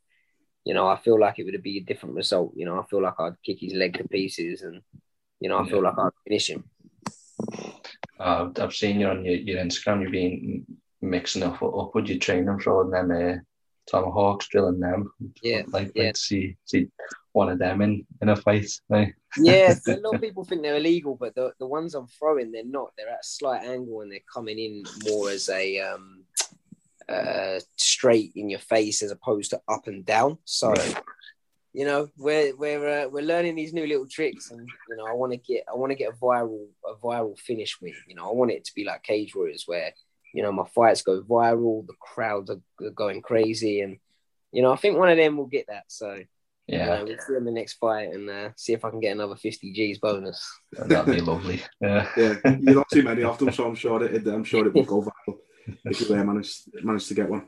you 0.63 0.73
know, 0.73 0.87
I 0.87 0.97
feel 0.97 1.19
like 1.19 1.39
it 1.39 1.43
would 1.43 1.61
be 1.61 1.79
a 1.79 1.83
different 1.83 2.15
result. 2.15 2.53
You 2.55 2.65
know, 2.65 2.79
I 2.79 2.85
feel 2.85 3.01
like 3.01 3.19
I'd 3.19 3.41
kick 3.43 3.59
his 3.59 3.73
leg 3.73 3.97
to 3.97 4.07
pieces 4.07 4.61
and, 4.61 4.81
you 5.39 5.49
know, 5.49 5.59
I 5.59 5.67
feel 5.67 5.81
like 5.81 5.97
I'd 5.97 6.09
finish 6.23 6.49
him. 6.49 6.63
Uh, 8.17 8.49
I've 8.57 8.73
seen 8.73 8.99
you 9.01 9.07
on 9.07 9.25
your, 9.25 9.35
your 9.35 9.59
Instagram, 9.59 10.01
you've 10.01 10.11
been 10.11 10.65
mixing 11.01 11.43
up, 11.43 11.61
up 11.61 11.93
with 11.93 12.07
your 12.07 12.17
training, 12.17 12.59
throwing 12.59 12.91
them 12.91 13.11
uh, 13.11 13.41
tomahawks, 13.87 14.47
drilling 14.47 14.79
them. 14.79 15.11
Yeah. 15.41 15.63
Like, 15.67 15.91
yeah. 15.95 16.05
like 16.05 16.17
see, 16.17 16.57
see 16.65 16.87
one 17.33 17.49
of 17.49 17.59
them 17.59 17.81
in, 17.81 18.05
in 18.21 18.29
a 18.29 18.35
fight. 18.35 18.69
Yeah, 19.37 19.75
a 19.87 19.97
lot 19.97 20.15
of 20.15 20.21
people 20.21 20.45
think 20.45 20.61
they're 20.61 20.77
illegal, 20.77 21.15
but 21.19 21.35
the, 21.35 21.51
the 21.59 21.67
ones 21.67 21.93
I'm 21.93 22.07
throwing, 22.07 22.51
they're 22.51 22.65
not. 22.65 22.91
They're 22.97 23.09
at 23.09 23.19
a 23.19 23.23
slight 23.23 23.63
angle 23.63 24.01
and 24.01 24.11
they're 24.11 24.19
coming 24.33 24.57
in 24.57 24.83
more 25.05 25.29
as 25.29 25.49
a 25.49 25.79
um, 25.79 26.23
uh, 27.07 27.59
straight 27.75 28.31
in 28.35 28.49
your 28.49 28.59
face 28.59 29.01
as 29.03 29.11
opposed 29.11 29.51
to 29.51 29.61
up 29.67 29.87
and 29.87 30.05
down. 30.05 30.37
So, 30.45 30.69
right. 30.71 31.01
you 31.73 31.85
know, 31.85 32.09
we're 32.17 32.55
we're 32.55 33.03
uh, 33.03 33.09
we're 33.09 33.23
learning 33.23 33.55
these 33.55 33.73
new 33.73 33.85
little 33.85 34.07
tricks, 34.07 34.51
and 34.51 34.67
you 34.89 34.95
know, 34.95 35.05
I 35.05 35.13
want 35.13 35.31
to 35.33 35.37
get 35.37 35.65
I 35.71 35.75
want 35.75 35.91
to 35.91 35.95
get 35.95 36.13
a 36.13 36.15
viral 36.15 36.67
a 36.85 36.95
viral 36.95 37.37
finish 37.37 37.79
with. 37.81 37.95
You 38.07 38.15
know, 38.15 38.27
I 38.27 38.33
want 38.33 38.51
it 38.51 38.65
to 38.65 38.75
be 38.75 38.85
like 38.85 39.03
Cage 39.03 39.35
Warriors, 39.35 39.63
where 39.65 39.93
you 40.35 40.43
know 40.43 40.51
my 40.51 40.65
fights 40.75 41.01
go 41.01 41.21
viral, 41.21 41.87
the 41.87 41.93
crowds 41.99 42.51
are 42.51 42.89
going 42.91 43.21
crazy, 43.21 43.79
and 43.79 43.97
you 44.51 44.61
know, 44.61 44.71
I 44.71 44.75
think 44.75 44.97
one 44.97 45.09
of 45.09 45.17
them 45.17 45.37
will 45.37 45.47
get 45.47 45.67
that. 45.67 45.85
So 45.87 46.19
yeah, 46.67 47.03
we'll 47.03 47.17
see 47.19 47.35
in 47.35 47.45
the 47.45 47.51
next 47.51 47.75
fight 47.75 48.13
and 48.13 48.29
uh, 48.29 48.49
see 48.57 48.73
if 48.73 48.83
I 48.83 48.89
can 48.89 48.99
get 48.99 49.13
another 49.13 49.37
50 49.37 49.71
G's 49.71 49.99
bonus. 49.99 50.45
That'd 50.73 51.15
be 51.15 51.21
lovely. 51.21 51.63
Yeah, 51.81 52.09
yeah. 52.17 52.35
You're 52.43 52.75
not 52.75 52.89
too 52.91 53.03
many 53.03 53.23
of 53.23 53.37
them, 53.37 53.51
so 53.51 53.65
I'm 53.65 53.75
sure 53.75 54.03
it. 54.03 54.27
I'm 54.27 54.43
sure 54.43 54.67
it 54.67 54.73
will 54.73 54.83
go 54.83 55.01
viral 55.01 55.37
if 55.85 56.01
you 56.01 56.15
manage 56.15 56.63
manage 56.83 57.07
to 57.07 57.13
get 57.13 57.29
one. 57.29 57.47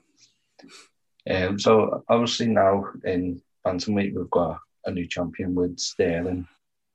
Um, 1.30 1.60
so 1.60 2.06
obviously 2.08 2.48
now 2.48 2.86
in 3.04 3.42
bantamweight 3.66 4.16
we've 4.16 4.30
got 4.30 4.60
a 4.86 4.92
new 4.92 5.08
champion 5.08 5.56
with 5.56 5.78
Sterling. 5.78 6.48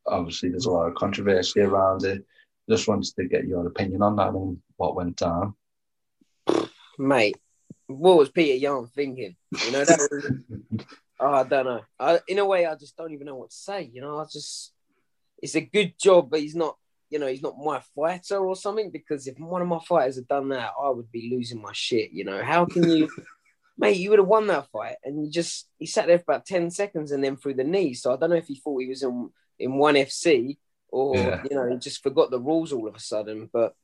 Obviously, 0.07 0.49
there's 0.49 0.67
a 0.67 0.71
lot 0.71 0.89
of 0.89 0.95
controversy 0.95 1.61
around 1.61 2.05
it. 2.05 2.25
Just 2.69 2.89
wanted 2.89 3.15
to 3.15 3.29
get 3.29 3.45
your 3.47 3.67
opinion 3.67 4.03
on 4.03 4.17
that 4.17 4.29
and 4.29 4.59
what 4.77 4.97
went 4.97 5.17
down. 5.17 5.55
Mate, 6.99 7.37
what 7.87 8.19
was 8.19 8.31
Peter 8.31 8.57
Yan 8.57 8.87
thinking? 8.87 9.37
You 9.65 9.73
know 9.73 9.85
that 9.85 10.09
was 10.11 10.85
Oh, 11.23 11.35
I 11.35 11.45
don't 11.45 11.65
know. 11.67 11.81
I, 12.01 12.19
in 12.27 12.41
a 12.41 12.45
way, 12.45 12.67
I 12.67 12.75
just 12.75 12.97
don't 12.97 13.13
even 13.13 13.29
know 13.29 13.37
what 13.37 13.51
to 13.51 13.57
say. 13.57 13.89
You 13.93 14.01
know, 14.01 14.19
I 14.19 14.25
just 14.25 14.73
it's 15.41 15.55
a 15.55 15.61
good 15.61 15.95
job, 15.99 16.31
but 16.31 16.41
he's 16.41 16.57
not. 16.57 16.77
You 17.11 17.19
know, 17.19 17.27
he's 17.27 17.43
not 17.43 17.59
my 17.63 17.81
fighter 17.95 18.39
or 18.39 18.57
something. 18.57 18.91
Because 18.91 19.29
if 19.29 19.39
one 19.39 19.63
of 19.63 19.69
my 19.69 19.79
fighters 19.87 20.17
had 20.17 20.27
done 20.27 20.49
that, 20.49 20.73
I 20.83 20.89
would 20.89 21.13
be 21.13 21.31
losing 21.31 21.63
my 21.63 21.73
shit. 21.73 22.11
You 22.11 22.25
know, 22.25 22.43
how 22.43 22.65
can 22.65 22.89
you, 22.89 23.09
mate? 23.79 23.99
You 23.99 24.11
would 24.11 24.19
have 24.19 24.27
won 24.27 24.49
that 24.49 24.69
fight, 24.73 24.97
and 25.05 25.25
you 25.25 25.31
just 25.31 25.69
he 25.79 25.87
sat 25.87 26.09
there 26.09 26.19
for 26.19 26.33
about 26.33 26.47
ten 26.47 26.71
seconds 26.71 27.13
and 27.13 27.23
then 27.23 27.37
threw 27.37 27.55
the 27.55 27.63
knee. 27.63 27.95
So 27.95 28.13
I 28.13 28.17
don't 28.17 28.31
know 28.31 28.37
if 28.37 28.49
he 28.49 28.57
thought 28.57 28.81
he 28.81 28.89
was 28.89 29.05
in 29.05 29.31
in 29.61 29.75
one 29.75 29.95
FC 29.95 30.57
or 30.89 31.17
yeah. 31.17 31.43
you 31.49 31.55
know 31.55 31.71
he 31.71 31.77
just 31.77 32.03
forgot 32.03 32.31
the 32.31 32.41
rules 32.41 32.73
all 32.73 32.89
of 32.89 32.97
a 32.97 33.01
sudden. 33.01 33.49
But 33.53 33.75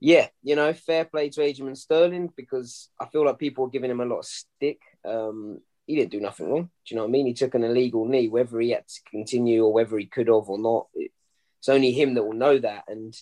yeah, 0.00 0.28
you 0.42 0.56
know, 0.56 0.72
fair 0.72 1.04
play 1.04 1.30
to 1.30 1.40
Aljamain 1.40 1.76
Sterling 1.76 2.30
because 2.36 2.90
I 3.00 3.06
feel 3.06 3.24
like 3.24 3.38
people 3.38 3.66
are 3.66 3.70
giving 3.70 3.90
him 3.90 4.00
a 4.00 4.04
lot 4.04 4.18
of 4.18 4.26
stick. 4.26 4.80
Um, 5.04 5.60
he 5.86 5.96
didn't 5.96 6.10
do 6.10 6.20
nothing 6.20 6.50
wrong. 6.50 6.64
Do 6.64 6.70
you 6.88 6.96
know 6.96 7.02
what 7.02 7.10
I 7.10 7.12
mean? 7.12 7.26
He 7.26 7.34
took 7.34 7.54
an 7.54 7.64
illegal 7.64 8.06
knee, 8.06 8.28
whether 8.28 8.58
he 8.60 8.70
had 8.70 8.86
to 8.86 9.00
continue 9.10 9.64
or 9.64 9.72
whether 9.72 9.96
he 9.96 10.06
could 10.06 10.26
have 10.28 10.48
or 10.48 10.58
not. 10.58 10.88
It's 10.94 11.68
only 11.68 11.92
him 11.92 12.14
that 12.14 12.24
will 12.24 12.34
know 12.34 12.58
that. 12.58 12.84
And, 12.88 13.16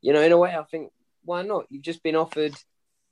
you 0.00 0.12
know, 0.12 0.20
in 0.20 0.32
a 0.32 0.38
way, 0.38 0.54
I 0.54 0.64
think, 0.64 0.92
why 1.24 1.42
not? 1.42 1.66
You've 1.70 1.82
just 1.82 2.02
been 2.02 2.16
offered. 2.16 2.54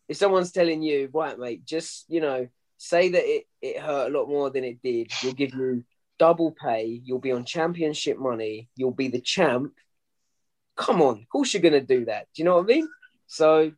If 0.09 0.16
someone's 0.16 0.53
telling 0.53 0.83
you, 0.83 1.11
right, 1.12 1.38
mate, 1.38 1.64
just, 1.64 2.07
you 2.09 2.21
know, 2.21 2.49
say 2.77 3.11
that 3.11 3.25
it, 3.25 3.44
it 3.62 3.79
hurt 3.79 4.12
a 4.12 4.18
lot 4.18 4.29
more 4.29 4.51
than 4.51 4.64
it 4.64 4.83
did, 4.83 5.12
we'll 5.23 5.33
give 5.33 5.55
you 5.55 5.85
double 6.18 6.53
pay, 6.53 7.01
you'll 7.05 7.18
be 7.18 7.33
on 7.33 7.44
championship 7.44 8.18
money, 8.18 8.68
you'll 8.75 8.90
be 8.90 9.09
the 9.09 9.21
champ. 9.21 9.73
Come 10.77 11.03
on, 11.03 11.18
of 11.18 11.29
course 11.29 11.53
you're 11.53 11.62
going 11.62 11.75
to 11.75 11.81
do 11.81 12.07
that. 12.07 12.27
Do 12.35 12.42
you 12.42 12.44
know 12.44 12.57
what 12.57 12.64
I 12.64 12.66
mean? 12.66 12.88
So 13.28 13.70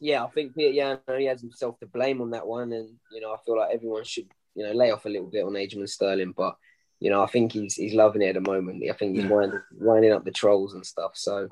yeah, 0.00 0.24
I 0.24 0.28
think 0.28 0.54
Peter 0.54 0.72
Yan 0.72 0.98
only 1.06 1.26
has 1.26 1.40
himself 1.40 1.78
to 1.78 1.86
blame 1.86 2.20
on 2.20 2.30
that 2.30 2.46
one, 2.46 2.72
and 2.72 2.96
you 3.12 3.20
know 3.20 3.32
I 3.32 3.36
feel 3.46 3.56
like 3.56 3.72
everyone 3.72 4.04
should 4.04 4.26
you 4.54 4.66
know 4.66 4.72
lay 4.72 4.90
off 4.90 5.06
a 5.06 5.08
little 5.08 5.28
bit 5.28 5.44
on 5.44 5.52
Aljamain 5.52 5.88
Sterling, 5.88 6.34
but 6.36 6.56
you 6.98 7.10
know 7.10 7.22
I 7.22 7.26
think 7.26 7.52
he's 7.52 7.76
he's 7.76 7.94
loving 7.94 8.22
it 8.22 8.36
at 8.36 8.42
the 8.42 8.50
moment. 8.50 8.82
I 8.90 8.94
think 8.94 9.14
he's 9.14 9.24
yeah. 9.24 9.30
winding, 9.30 9.62
winding 9.78 10.12
up 10.12 10.24
the 10.24 10.32
trolls 10.32 10.74
and 10.74 10.84
stuff. 10.84 11.12
So 11.14 11.48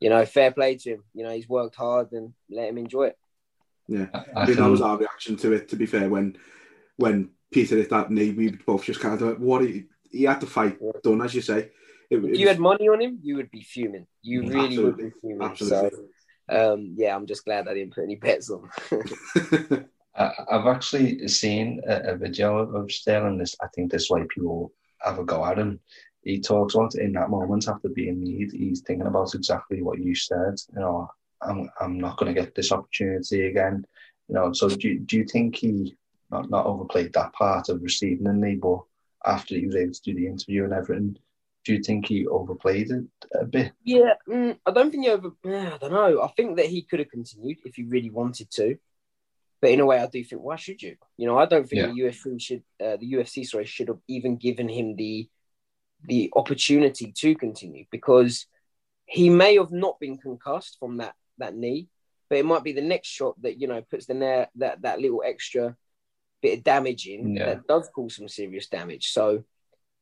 you 0.00 0.08
know, 0.10 0.26
fair 0.26 0.50
play 0.50 0.76
to 0.78 0.90
him. 0.94 1.04
You 1.14 1.22
know, 1.22 1.30
he's 1.30 1.48
worked 1.48 1.76
hard 1.76 2.10
and 2.10 2.32
let 2.50 2.68
him 2.68 2.78
enjoy 2.78 3.04
it. 3.04 3.18
Yeah, 3.86 4.06
I, 4.12 4.42
I 4.42 4.46
think 4.46 4.58
that 4.58 4.68
was 4.68 4.80
our 4.80 4.96
reaction 4.96 5.36
to 5.36 5.52
it. 5.52 5.68
To 5.68 5.76
be 5.76 5.86
fair, 5.86 6.08
when 6.08 6.36
when 6.96 7.30
Peter 7.52 7.76
hit 7.76 7.90
that 7.90 8.10
knee, 8.10 8.32
we 8.32 8.50
both 8.50 8.84
just 8.84 9.00
kind 9.00 9.20
of 9.20 9.40
what 9.40 9.62
he, 9.62 9.84
he 10.10 10.24
had 10.24 10.40
to 10.40 10.46
fight 10.46 10.78
yeah. 10.80 10.90
done, 11.04 11.22
as 11.22 11.34
you 11.34 11.40
say. 11.40 11.70
It, 12.10 12.16
if 12.16 12.38
you 12.38 12.46
was... 12.46 12.48
had 12.48 12.58
money 12.58 12.88
on 12.88 13.00
him, 13.00 13.20
you 13.22 13.36
would 13.36 13.50
be 13.50 13.62
fuming. 13.62 14.06
You 14.22 14.42
mm, 14.42 14.48
really 14.48 14.64
Absolutely. 14.66 15.04
would 15.04 15.12
be 15.14 15.20
fuming. 15.20 15.48
Absolutely. 15.48 15.90
So 15.90 16.04
um, 16.48 16.94
yeah, 16.96 17.14
I'm 17.14 17.26
just 17.26 17.44
glad 17.44 17.68
I 17.68 17.74
didn't 17.74 17.94
put 17.94 18.04
any 18.04 18.16
bets 18.16 18.50
on. 18.50 18.68
I've 20.14 20.66
actually 20.66 21.26
seen 21.28 21.80
a, 21.86 22.12
a, 22.12 22.16
video 22.16 22.58
of 22.58 22.92
Sterling. 22.92 23.38
This, 23.38 23.56
I 23.62 23.68
think 23.68 23.90
this 23.90 24.10
way 24.10 24.24
people 24.28 24.72
have 25.00 25.18
a 25.18 25.24
go 25.24 25.44
at 25.44 25.58
him. 25.58 25.80
He 26.22 26.40
talks 26.40 26.74
about 26.74 26.94
in 26.96 27.12
that 27.14 27.30
moment 27.30 27.66
after 27.66 27.88
being 27.88 28.20
kneed, 28.22 28.52
he's 28.52 28.82
thinking 28.82 29.06
about 29.06 29.34
exactly 29.34 29.82
what 29.82 30.00
you 30.00 30.14
said. 30.14 30.56
You 30.74 30.80
know, 30.80 31.10
I'm 31.40 31.70
I'm 31.80 31.98
not 31.98 32.18
going 32.18 32.32
to 32.32 32.40
get 32.40 32.54
this 32.54 32.72
opportunity 32.72 33.46
again. 33.46 33.84
You 34.28 34.34
know, 34.34 34.52
so 34.52 34.68
do 34.68 34.98
do 34.98 35.16
you 35.16 35.24
think 35.24 35.56
he 35.56 35.96
not 36.30 36.50
not 36.50 36.66
overplayed 36.66 37.12
that 37.14 37.32
part 37.32 37.68
of 37.68 37.82
receiving 37.82 38.24
the 38.24 38.32
knee, 38.32 38.56
but 38.56 38.80
after 39.24 39.54
he 39.54 39.66
was 39.66 39.76
able 39.76 39.92
to 39.92 40.02
do 40.02 40.14
the 40.14 40.26
interview 40.26 40.64
and 40.64 40.72
everything, 40.72 41.16
do 41.64 41.74
you 41.74 41.82
think 41.82 42.06
he 42.06 42.26
overplayed 42.26 42.90
it 42.90 43.04
a 43.34 43.44
bit? 43.44 43.72
Yeah, 43.84 44.14
mm, 44.28 44.58
I 44.66 44.70
don't 44.72 44.90
think 44.90 45.04
he 45.04 45.10
over. 45.10 45.30
I 45.44 45.78
don't 45.80 45.92
know. 45.92 46.22
I 46.22 46.28
think 46.36 46.56
that 46.56 46.66
he 46.66 46.82
could 46.82 46.98
have 46.98 47.10
continued 47.10 47.58
if 47.64 47.76
he 47.76 47.84
really 47.84 48.10
wanted 48.10 48.50
to. 48.52 48.76
But 49.60 49.70
in 49.70 49.80
a 49.80 49.86
way, 49.86 49.98
I 49.98 50.06
do 50.06 50.24
think 50.24 50.42
why 50.42 50.56
should 50.56 50.82
you? 50.82 50.96
You 51.16 51.28
know, 51.28 51.38
I 51.38 51.46
don't 51.46 51.68
think 51.68 51.82
yeah. 51.82 51.86
the 51.86 52.00
UFC 52.00 52.42
should, 52.42 52.62
uh, 52.84 52.96
the 52.96 53.12
UFC, 53.12 53.46
sorry, 53.46 53.64
should 53.64 53.88
have 53.88 54.00
even 54.08 54.36
given 54.36 54.68
him 54.68 54.96
the 54.96 55.28
the 56.04 56.32
opportunity 56.34 57.12
to 57.12 57.34
continue 57.36 57.84
because 57.92 58.46
he 59.06 59.30
may 59.30 59.54
have 59.56 59.70
not 59.70 60.00
been 60.00 60.18
concussed 60.18 60.78
from 60.80 60.96
that 60.96 61.14
that 61.38 61.54
knee, 61.54 61.88
but 62.28 62.38
it 62.38 62.44
might 62.44 62.64
be 62.64 62.72
the 62.72 62.80
next 62.80 63.08
shot 63.08 63.40
that 63.42 63.60
you 63.60 63.68
know 63.68 63.82
puts 63.82 64.06
the 64.06 64.48
that 64.56 64.82
that 64.82 65.00
little 65.00 65.22
extra 65.24 65.76
bit 66.40 66.58
of 66.58 66.64
damage 66.64 67.06
in 67.06 67.36
yeah. 67.36 67.46
that 67.46 67.66
does 67.68 67.88
cause 67.94 68.16
some 68.16 68.26
serious 68.26 68.66
damage. 68.66 69.12
So 69.12 69.44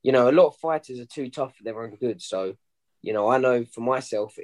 you 0.03 0.13
know, 0.13 0.29
a 0.29 0.33
lot 0.33 0.49
of 0.49 0.57
fighters 0.57 0.99
are 0.99 1.07
too 1.07 1.31
tough 1.31 1.57
for 1.57 1.65
their 1.65 1.83
own 1.83 1.97
good. 1.97 2.23
So, 2.23 2.55
you 3.03 3.13
know, 3.13 3.29
I 3.29 3.39
know 3.39 3.65
for 3.65 3.81
myself, 3.81 4.37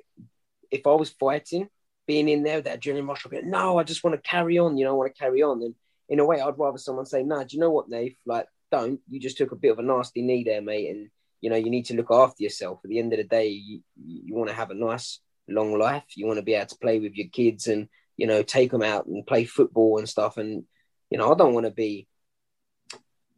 if 0.71 0.87
I 0.87 0.95
was 0.95 1.11
fighting, 1.11 1.69
being 2.07 2.29
in 2.29 2.42
there, 2.42 2.61
that 2.61 2.81
adrenaline 2.81 3.09
rush, 3.09 3.25
I'd 3.25 3.31
be 3.31 3.37
like, 3.37 3.47
no, 3.47 3.79
I 3.79 3.83
just 3.83 4.05
want 4.05 4.14
to 4.14 4.29
carry 4.29 4.59
on. 4.59 4.77
You 4.77 4.85
know, 4.85 4.92
I 4.92 4.95
want 4.97 5.14
to 5.14 5.19
carry 5.19 5.42
on. 5.42 5.62
And 5.62 5.75
in 6.09 6.21
a 6.21 6.25
way, 6.25 6.40
I'd 6.40 6.59
rather 6.59 6.79
someone 6.79 7.07
say, 7.07 7.23
nah, 7.23 7.42
do 7.42 7.57
you 7.57 7.61
know 7.61 7.71
what, 7.71 7.88
Nate? 7.88 8.16
Like, 8.25 8.47
don't. 8.71 9.01
You 9.09 9.21
just 9.21 9.38
took 9.38 9.53
a 9.53 9.57
bit 9.57 9.73
of 9.73 9.79
a 9.79 9.83
nasty 9.83 10.23
knee 10.23 10.45
there, 10.45 10.62
mate. 10.62 10.90
And, 10.90 11.09
you 11.40 11.51
know, 11.51 11.57
you 11.57 11.71
need 11.71 11.87
to 11.87 11.97
look 11.97 12.11
after 12.11 12.42
yourself. 12.42 12.81
At 12.85 12.90
the 12.90 12.99
end 12.99 13.12
of 13.12 13.19
the 13.19 13.25
day, 13.25 13.49
you, 13.49 13.81
you 13.97 14.35
want 14.35 14.49
to 14.49 14.55
have 14.55 14.71
a 14.71 14.75
nice, 14.75 15.21
long 15.49 15.79
life. 15.79 16.05
You 16.14 16.27
want 16.27 16.38
to 16.38 16.45
be 16.45 16.55
able 16.55 16.66
to 16.66 16.79
play 16.79 17.01
with 17.01 17.14
your 17.14 17.29
kids 17.29 17.66
and, 17.66 17.88
you 18.16 18.27
know, 18.27 18.42
take 18.42 18.71
them 18.71 18.83
out 18.83 19.07
and 19.07 19.27
play 19.27 19.45
football 19.45 19.99
and 19.99 20.09
stuff. 20.09 20.37
And, 20.37 20.64
you 21.11 21.19
know, 21.19 21.33
I 21.33 21.37
don't 21.37 21.55
want 21.55 21.66
to 21.66 21.73
be 21.73 22.07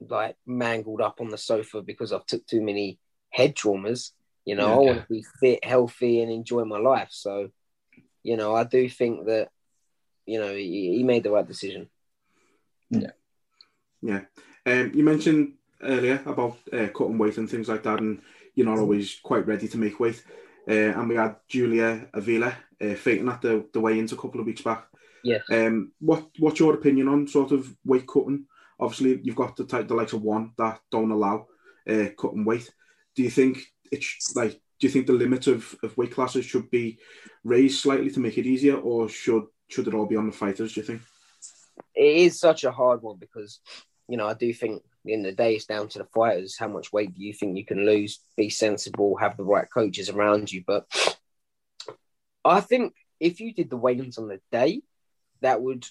like 0.01 0.37
mangled 0.47 1.01
up 1.01 1.21
on 1.21 1.29
the 1.29 1.39
sofa 1.39 1.83
because 1.83 2.13
I've 2.13 2.27
took 2.27 2.47
too 2.47 2.61
many 2.63 2.99
head 3.31 3.55
traumas. 3.55 4.13
You 4.45 4.57
know, 4.57 4.69
Yeah, 4.69 4.73
I 4.73 4.77
want 4.77 4.97
yeah. 4.97 5.03
to 5.03 5.09
be 5.09 5.25
fit, 5.41 5.65
healthy, 5.65 6.23
and 6.23 6.33
enjoy 6.33 6.65
my 6.65 6.79
life. 6.79 7.09
So, 7.11 7.51
you 8.23 8.37
know, 8.37 8.55
I 8.55 8.65
do 8.65 8.89
think 8.89 9.27
that, 9.27 9.51
you 10.25 10.41
know, 10.41 10.55
he, 10.55 10.97
he 10.97 11.03
made 11.03 11.23
the 11.23 11.31
right 11.31 11.47
decision. 11.47 11.89
Yeah. 12.91 13.11
Yeah. 14.01 14.21
Um, 14.65 14.93
you 14.95 15.05
mentioned 15.05 15.55
earlier 15.83 16.23
about 16.25 16.57
uh, 16.73 16.89
cutting 16.89 17.19
weight 17.19 17.39
and 17.39 17.51
things 17.51 17.69
like 17.69 17.83
that, 17.83 18.01
and 18.01 18.23
you're 18.55 18.67
not 18.67 18.79
always 18.79 19.21
quite 19.23 19.47
ready 19.47 19.69
to 19.69 19.79
make 19.79 20.01
weight. 20.01 20.23
Uh, 20.67 20.93
and 20.99 21.09
we 21.09 21.17
had 21.17 21.37
Julia 21.49 22.09
Avila 22.13 22.57
uh, 22.81 22.95
fighting 22.95 23.29
at 23.29 23.43
the, 23.43 23.67
the 23.73 23.81
weigh-ins 23.81 24.13
a 24.13 24.17
couple 24.17 24.41
of 24.41 24.47
weeks 24.47 24.63
back. 24.63 24.87
Yes. 25.25 25.43
Um, 25.51 25.93
what 25.99 26.29
what's 26.39 26.61
your 26.61 26.75
opinion 26.75 27.09
on 27.09 27.27
sort 27.27 27.53
of 27.53 27.75
weight 27.85 28.07
cutting? 28.07 28.47
Obviously, 28.81 29.21
you've 29.23 29.37
got 29.37 29.57
the 29.57 29.64
type 29.64 29.88
the 29.88 29.95
likes 29.95 30.12
of 30.12 30.23
one 30.23 30.53
that 30.59 30.81
don't 30.91 31.11
allow 31.11 31.47
uh, 31.88 32.07
cutting 32.19 32.45
weight. 32.45 32.71
Do 33.14 33.23
you 33.23 33.31
think 33.31 33.59
it's 33.91 34.35
like? 34.37 34.61
Do 34.81 34.87
you 34.87 34.93
think 34.93 35.09
the 35.09 35.12
limit 35.12 35.49
of, 35.49 35.75
of 35.83 35.97
weight 35.97 36.12
classes 36.12 36.45
should 36.45 36.71
be 36.71 36.99
raised 37.43 37.81
slightly 37.81 38.11
to 38.11 38.21
make 38.21 38.38
it 38.38 38.47
easier, 38.47 38.77
or 38.77 39.09
should 39.09 39.45
should 39.69 39.88
it 39.88 39.95
all 39.95 40.07
be 40.07 40.17
on 40.17 40.27
the 40.27 40.33
fighters? 40.33 40.75
Do 40.75 40.81
you 40.81 40.87
think? 40.87 41.03
it 41.95 42.17
is 42.17 42.38
such 42.38 42.64
a 42.64 42.71
hard 42.71 43.03
one 43.03 43.17
because 43.19 43.61
you 44.09 44.17
know 44.17 44.27
I 44.27 44.35
do 44.35 44.53
think 44.53 44.83
in 45.05 45.23
the 45.23 45.31
the 45.31 45.37
day 45.37 45.55
it's 45.55 45.67
down 45.67 45.88
to 45.88 45.99
the 45.99 46.05
fighters. 46.05 46.57
How 46.59 46.69
much 46.69 46.93
weight 46.93 47.14
do 47.14 47.23
you 47.23 47.33
think 47.33 47.57
you 47.57 47.64
can 47.64 47.85
lose? 47.85 48.21
Be 48.37 48.51
sensible, 48.51 49.17
have 49.17 49.37
the 49.37 49.45
right 49.45 49.67
coaches 49.73 50.09
around 50.09 50.53
you. 50.53 50.62
But 50.67 50.87
I 52.45 52.61
think 52.61 52.95
if 53.21 53.41
you 53.41 53.53
did 53.53 53.71
the 53.71 53.77
weigh-ins 53.77 54.19
on 54.19 54.29
the 54.29 54.41
day, 54.53 54.83
that 55.41 55.61
would, 55.61 55.87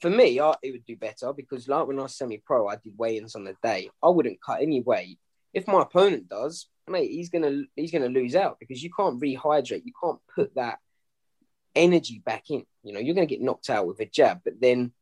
for 0.00 0.10
me, 0.10 0.40
I, 0.40 0.54
it 0.62 0.72
would 0.72 0.86
do 0.86 0.96
better 0.96 1.32
because 1.32 1.68
like 1.68 1.86
when 1.86 1.98
I 1.98 2.02
was 2.02 2.16
semi-pro, 2.16 2.68
I 2.68 2.76
did 2.76 2.94
weigh-ins 2.96 3.34
on 3.34 3.44
the 3.44 3.56
day. 3.62 3.90
I 4.02 4.08
wouldn't 4.08 4.42
cut 4.42 4.62
any 4.62 4.80
weight. 4.80 5.18
If 5.52 5.66
my 5.66 5.82
opponent 5.82 6.28
does, 6.28 6.66
mate, 6.88 7.10
he's 7.10 7.28
gonna 7.28 7.62
he's 7.76 7.92
gonna 7.92 8.08
lose 8.08 8.34
out 8.34 8.58
because 8.58 8.82
you 8.82 8.90
can't 8.96 9.20
rehydrate. 9.20 9.84
You 9.84 9.92
can't 10.02 10.20
put 10.34 10.54
that 10.54 10.78
energy 11.74 12.22
back 12.24 12.50
in. 12.50 12.64
You 12.82 12.94
know, 12.94 13.00
you're 13.00 13.14
gonna 13.14 13.26
get 13.26 13.42
knocked 13.42 13.68
out 13.68 13.86
with 13.86 14.00
a 14.00 14.06
jab, 14.06 14.40
but 14.44 14.54
then 14.60 14.92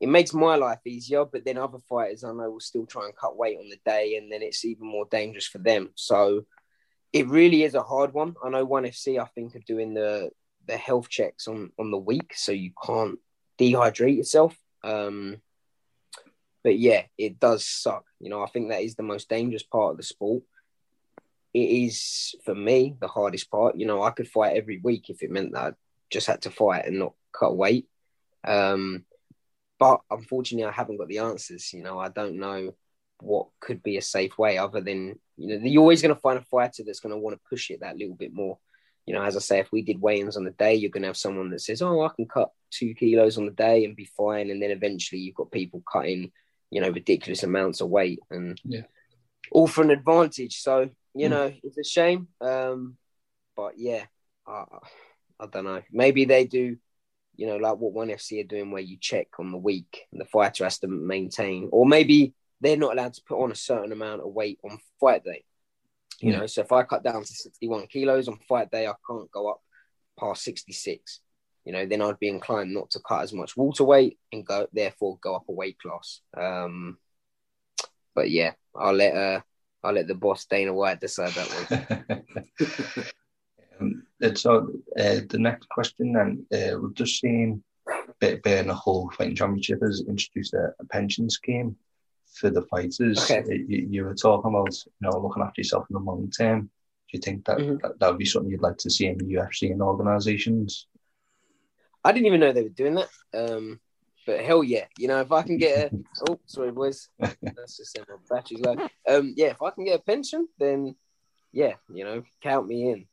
it 0.00 0.08
makes 0.08 0.34
my 0.34 0.56
life 0.56 0.80
easier, 0.84 1.24
but 1.24 1.44
then 1.44 1.58
other 1.58 1.78
fighters 1.88 2.24
I 2.24 2.32
know 2.32 2.50
will 2.50 2.60
still 2.60 2.86
try 2.86 3.04
and 3.04 3.16
cut 3.16 3.36
weight 3.36 3.58
on 3.58 3.68
the 3.68 3.78
day, 3.84 4.16
and 4.16 4.32
then 4.32 4.42
it's 4.42 4.64
even 4.64 4.86
more 4.86 5.06
dangerous 5.10 5.46
for 5.46 5.58
them. 5.58 5.90
So 5.94 6.46
it 7.12 7.28
really 7.28 7.62
is 7.62 7.74
a 7.74 7.82
hard 7.82 8.12
one. 8.12 8.34
I 8.42 8.48
know 8.48 8.64
ONE 8.64 8.84
FC, 8.84 9.20
I 9.20 9.26
think, 9.26 9.54
are 9.54 9.62
doing 9.66 9.94
the 9.94 10.30
the 10.66 10.76
health 10.76 11.08
checks 11.08 11.46
on 11.46 11.70
on 11.78 11.90
the 11.90 11.98
week, 11.98 12.32
so 12.34 12.50
you 12.50 12.72
can't 12.84 13.18
dehydrate 13.58 14.16
yourself. 14.16 14.56
Um, 14.82 15.40
but 16.64 16.78
yeah, 16.78 17.02
it 17.18 17.40
does 17.40 17.66
suck. 17.66 18.04
You 18.20 18.30
know, 18.30 18.42
I 18.42 18.46
think 18.46 18.68
that 18.68 18.82
is 18.82 18.94
the 18.94 19.02
most 19.02 19.28
dangerous 19.28 19.62
part 19.62 19.92
of 19.92 19.96
the 19.96 20.02
sport. 20.02 20.42
It 21.54 21.58
is 21.58 22.34
for 22.44 22.54
me 22.54 22.96
the 23.00 23.08
hardest 23.08 23.50
part. 23.50 23.76
You 23.76 23.86
know, 23.86 24.02
I 24.02 24.10
could 24.10 24.28
fight 24.28 24.56
every 24.56 24.78
week 24.78 25.10
if 25.10 25.22
it 25.22 25.30
meant 25.30 25.52
that 25.52 25.60
I 25.60 25.72
just 26.10 26.26
had 26.26 26.42
to 26.42 26.50
fight 26.50 26.86
and 26.86 26.98
not 26.98 27.14
cut 27.32 27.56
weight. 27.56 27.86
Um, 28.44 29.04
but 29.78 30.00
unfortunately, 30.10 30.64
I 30.64 30.72
haven't 30.72 30.98
got 30.98 31.08
the 31.08 31.18
answers. 31.18 31.72
You 31.72 31.82
know, 31.82 31.98
I 31.98 32.08
don't 32.08 32.38
know 32.38 32.74
what 33.20 33.48
could 33.60 33.82
be 33.82 33.96
a 33.96 34.02
safe 34.02 34.36
way 34.38 34.58
other 34.58 34.80
than 34.80 35.18
you 35.36 35.58
know 35.58 35.64
you're 35.64 35.80
always 35.80 36.02
going 36.02 36.14
to 36.14 36.20
find 36.20 36.38
a 36.38 36.42
fighter 36.42 36.82
that's 36.84 37.00
going 37.00 37.14
to 37.14 37.18
want 37.18 37.36
to 37.36 37.48
push 37.48 37.70
it 37.70 37.80
that 37.80 37.96
little 37.96 38.14
bit 38.14 38.32
more. 38.32 38.58
You 39.06 39.14
know, 39.14 39.22
as 39.22 39.36
I 39.36 39.40
say, 39.40 39.58
if 39.58 39.72
we 39.72 39.82
did 39.82 40.00
weigh-ins 40.00 40.36
on 40.36 40.44
the 40.44 40.52
day, 40.52 40.74
you're 40.74 40.90
going 40.90 41.02
to 41.02 41.08
have 41.08 41.16
someone 41.16 41.50
that 41.50 41.60
says, 41.60 41.82
"Oh, 41.82 42.02
I 42.02 42.08
can 42.14 42.26
cut 42.26 42.50
two 42.70 42.94
kilos 42.94 43.36
on 43.38 43.46
the 43.46 43.52
day 43.52 43.84
and 43.84 43.96
be 43.96 44.04
fine," 44.04 44.50
and 44.50 44.62
then 44.62 44.70
eventually 44.70 45.20
you've 45.20 45.34
got 45.34 45.50
people 45.50 45.82
cutting, 45.90 46.32
you 46.70 46.80
know, 46.80 46.90
ridiculous 46.90 47.42
amounts 47.42 47.80
of 47.80 47.88
weight 47.88 48.20
and 48.30 48.60
Yeah. 48.64 48.82
all 49.50 49.66
for 49.66 49.82
an 49.82 49.90
advantage. 49.90 50.60
So 50.60 50.90
you 51.14 51.26
Mm. 51.28 51.30
know, 51.30 51.52
it's 51.62 51.78
a 51.78 51.84
shame. 51.84 52.28
Um, 52.40 52.96
but 53.56 53.76
yeah, 53.78 54.06
I, 54.46 54.64
I 55.38 55.46
don't 55.46 55.64
know. 55.64 55.82
Maybe 55.90 56.24
they 56.24 56.46
do 56.46 56.78
you 57.34 57.46
know, 57.46 57.56
like 57.56 57.78
what 57.78 57.94
ONE 57.94 58.10
FC 58.10 58.40
are 58.40 58.46
doing, 58.46 58.70
where 58.70 58.82
you 58.82 58.98
check 59.00 59.26
on 59.38 59.50
the 59.52 59.58
week 59.58 60.06
and 60.12 60.20
the 60.20 60.24
fighter 60.26 60.64
has 60.64 60.78
to 60.80 60.86
maintain, 60.86 61.68
or 61.72 61.86
maybe 61.86 62.34
they're 62.60 62.76
not 62.76 62.92
allowed 62.92 63.14
to 63.14 63.22
put 63.26 63.42
on 63.42 63.50
a 63.50 63.54
certain 63.56 63.90
amount 63.90 64.20
of 64.20 64.32
weight 64.32 64.58
on 64.62 64.78
fight 65.00 65.24
day. 65.24 65.42
You 66.22 66.30
Yeah. 66.30 66.38
know, 66.38 66.46
so 66.46 66.60
if 66.60 66.70
I 66.70 66.84
cut 66.84 67.02
down 67.02 67.22
to 67.22 67.26
61 67.26 67.88
kilos 67.88 68.28
on 68.28 68.38
fight 68.48 68.70
day, 68.70 68.86
I 68.86 68.94
can't 69.08 69.30
go 69.32 69.50
up 69.50 69.60
past 70.18 70.44
66. 70.44 71.20
You 71.64 71.72
know, 71.72 71.84
then 71.84 72.00
I'd 72.00 72.18
be 72.20 72.28
inclined 72.28 72.72
not 72.72 72.90
to 72.92 73.00
cut 73.00 73.22
as 73.22 73.32
much 73.32 73.56
water 73.56 73.84
weight 73.84 74.18
and 74.32 74.46
go, 74.46 74.68
therefore, 74.72 75.18
go 75.20 75.34
up 75.34 75.48
a 75.48 75.52
weight 75.52 75.78
class. 75.80 76.20
Um, 76.36 76.98
but 78.14 78.30
yeah, 78.30 78.52
I'll 78.74 78.92
let 78.94 79.16
uh, 79.16 79.40
I'll 79.82 79.94
let 79.94 80.06
the 80.06 80.14
boss 80.14 80.44
Dana 80.46 80.72
White 80.72 81.00
decide 81.00 81.32
that 81.32 82.24
one. 82.28 83.06
um, 83.80 84.06
and 84.20 84.38
so 84.38 84.68
uh, 84.98 85.20
the 85.28 85.38
next 85.38 85.68
question 85.70 86.12
then, 86.12 86.46
uh, 86.52 86.78
we've 86.78 86.94
just 86.94 87.20
seen 87.20 87.64
Be- 88.20 88.36
Bear 88.36 88.62
the 88.62 88.74
whole 88.74 89.10
fighting 89.10 89.34
championship 89.34 89.80
has 89.82 90.04
introduced 90.06 90.54
a, 90.54 90.72
a 90.78 90.84
pension 90.86 91.28
scheme 91.28 91.76
for 92.32 92.50
the 92.50 92.62
fighters. 92.62 93.18
Okay. 93.30 93.64
You, 93.68 93.86
you 93.90 94.04
were 94.04 94.14
talking 94.14 94.50
about 94.50 94.74
you 94.84 94.92
know 95.10 95.18
looking 95.18 95.42
after 95.42 95.60
yourself 95.60 95.86
in 95.90 95.94
the 95.94 96.00
long 96.00 96.30
term. 96.30 96.62
Do 96.62 97.18
you 97.18 97.20
think 97.20 97.44
that, 97.44 97.58
Mhm. 97.58 97.80
that 97.82 97.98
that 97.98 98.08
would 98.08 98.18
be 98.18 98.24
something 98.24 98.50
you'd 98.50 98.62
like 98.62 98.78
to 98.78 98.90
see 98.90 99.06
in 99.06 99.18
the 99.18 99.24
UFC 99.34 99.70
and 99.70 99.82
organisations? 99.82 100.86
I 102.04 102.12
didn't 102.12 102.26
even 102.26 102.40
know 102.40 102.52
they 102.52 102.62
were 102.62 102.68
doing 102.70 102.94
that. 102.94 103.08
Um, 103.34 103.80
but 104.26 104.40
hell 104.40 104.64
yeah, 104.64 104.86
you 104.98 105.08
know, 105.08 105.20
if 105.20 105.30
I 105.32 105.42
can 105.42 105.58
get 105.58 105.92
a 105.92 105.96
oh 106.30 106.40
sorry 106.46 106.72
boys, 106.72 107.08
that's 107.18 107.76
just 107.76 107.98
my 107.98 108.14
battery's 108.30 108.60
low. 108.60 108.76
Um, 109.08 109.34
yeah, 109.36 109.48
if 109.48 109.60
I 109.62 109.70
can 109.70 109.84
get 109.84 109.98
a 110.00 110.02
pension, 110.02 110.48
then 110.58 110.94
yeah, 111.52 111.74
you 111.92 112.04
know, 112.04 112.22
count 112.40 112.66
me 112.66 112.90
in. 112.90 113.06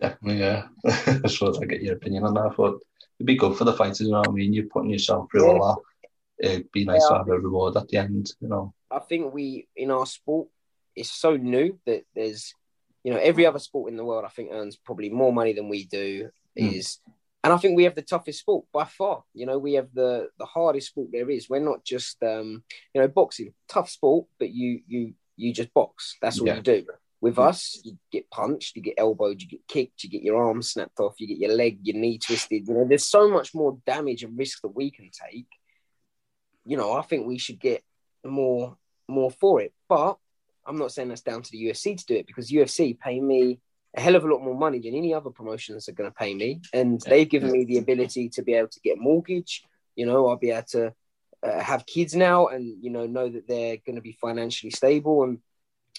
Definitely, 0.00 0.40
yeah. 0.40 0.66
I 0.86 1.28
suppose 1.28 1.58
I 1.60 1.64
get 1.66 1.82
your 1.82 1.94
opinion 1.96 2.24
on 2.24 2.34
that. 2.34 2.54
But 2.56 2.74
it'd 3.18 3.26
be 3.26 3.36
good 3.36 3.56
for 3.56 3.64
the 3.64 3.72
fighters, 3.74 4.00
you 4.00 4.10
know 4.10 4.18
what 4.20 4.28
I 4.28 4.32
mean? 4.32 4.52
You're 4.52 4.64
putting 4.66 4.90
yourself 4.90 5.30
through 5.30 5.46
Yeah. 5.46 5.52
all 5.58 5.74
that. 5.74 5.82
It'd 6.42 6.72
be 6.72 6.84
nice 6.84 7.02
Yeah, 7.02 7.08
to 7.16 7.18
have 7.18 7.28
a 7.28 7.38
reward 7.38 7.76
at 7.76 7.88
the 7.88 7.98
end, 7.98 8.32
you 8.40 8.48
know. 8.48 8.74
I 8.90 8.98
think 8.98 9.32
we 9.32 9.68
in 9.76 9.90
our 9.90 10.06
sport 10.06 10.48
it's 10.96 11.10
so 11.12 11.36
new 11.36 11.78
that 11.86 12.02
there's 12.14 12.52
you 13.04 13.12
know 13.12 13.18
every 13.20 13.46
other 13.46 13.60
sport 13.60 13.90
in 13.90 13.96
the 13.96 14.04
world 14.04 14.24
I 14.24 14.28
think 14.28 14.50
earns 14.52 14.76
probably 14.76 15.08
more 15.10 15.32
money 15.32 15.52
than 15.52 15.68
we 15.68 15.84
do 15.84 16.30
Mm. 16.58 16.74
is 16.76 16.98
and 17.44 17.52
I 17.52 17.56
think 17.58 17.76
we 17.76 17.84
have 17.84 17.94
the 17.94 18.02
toughest 18.02 18.40
sport 18.40 18.64
by 18.72 18.84
far 18.84 19.22
you 19.32 19.46
know 19.46 19.56
we 19.58 19.74
have 19.74 19.88
the 19.94 20.28
the 20.40 20.44
hardest 20.46 20.88
sport 20.88 21.10
there 21.12 21.30
is 21.30 21.48
we're 21.48 21.60
not 21.60 21.84
just 21.84 22.20
um 22.24 22.64
you 22.92 23.00
know 23.00 23.06
boxing 23.06 23.54
tough 23.68 23.88
sport 23.88 24.26
but 24.40 24.50
you 24.50 24.80
you 24.88 25.14
you 25.36 25.54
just 25.54 25.72
box 25.72 26.16
that's 26.20 26.40
all 26.40 26.48
Yeah. 26.48 26.56
you 26.56 26.62
do 26.62 26.86
with 27.20 27.38
Yeah. 27.38 27.44
us 27.44 27.80
you 27.84 27.96
get 28.10 28.28
punched 28.30 28.74
you 28.74 28.82
get 28.82 28.94
elbowed 28.98 29.40
you 29.40 29.46
get 29.46 29.68
kicked 29.68 30.02
you 30.02 30.10
get 30.10 30.22
your 30.24 30.42
arm 30.44 30.60
snapped 30.60 30.98
off 30.98 31.14
you 31.20 31.28
get 31.28 31.38
your 31.38 31.54
leg 31.54 31.78
your 31.84 31.96
knee 31.96 32.18
twisted 32.18 32.66
you 32.66 32.74
know 32.74 32.84
there's 32.84 33.06
so 33.06 33.30
much 33.30 33.54
more 33.54 33.78
damage 33.86 34.24
and 34.24 34.36
risk 34.36 34.60
that 34.62 34.74
we 34.74 34.90
can 34.90 35.08
take 35.30 35.46
you 36.64 36.76
know 36.76 36.92
I 36.92 37.02
think 37.02 37.26
we 37.26 37.38
should 37.38 37.60
get 37.60 37.82
more 38.24 38.76
more 39.08 39.30
for 39.30 39.60
it. 39.60 39.72
But 39.88 40.16
I'm 40.66 40.78
not 40.78 40.92
saying 40.92 41.08
that's 41.08 41.22
down 41.22 41.42
to 41.42 41.50
the 41.50 41.64
UFC 41.66 41.98
to 41.98 42.06
do 42.06 42.14
it 42.14 42.26
because 42.26 42.50
UFC 42.50 42.98
pay 42.98 43.20
me 43.20 43.60
a 43.96 44.00
hell 44.00 44.14
of 44.14 44.24
a 44.24 44.28
lot 44.28 44.42
more 44.42 44.54
money 44.54 44.78
than 44.78 44.94
any 44.94 45.12
other 45.12 45.30
promotions 45.30 45.88
are 45.88 45.92
going 45.92 46.10
to 46.10 46.14
pay 46.14 46.32
me, 46.34 46.60
and 46.72 47.00
they've 47.00 47.28
given 47.28 47.50
me 47.50 47.64
the 47.64 47.78
ability 47.78 48.28
to 48.30 48.42
be 48.42 48.54
able 48.54 48.68
to 48.68 48.80
get 48.80 48.98
a 48.98 49.00
mortgage. 49.00 49.64
You 49.96 50.06
know, 50.06 50.28
I'll 50.28 50.36
be 50.36 50.50
able 50.50 50.66
to 50.70 50.94
uh, 51.42 51.60
have 51.60 51.86
kids 51.86 52.14
now, 52.14 52.46
and 52.46 52.82
you 52.82 52.90
know, 52.90 53.06
know 53.06 53.28
that 53.28 53.48
they're 53.48 53.78
going 53.78 53.96
to 53.96 54.02
be 54.02 54.16
financially 54.20 54.70
stable. 54.70 55.24
And 55.24 55.38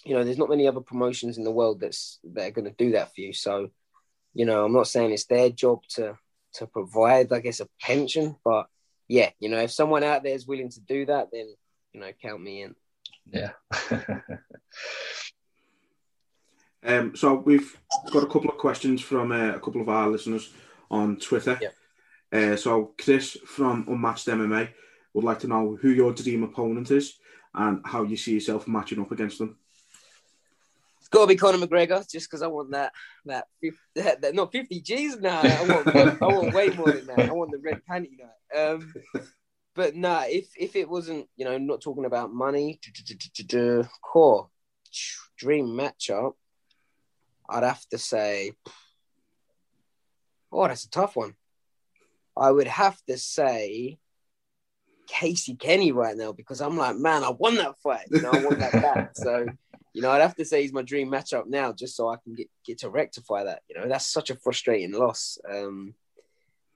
you 0.06 0.15
know, 0.15 0.24
there's 0.24 0.38
not 0.38 0.50
many 0.50 0.67
other 0.67 0.80
promotions 0.80 1.38
in 1.38 1.43
the 1.43 1.52
world 1.52 1.82
that's 1.82 2.19
that 2.34 2.47
are 2.47 2.52
going 2.52 2.65
to 2.65 2.76
do 2.78 2.91
that 2.91 3.13
for 3.13 3.21
you. 3.21 3.34
So, 3.34 3.69
you 4.34 4.45
know, 4.45 4.63
I'm 4.63 4.74
not 4.74 4.88
saying 4.88 5.12
it's 5.12 5.26
their 5.26 5.50
job 5.50 5.84
to 5.95 6.17
to 6.54 6.67
provide, 6.67 7.32
I 7.34 7.39
guess, 7.39 7.60
a 7.60 7.67
pension, 7.82 8.36
but 8.43 8.67
yeah, 9.12 9.30
you 9.39 9.50
know, 9.50 9.60
if 9.60 9.74
someone 9.74 10.06
out 10.06 10.24
there 10.24 10.34
is 10.34 10.47
willing 10.47 10.69
to 10.69 10.80
do 10.80 11.06
that, 11.06 11.28
then 11.34 11.54
you 11.91 12.00
know, 12.00 12.12
count 12.21 12.41
me 12.41 12.63
in. 12.63 12.76
Yeah. 13.26 13.52
Um, 16.83 17.15
so 17.15 17.36
we've 17.36 17.77
got 18.12 18.23
a 18.23 18.25
couple 18.25 18.50
of 18.50 18.58
questions 18.58 19.02
from 19.02 19.31
uh, 19.31 19.54
a 19.54 19.60
couple 19.60 19.81
of 19.81 19.90
our 19.90 20.08
listeners 20.08 20.52
on 20.90 21.17
Twitter. 21.17 21.60
Yeah. 21.62 22.54
Uh, 22.54 22.56
so 22.56 22.96
Chris 23.00 23.38
from 23.46 23.86
Unmatched 23.88 24.25
MMA 24.25 24.69
would 25.13 25.23
like 25.23 25.38
to 25.42 25.48
know 25.48 25.77
who 25.79 25.90
your 25.90 26.12
dream 26.12 26.42
opponent 26.42 26.90
is 26.90 27.19
and 27.54 27.81
how 27.86 28.02
you 28.02 28.17
see 28.17 28.33
yourself 28.33 28.67
matching 28.67 29.00
up 29.00 29.12
against 29.12 29.38
them. 29.38 29.60
Got 31.12 31.22
to 31.22 31.28
be 31.28 31.36
Conor 31.36 31.58
McGregor, 31.58 32.10
just 32.10 32.30
because 32.30 32.42
I 32.42 32.48
want 32.48 32.72
that 32.72 32.94
that, 33.26 33.48
50, 33.62 33.78
that, 33.96 34.22
that 34.22 34.36
not 34.36 34.52
fifty 34.52 34.80
G's. 34.80 35.20
now. 35.20 35.42
I 35.42 35.64
want 35.68 35.88
I 36.22 36.28
want 36.28 36.54
way 36.54 36.70
more 36.70 36.92
than 36.92 37.08
that. 37.08 37.30
I 37.30 37.34
want 37.34 37.52
the 37.52 37.58
red 37.58 37.82
panty 37.90 38.12
night. 38.18 38.58
Um, 38.58 38.94
but 39.76 39.96
nah, 39.96 40.24
if 40.28 40.50
if 40.58 40.76
it 40.76 40.90
wasn't, 40.90 41.28
you 41.36 41.46
know, 41.46 41.58
not 41.58 41.82
talking 41.82 42.06
about 42.06 42.34
money, 42.34 42.80
core 44.02 44.50
dream 45.38 45.68
matchup, 45.68 46.34
I'd 47.50 47.64
have 47.64 47.86
to 47.90 47.98
say, 47.98 48.54
oh, 50.52 50.68
that's 50.68 50.86
a 50.86 50.90
tough 50.90 51.16
one. 51.16 51.34
I 52.38 52.50
would 52.52 52.68
have 52.68 52.98
to 53.08 53.18
say 53.18 53.98
Casey 55.08 55.56
Kenney 55.56 55.92
right 55.92 56.16
now 56.16 56.32
because 56.32 56.62
I'm 56.62 56.78
like, 56.78 56.96
man, 56.96 57.24
I 57.24 57.30
won 57.30 57.56
that 57.56 57.76
fight. 57.84 58.08
You 58.10 58.22
know, 58.22 58.32
I 58.32 58.44
want 58.44 58.60
that 58.60 58.72
back. 58.72 59.12
So 59.16 59.48
you 59.94 60.02
know, 60.02 60.12
I'd 60.12 60.21
have 60.21 60.35
to 60.35 60.46
say 60.46 60.62
he's 60.62 60.73
my 60.73 60.83
dream 60.83 61.10
matchup 61.10 61.48
now, 61.48 61.73
just 61.73 61.96
so 61.96 62.10
I 62.10 62.17
can 62.23 62.33
get 62.33 62.50
get 62.65 62.79
to 62.79 62.89
rectify 62.89 63.44
that. 63.46 63.62
You 63.69 63.79
know, 63.79 63.87
that's 63.87 64.08
such 64.08 64.29
a 64.29 64.35
frustrating 64.35 64.94
loss. 64.94 65.37
Um, 65.50 65.96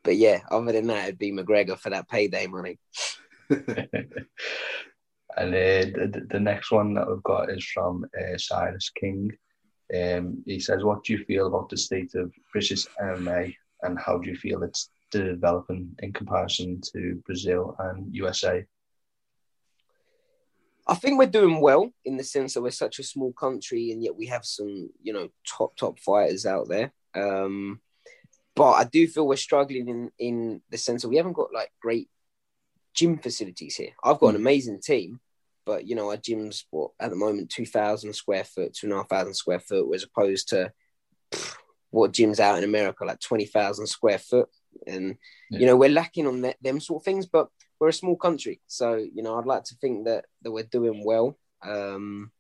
but 0.03 0.17
yeah, 0.17 0.41
other 0.51 0.71
than 0.71 0.87
that, 0.87 1.05
it'd 1.05 1.19
be 1.19 1.31
McGregor 1.31 1.77
for 1.77 1.89
that 1.89 2.09
payday 2.09 2.47
money. 2.47 2.79
And 5.37 5.53
uh, 5.53 5.91
the, 5.97 6.25
the 6.29 6.39
next 6.39 6.71
one 6.71 6.93
that 6.93 7.09
we've 7.09 7.23
got 7.23 7.51
is 7.51 7.65
from 7.65 8.05
uh, 8.17 8.37
Cyrus 8.37 8.89
King. 8.89 9.31
Um, 9.95 10.41
he 10.45 10.59
says, 10.59 10.83
What 10.83 11.03
do 11.03 11.13
you 11.13 11.23
feel 11.25 11.47
about 11.47 11.69
the 11.69 11.77
state 11.77 12.15
of 12.15 12.31
British 12.51 12.85
MMA 13.01 13.53
and 13.81 13.99
how 13.99 14.17
do 14.17 14.29
you 14.29 14.37
feel 14.37 14.63
it's 14.63 14.89
developing 15.11 15.93
in 15.99 16.13
comparison 16.13 16.81
to 16.93 17.21
Brazil 17.25 17.75
and 17.79 18.13
USA? 18.15 18.65
I 20.87 20.95
think 20.95 21.17
we're 21.17 21.25
doing 21.27 21.61
well 21.61 21.91
in 22.03 22.17
the 22.17 22.23
sense 22.23 22.53
that 22.53 22.61
we're 22.61 22.71
such 22.71 22.99
a 22.99 23.03
small 23.03 23.33
country 23.33 23.91
and 23.91 24.03
yet 24.03 24.15
we 24.15 24.27
have 24.27 24.45
some, 24.45 24.89
you 25.01 25.13
know, 25.13 25.29
top, 25.47 25.75
top 25.75 25.99
fighters 25.99 26.45
out 26.45 26.67
there. 26.67 26.93
Um, 27.15 27.81
but 28.55 28.71
I 28.71 28.83
do 28.83 29.07
feel 29.07 29.27
we're 29.27 29.35
struggling 29.35 29.87
in, 29.89 30.11
in 30.19 30.61
the 30.69 30.77
sense 30.77 31.01
that 31.01 31.09
we 31.09 31.17
haven't 31.17 31.33
got 31.33 31.53
like 31.53 31.71
great 31.81 32.09
gym 32.93 33.17
facilities 33.17 33.75
here. 33.75 33.91
I've 34.03 34.19
got 34.19 34.29
an 34.29 34.35
amazing 34.37 34.79
team, 34.81 35.19
but 35.65 35.85
you 35.85 35.95
know, 35.95 36.09
our 36.09 36.17
gym's 36.17 36.65
what 36.71 36.91
at 36.99 37.09
the 37.09 37.15
moment 37.15 37.49
two 37.49 37.65
thousand 37.65 38.13
square 38.13 38.43
foot, 38.43 38.73
two 38.73 38.87
and 38.87 38.93
a 38.93 38.97
half 38.97 39.09
thousand 39.09 39.33
square 39.33 39.59
foot, 39.59 39.93
as 39.93 40.03
opposed 40.03 40.49
to 40.49 40.71
pff, 41.31 41.55
what 41.89 42.13
gyms 42.13 42.39
out 42.39 42.57
in 42.57 42.63
America 42.63 43.03
like 43.03 43.19
twenty 43.19 43.45
thousand 43.45 43.87
square 43.87 44.19
foot. 44.19 44.49
And 44.87 45.17
yeah. 45.49 45.59
you 45.59 45.65
know, 45.65 45.75
we're 45.75 45.89
lacking 45.89 46.27
on 46.27 46.41
that, 46.41 46.57
them 46.61 46.79
sort 46.79 47.01
of 47.01 47.05
things, 47.05 47.25
but 47.25 47.49
we're 47.79 47.89
a 47.89 47.93
small 47.93 48.15
country, 48.15 48.61
so 48.67 48.95
you 48.95 49.23
know, 49.23 49.37
I'd 49.37 49.45
like 49.45 49.63
to 49.65 49.75
think 49.75 50.05
that 50.05 50.25
that 50.41 50.51
we're 50.51 50.63
doing 50.63 51.03
well. 51.05 51.37
Um, 51.63 52.31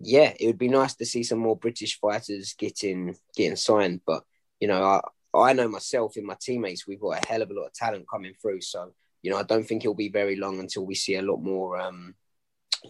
yeah, 0.00 0.32
it 0.38 0.46
would 0.46 0.58
be 0.58 0.68
nice 0.68 0.94
to 0.96 1.06
see 1.06 1.22
some 1.22 1.38
more 1.38 1.56
British 1.56 1.98
fighters 1.98 2.54
getting 2.54 3.16
getting 3.36 3.56
signed, 3.56 4.00
but 4.06 4.24
you 4.60 4.68
know, 4.68 4.82
I 4.82 5.00
I 5.32 5.52
know 5.52 5.68
myself 5.68 6.16
and 6.16 6.26
my 6.26 6.36
teammates, 6.40 6.86
we've 6.86 7.00
got 7.00 7.22
a 7.22 7.26
hell 7.26 7.42
of 7.42 7.50
a 7.50 7.54
lot 7.54 7.66
of 7.66 7.72
talent 7.72 8.06
coming 8.10 8.34
through. 8.40 8.60
So 8.62 8.92
you 9.22 9.30
know, 9.30 9.38
I 9.38 9.42
don't 9.42 9.66
think 9.66 9.84
it'll 9.84 9.94
be 9.94 10.08
very 10.08 10.36
long 10.36 10.60
until 10.60 10.86
we 10.86 10.94
see 10.94 11.16
a 11.16 11.22
lot 11.22 11.42
more 11.42 11.78
um, 11.78 12.14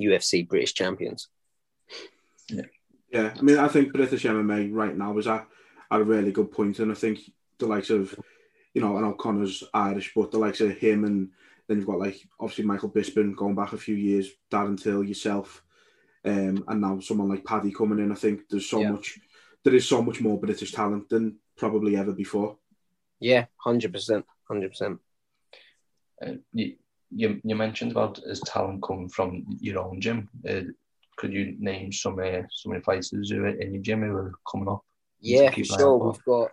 UFC 0.01 0.49
British 0.49 0.75
champions. 0.75 1.29
Yeah. 2.49 2.63
Yeah, 3.13 3.35
I 3.37 3.43
mean, 3.43 3.59
I 3.59 3.67
think 3.67 3.93
British 3.93 4.23
MMA 4.23 4.73
right 4.73 4.97
now 4.97 5.19
is 5.19 5.27
at, 5.27 5.45
at 5.91 6.01
a 6.01 6.05
really 6.05 6.31
good 6.31 6.53
point, 6.53 6.79
and 6.79 6.93
I 6.93 6.95
think 6.95 7.19
the 7.59 7.67
likes 7.67 7.91
of, 7.91 8.15
you 8.75 8.81
know, 8.81 8.97
I 8.97 9.01
know 9.01 9.15
Conor's 9.15 9.65
Irish, 9.75 10.13
but 10.15 10.31
the 10.31 10.39
likes 10.39 10.61
of 10.61 10.77
him, 10.77 11.05
and 11.05 11.31
then 11.67 11.79
you've 11.79 11.87
got 11.87 11.99
like 11.99 12.27
obviously 12.39 12.65
Michael 12.65 12.91
Bisping 12.91 13.37
going 13.37 13.55
back 13.55 13.73
a 13.73 13.79
few 13.79 13.95
years, 13.95 14.29
Darren 14.51 14.81
Till, 14.81 15.05
yourself, 15.05 15.63
um, 16.25 16.65
and 16.69 16.81
now 16.81 17.01
someone 17.01 17.29
like 17.29 17.45
Paddy 17.45 17.73
coming 17.73 17.99
in. 17.99 18.13
I 18.13 18.17
think 18.17 18.49
there's 18.49 18.69
so 18.69 18.81
yeah. 18.81 18.93
much, 18.93 19.19
there 19.65 19.75
is 19.75 19.89
so 19.89 20.03
much 20.03 20.21
more 20.21 20.39
British 20.39 20.73
talent 20.73 21.09
than 21.09 21.37
probably 21.57 21.97
ever 21.97 22.13
before. 22.13 22.57
Yeah, 23.19 23.47
hundred 23.57 23.93
percent, 23.93 24.25
hundred 24.49 24.71
percent. 24.71 24.99
Uh, 26.25 26.35
you, 26.53 26.77
you, 27.11 27.41
you 27.43 27.57
mentioned 27.57 27.93
about 27.93 28.19
his 28.19 28.41
talent 28.41 28.83
coming 28.83 29.09
from 29.09 29.45
your 29.61 29.81
own 29.81 30.01
gym. 30.01 30.29
Uh, 30.49 30.63
could 31.17 31.33
you 31.33 31.55
name 31.59 31.93
some 31.93 32.19
uh, 32.19 32.43
some 32.51 32.73
of 32.73 32.79
the 32.79 32.85
fighters 32.85 33.31
who 33.31 33.45
are 33.45 33.49
in 33.49 33.75
your 33.75 33.83
gym 33.83 34.03
who 34.03 34.17
are 34.17 34.33
coming 34.51 34.69
up? 34.69 34.85
Yeah, 35.21 35.51
for 35.51 35.65
sure. 35.65 35.99
We've 35.99 36.25
got 36.25 36.53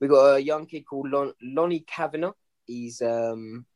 we've 0.00 0.10
got 0.10 0.36
a 0.36 0.42
young 0.42 0.66
kid 0.66 0.84
called 0.84 1.10
Lon- 1.10 1.34
Lonnie 1.42 1.84
Kavanagh. 1.86 2.32
He's 2.64 3.00
um, 3.02 3.66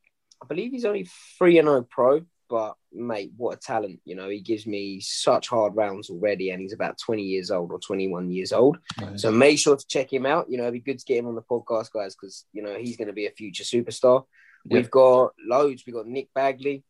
I 0.43 0.47
believe 0.47 0.73
he's 0.73 0.85
only 0.85 1.09
three 1.39 1.59
and 1.59 1.67
zero 1.67 1.81
oh 1.81 1.87
pro, 1.89 2.23
but 2.49 2.75
mate, 2.93 3.33
what 3.37 3.57
a 3.57 3.61
talent! 3.61 4.01
You 4.05 4.17
know, 4.17 4.29
he 4.29 4.41
gives 4.41 4.67
me 4.67 5.01
such 5.01 5.49
hard 5.49 5.75
rounds 5.77 6.11
already, 6.11 6.51
and 6.51 6.61
he's 6.61 6.75
about 6.75 6.99
twenty 6.99 7.23
years 7.23 7.51
old 7.51 7.73
or 7.73 7.79
twenty 7.79 8.09
one 8.09 8.31
years 8.31 8.53
old. 8.53 8.79
Nice. 9.01 9.23
So 9.23 9.31
make 9.31 9.59
sure 9.59 9.77
to 9.77 9.87
check 9.87 10.13
him 10.13 10.27
out. 10.27 10.51
You 10.51 10.59
know, 10.59 10.65
it'd 10.65 10.75
be 10.75 10.81
good 10.81 10.99
to 10.99 11.05
get 11.05 11.19
him 11.19 11.27
on 11.27 11.35
the 11.35 11.43
podcast, 11.43 11.93
guys, 11.93 12.15
because 12.15 12.45
you 12.53 12.63
know 12.63 12.77
he's 12.77 12.97
going 12.97 13.09
to 13.09 13.15
be 13.15 13.27
a 13.27 13.31
future 13.31 13.65
superstar. 13.65 14.25
We've 14.65 14.91
got 14.91 15.33
loads. 15.45 15.85
We've 15.87 15.95
got 15.97 16.07
Nick 16.07 16.29
Bagley, 16.35 16.85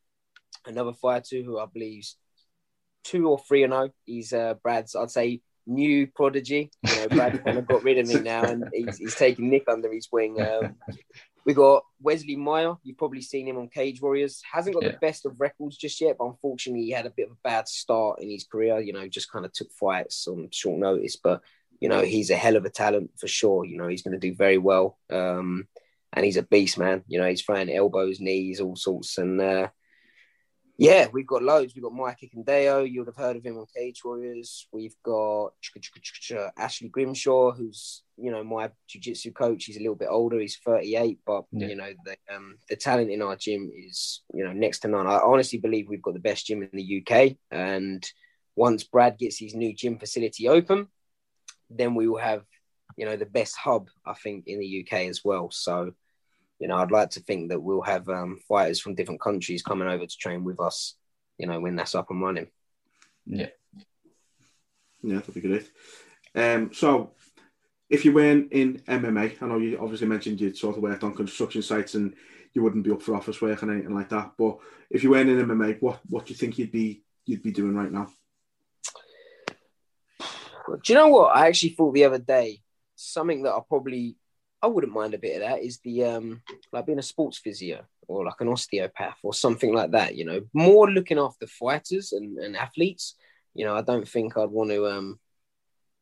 another 0.67 0.93
fighter 0.93 1.43
who 1.43 1.59
I 1.59 1.67
believe 1.73 2.07
two 3.05 3.29
or 3.29 3.39
three 3.39 3.63
and 3.63 3.73
oh. 3.73 3.91
He's 4.05 4.33
uh, 4.33 4.55
Brad's, 4.63 4.95
I'd 4.95 5.11
say, 5.11 5.41
new 5.67 6.07
prodigy. 6.07 6.71
You 6.83 6.97
know, 6.97 7.09
Brad 7.09 7.45
kind 7.45 7.59
of 7.59 7.67
got 7.67 7.83
rid 7.83 7.99
of 7.99 8.09
him 8.09 8.23
now, 8.25 8.45
and 8.45 8.65
he's, 8.73 8.99
he's 8.99 9.15
taking 9.15 9.51
Nick 9.51 9.65
under 9.69 9.93
his 9.93 10.09
wing. 10.11 10.41
Um, 10.41 10.77
we 11.45 11.55
got 11.55 11.85
Wesley 12.01 12.37
Meyer. 12.37 12.75
You've 12.83 12.99
probably 12.99 13.23
seen 13.23 13.49
him 13.49 13.59
on 13.59 13.69
Cage 13.69 14.01
Warriors. 14.01 14.43
Hasn't 14.51 14.75
got 14.75 14.85
yeah. 14.85 14.93
the 14.93 14.99
best 14.99 15.27
of 15.27 15.41
records 15.41 15.77
just 15.77 16.01
yet, 16.01 16.17
but 16.19 16.27
unfortunately, 16.27 16.85
he 16.85 16.91
had 16.91 17.07
a 17.07 17.11
bit 17.11 17.27
of 17.27 17.33
a 17.33 17.41
bad 17.43 17.69
start 17.69 18.21
in 18.21 18.31
his 18.31 18.45
career. 18.45 18.81
You 18.81 18.93
know, 18.93 19.09
just 19.09 19.31
kind 19.31 19.45
of 19.45 19.53
took 19.53 19.73
fights 19.73 20.27
on 20.29 20.49
short 20.53 20.79
notice, 20.79 21.17
but 21.17 21.43
you 21.81 21.89
know, 21.89 22.03
he's 22.03 22.31
a 22.31 22.37
hell 22.37 22.55
of 22.55 22.65
a 22.65 22.71
talent 22.71 23.11
for 23.19 23.27
sure. 23.27 23.65
You 23.65 23.77
know, 23.77 23.89
he's 23.89 24.03
going 24.03 24.19
to 24.19 24.31
do 24.31 24.37
very 24.37 24.59
well. 24.59 24.99
Um, 25.11 25.67
and 26.13 26.25
he's 26.25 26.37
a 26.37 26.43
beast, 26.43 26.79
man. 26.79 27.03
You 27.09 27.19
know, 27.19 27.29
he's 27.29 27.43
throwing 27.43 27.71
elbows, 27.71 28.21
knees, 28.21 28.61
all 28.61 28.77
sorts. 28.77 29.19
And 29.19 29.41
uh, 29.41 29.69
yeah, 30.83 31.07
we've 31.13 31.27
got 31.27 31.43
loads. 31.43 31.75
We've 31.75 31.85
got 31.85 31.95
Mike 31.95 32.19
Ekundayo. 32.25 32.91
You'd 32.91 33.07
have 33.07 33.17
heard 33.17 33.37
of 33.37 33.45
him 33.45 33.57
on 33.57 33.67
Cage 33.75 34.03
Warriors. 34.05 34.67
We've 34.73 34.97
got 35.05 35.53
Ashley 36.59 36.89
Grimshaw, 36.89 37.53
who's 37.53 38.03
you 38.17 38.33
know 38.33 38.43
my 38.43 38.69
jiu-jitsu 38.89 39.33
coach. 39.33 39.65
He's 39.65 39.77
a 39.77 39.81
little 39.81 39.95
bit 39.95 40.09
older. 40.11 40.41
He's 40.41 40.59
38, 40.65 41.21
but 41.25 41.45
yeah. 41.53 41.69
you 41.69 41.77
know 41.77 41.93
the 42.05 42.17
um, 42.35 42.57
the 42.69 42.75
talent 42.75 43.13
in 43.13 43.23
our 43.23 43.37
gym 43.37 43.71
is 43.73 44.23
you 44.35 44.45
know 44.45 44.53
next 44.53 44.81
to 44.81 44.89
none. 44.89 45.07
I 45.07 45.21
honestly 45.21 45.61
believe 45.61 45.89
we've 45.89 46.03
got 46.03 46.15
the 46.15 46.21
best 46.21 46.47
gym 46.47 46.63
in 46.63 46.71
the 46.73 47.05
UK. 47.07 47.37
And 47.53 48.05
once 48.57 48.83
Brad 48.83 49.19
gets 49.19 49.39
his 49.39 49.55
new 49.55 49.75
gym 49.75 49.99
facility 49.99 50.49
open, 50.49 50.89
then 51.71 51.95
we 51.95 52.09
will 52.09 52.19
have 52.19 52.43
you 52.97 53.07
know 53.07 53.17
the 53.17 53.27
best 53.27 53.57
hub 53.57 53.89
I 54.05 54.15
think 54.15 54.49
in 54.49 54.59
the 54.59 54.85
UK 54.85 55.09
as 55.09 55.23
well. 55.25 55.51
So 55.53 55.93
you 56.63 56.69
know, 56.69 56.77
I'd 56.77 56.93
like 56.93 57.11
to 57.11 57.21
think 57.21 57.49
that 57.49 57.61
we'll 57.61 57.83
have 57.83 58.09
um, 58.09 58.39
fighters 58.49 58.79
from 58.79 58.95
different 58.95 59.21
countries 59.21 59.65
coming 59.65 59.89
over 59.89 60.07
to 60.07 60.17
train 60.17 60.45
with 60.45 60.61
us, 60.61 60.95
you 61.37 61.49
know, 61.49 61.59
when 61.59 61.75
that's 61.75 61.97
up 61.97 62.09
and 62.11 62.23
running. 62.23 62.47
Yeah. 63.27 63.49
Yeah, 65.03 65.17
that'd 65.17 65.35
be 65.35 65.41
good. 65.41 65.69
Um, 66.37 66.73
so, 66.73 67.15
if 67.91 68.05
you 68.05 68.13
weren't 68.13 68.53
in 68.53 68.79
MMA, 68.87 69.43
I 69.43 69.47
know 69.47 69.59
you 69.59 69.77
obviously 69.81 70.07
mentioned 70.07 70.41
you'd 70.41 70.57
sort 70.57 70.77
of 70.77 70.85
worked 70.85 71.03
on 71.03 71.17
construction 71.17 71.63
sites 71.63 71.97
and 71.97 72.15
you 72.53 72.63
wouldn't 72.63 72.85
be 72.85 72.93
up 72.93 73.03
for 73.03 73.17
office 73.17 73.43
work 73.43 73.61
and 73.63 73.73
anything 73.73 73.97
like 73.97 74.11
that. 74.11 74.35
But 74.39 74.59
if 74.89 75.03
you 75.03 75.11
weren't 75.11 75.31
in 75.31 75.45
MMA, 75.45 75.83
what 75.83 75.99
what 76.09 76.27
do 76.27 76.33
you 76.33 76.37
think 76.37 76.59
you'd 76.59 76.71
be 76.71 77.03
you'd 77.27 77.43
be 77.43 77.51
doing 77.51 77.75
right 77.75 77.91
now? 77.91 78.09
Do 80.21 80.93
you 80.93 80.95
know 80.95 81.09
what? 81.09 81.37
I 81.37 81.49
actually 81.49 81.71
thought 81.71 81.93
the 81.93 82.05
other 82.05 82.21
day 82.21 82.61
something 82.95 83.43
that 83.43 83.53
I 83.53 83.59
probably 83.69 84.15
I 84.63 84.69
wouldn't 84.69 84.93
mind 84.93 85.15
a 85.15 85.19
bit 85.19 85.37
of 85.37 85.49
that. 85.49 85.63
Is 85.63 85.79
the 85.79 86.05
um 86.05 86.43
like 86.73 86.87
being 86.87 86.99
a 86.99 87.03
sports 87.03 87.39
physio 87.39 87.85
or 88.09 88.25
like 88.25 88.41
an 88.41 88.49
osteopath 88.49 89.19
or 89.23 89.35
something 89.35 89.75
like 89.75 89.91
that. 89.93 90.17
You 90.17 90.25
know, 90.25 90.41
more 90.53 90.91
looking 90.91 91.19
after 91.19 91.47
fighters 91.47 92.13
and, 92.13 92.39
and 92.39 92.57
athletes. 92.57 93.17
You 93.55 93.65
know, 93.65 93.75
I 93.75 93.83
don't 93.83 94.09
think 94.09 94.37
I'd 94.37 94.51
want 94.51 94.71
to 94.71 94.87
um 94.87 95.19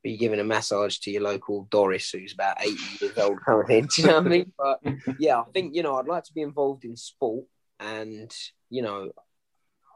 be 0.02 0.16
giving 0.16 0.40
a 0.40 0.44
massage 0.44 0.98
to 0.98 1.10
your 1.10 1.22
local 1.22 1.68
Doris 1.70 2.10
who's 2.10 2.32
about 2.32 2.62
80 2.62 2.76
years 3.00 3.18
old 3.18 3.40
coming 3.44 3.78
in. 3.78 3.86
Do 3.86 4.02
you 4.02 4.08
know 4.08 4.14
what 4.14 4.26
I 4.26 4.28
mean? 4.28 4.52
But 4.56 4.80
yeah, 5.18 5.40
I 5.40 5.44
think 5.52 5.74
you 5.74 5.82
know 5.82 5.96
I'd 5.96 6.06
like 6.06 6.24
to 6.24 6.34
be 6.34 6.42
involved 6.42 6.84
in 6.84 6.96
sport, 6.96 7.46
and 7.78 8.34
you 8.68 8.82
know, 8.82 9.10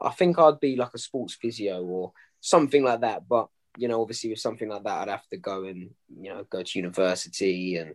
I 0.00 0.10
think 0.10 0.38
I'd 0.38 0.60
be 0.60 0.76
like 0.76 0.94
a 0.94 0.98
sports 0.98 1.34
physio 1.34 1.82
or 1.84 2.12
something 2.40 2.82
like 2.82 3.00
that. 3.00 3.28
But 3.28 3.48
you 3.76 3.88
know, 3.88 4.00
obviously 4.00 4.30
with 4.30 4.38
something 4.38 4.68
like 4.68 4.84
that, 4.84 5.02
I'd 5.02 5.08
have 5.08 5.26
to 5.28 5.36
go 5.36 5.64
and 5.64 5.90
you 6.20 6.30
know 6.32 6.44
go 6.48 6.62
to 6.62 6.78
university 6.78 7.76
and 7.76 7.94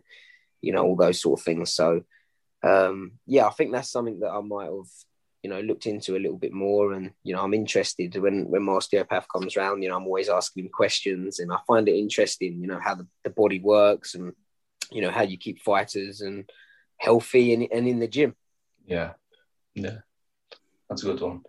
you 0.60 0.72
know, 0.72 0.84
all 0.84 0.96
those 0.96 1.20
sort 1.20 1.40
of 1.40 1.44
things. 1.44 1.74
So, 1.74 2.02
um, 2.62 3.12
yeah, 3.26 3.46
I 3.46 3.50
think 3.50 3.72
that's 3.72 3.90
something 3.90 4.20
that 4.20 4.30
I 4.30 4.40
might 4.40 4.66
have, 4.66 4.90
you 5.42 5.48
know, 5.50 5.60
looked 5.60 5.86
into 5.86 6.16
a 6.16 6.20
little 6.20 6.36
bit 6.36 6.52
more. 6.52 6.92
And, 6.92 7.12
you 7.22 7.34
know, 7.34 7.42
I'm 7.42 7.54
interested 7.54 8.14
when, 8.16 8.48
when 8.50 8.62
my 8.62 8.72
osteopath 8.74 9.26
comes 9.34 9.56
around, 9.56 9.82
you 9.82 9.88
know, 9.88 9.96
I'm 9.96 10.06
always 10.06 10.28
asking 10.28 10.64
him 10.64 10.70
questions 10.70 11.38
and 11.38 11.50
I 11.52 11.56
find 11.66 11.88
it 11.88 11.96
interesting, 11.96 12.60
you 12.60 12.66
know, 12.66 12.78
how 12.78 12.94
the, 12.94 13.06
the 13.24 13.30
body 13.30 13.60
works 13.60 14.14
and, 14.14 14.34
you 14.92 15.00
know, 15.00 15.10
how 15.10 15.22
you 15.22 15.38
keep 15.38 15.62
fighters 15.62 16.20
and 16.20 16.50
healthy 16.98 17.54
and, 17.54 17.66
and 17.72 17.88
in 17.88 18.00
the 18.00 18.08
gym. 18.08 18.34
Yeah. 18.84 19.12
Yeah. 19.74 19.98
That's 20.88 21.02
a 21.04 21.06
good 21.06 21.20
one. 21.20 21.42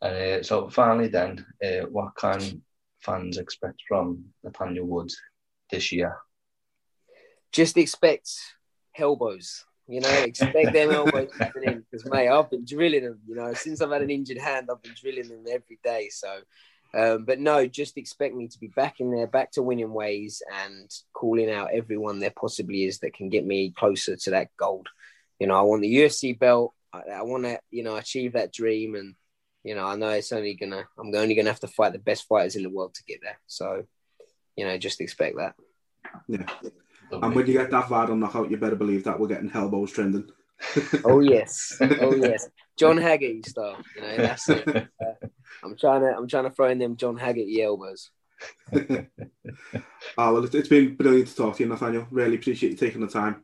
Uh, 0.00 0.42
so 0.42 0.70
finally 0.70 1.08
then, 1.08 1.44
uh, 1.62 1.86
what 1.90 2.16
can 2.16 2.62
fans 3.00 3.36
expect 3.36 3.82
from 3.86 4.24
Nathaniel 4.42 4.86
Woods 4.86 5.20
this 5.70 5.92
year? 5.92 6.16
Just 7.52 7.76
expect 7.76 8.30
elbows. 8.98 9.64
You 9.88 10.00
know, 10.00 10.08
expect 10.08 10.72
them 10.72 10.90
elbows 10.90 11.30
coming 11.32 11.68
in 11.68 11.84
because 11.90 12.06
mate, 12.06 12.28
I've 12.28 12.50
been 12.50 12.64
drilling 12.64 13.04
them. 13.04 13.20
You 13.26 13.34
know, 13.34 13.52
since 13.52 13.80
I've 13.80 13.90
had 13.90 14.02
an 14.02 14.10
injured 14.10 14.38
hand, 14.38 14.68
I've 14.70 14.82
been 14.82 14.94
drilling 14.98 15.28
them 15.28 15.44
every 15.50 15.78
day. 15.82 16.08
So, 16.10 16.40
um, 16.94 17.24
but 17.24 17.40
no, 17.40 17.66
just 17.66 17.98
expect 17.98 18.34
me 18.34 18.48
to 18.48 18.58
be 18.58 18.68
back 18.68 19.00
in 19.00 19.10
there, 19.10 19.26
back 19.26 19.50
to 19.52 19.62
winning 19.62 19.92
ways, 19.92 20.42
and 20.64 20.90
calling 21.12 21.50
out 21.50 21.70
everyone 21.74 22.20
there 22.20 22.32
possibly 22.34 22.84
is 22.84 23.00
that 23.00 23.14
can 23.14 23.28
get 23.28 23.44
me 23.44 23.70
closer 23.70 24.16
to 24.16 24.30
that 24.30 24.48
gold. 24.56 24.88
You 25.38 25.46
know, 25.46 25.56
I 25.56 25.62
want 25.62 25.82
the 25.82 25.94
UFC 25.94 26.38
belt. 26.38 26.74
I, 26.92 27.00
I 27.16 27.22
want 27.22 27.44
to, 27.44 27.58
you 27.70 27.82
know, 27.82 27.96
achieve 27.96 28.34
that 28.34 28.52
dream, 28.52 28.94
and 28.94 29.14
you 29.64 29.74
know, 29.74 29.84
I 29.84 29.96
know 29.96 30.10
it's 30.10 30.32
only 30.32 30.54
gonna. 30.54 30.84
I'm 30.98 31.14
only 31.14 31.34
gonna 31.34 31.50
have 31.50 31.60
to 31.60 31.68
fight 31.68 31.92
the 31.92 31.98
best 31.98 32.26
fighters 32.28 32.56
in 32.56 32.62
the 32.62 32.70
world 32.70 32.94
to 32.94 33.04
get 33.04 33.18
there. 33.20 33.40
So, 33.46 33.84
you 34.56 34.64
know, 34.64 34.78
just 34.78 35.00
expect 35.00 35.36
that. 35.38 35.54
Yeah. 36.28 36.46
And 37.20 37.34
when 37.34 37.46
you 37.46 37.52
get 37.52 37.70
that 37.70 37.86
Vardon 37.86 38.18
knockout, 38.18 38.50
you 38.50 38.56
better 38.56 38.76
believe 38.76 39.04
that 39.04 39.18
we're 39.18 39.28
getting 39.28 39.50
elbows 39.52 39.92
trending. 39.92 40.30
oh 41.04 41.20
yes, 41.20 41.76
oh 41.80 42.14
yes, 42.14 42.48
John 42.78 42.96
Haggerty 42.96 43.42
style. 43.42 43.78
You 43.96 44.02
know, 44.02 44.16
that's 44.16 44.48
it. 44.48 44.68
Uh, 44.68 45.26
I'm 45.64 45.76
trying 45.76 46.02
to, 46.02 46.16
I'm 46.16 46.28
trying 46.28 46.44
to 46.44 46.50
throw 46.50 46.68
in 46.68 46.78
them 46.78 46.96
John 46.96 47.16
Haggerty 47.16 47.62
elbows. 47.62 48.10
oh, 48.72 49.06
well, 50.16 50.44
it's 50.44 50.68
been 50.68 50.94
brilliant 50.94 51.28
to 51.28 51.36
talk 51.36 51.56
to 51.56 51.62
you, 51.64 51.68
Nathaniel. 51.68 52.06
Really 52.10 52.36
appreciate 52.36 52.70
you 52.70 52.76
taking 52.76 53.00
the 53.00 53.08
time. 53.08 53.42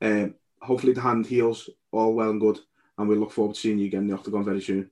Um, 0.00 0.34
hopefully, 0.60 0.92
the 0.92 1.00
hand 1.00 1.26
heals 1.26 1.68
all 1.92 2.14
well 2.14 2.30
and 2.30 2.40
good, 2.40 2.58
and 2.98 3.08
we 3.08 3.16
look 3.16 3.32
forward 3.32 3.54
to 3.54 3.60
seeing 3.60 3.78
you 3.78 3.86
again 3.86 4.02
in 4.02 4.08
the 4.08 4.14
octagon 4.14 4.44
very 4.44 4.62
soon. 4.62 4.90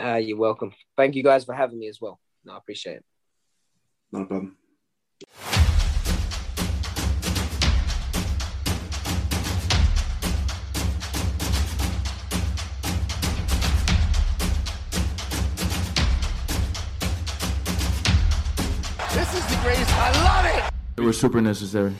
Uh, 0.00 0.16
you're 0.16 0.38
welcome. 0.38 0.72
Thank 0.96 1.14
you 1.14 1.22
guys 1.22 1.44
for 1.44 1.54
having 1.54 1.78
me 1.78 1.88
as 1.88 2.00
well. 2.00 2.18
No, 2.44 2.54
I 2.54 2.58
appreciate 2.58 2.96
it. 2.96 3.04
No 4.12 4.24
problem. 4.24 4.56
It 21.06 21.14
super 21.14 21.40
necessary. 21.40 21.94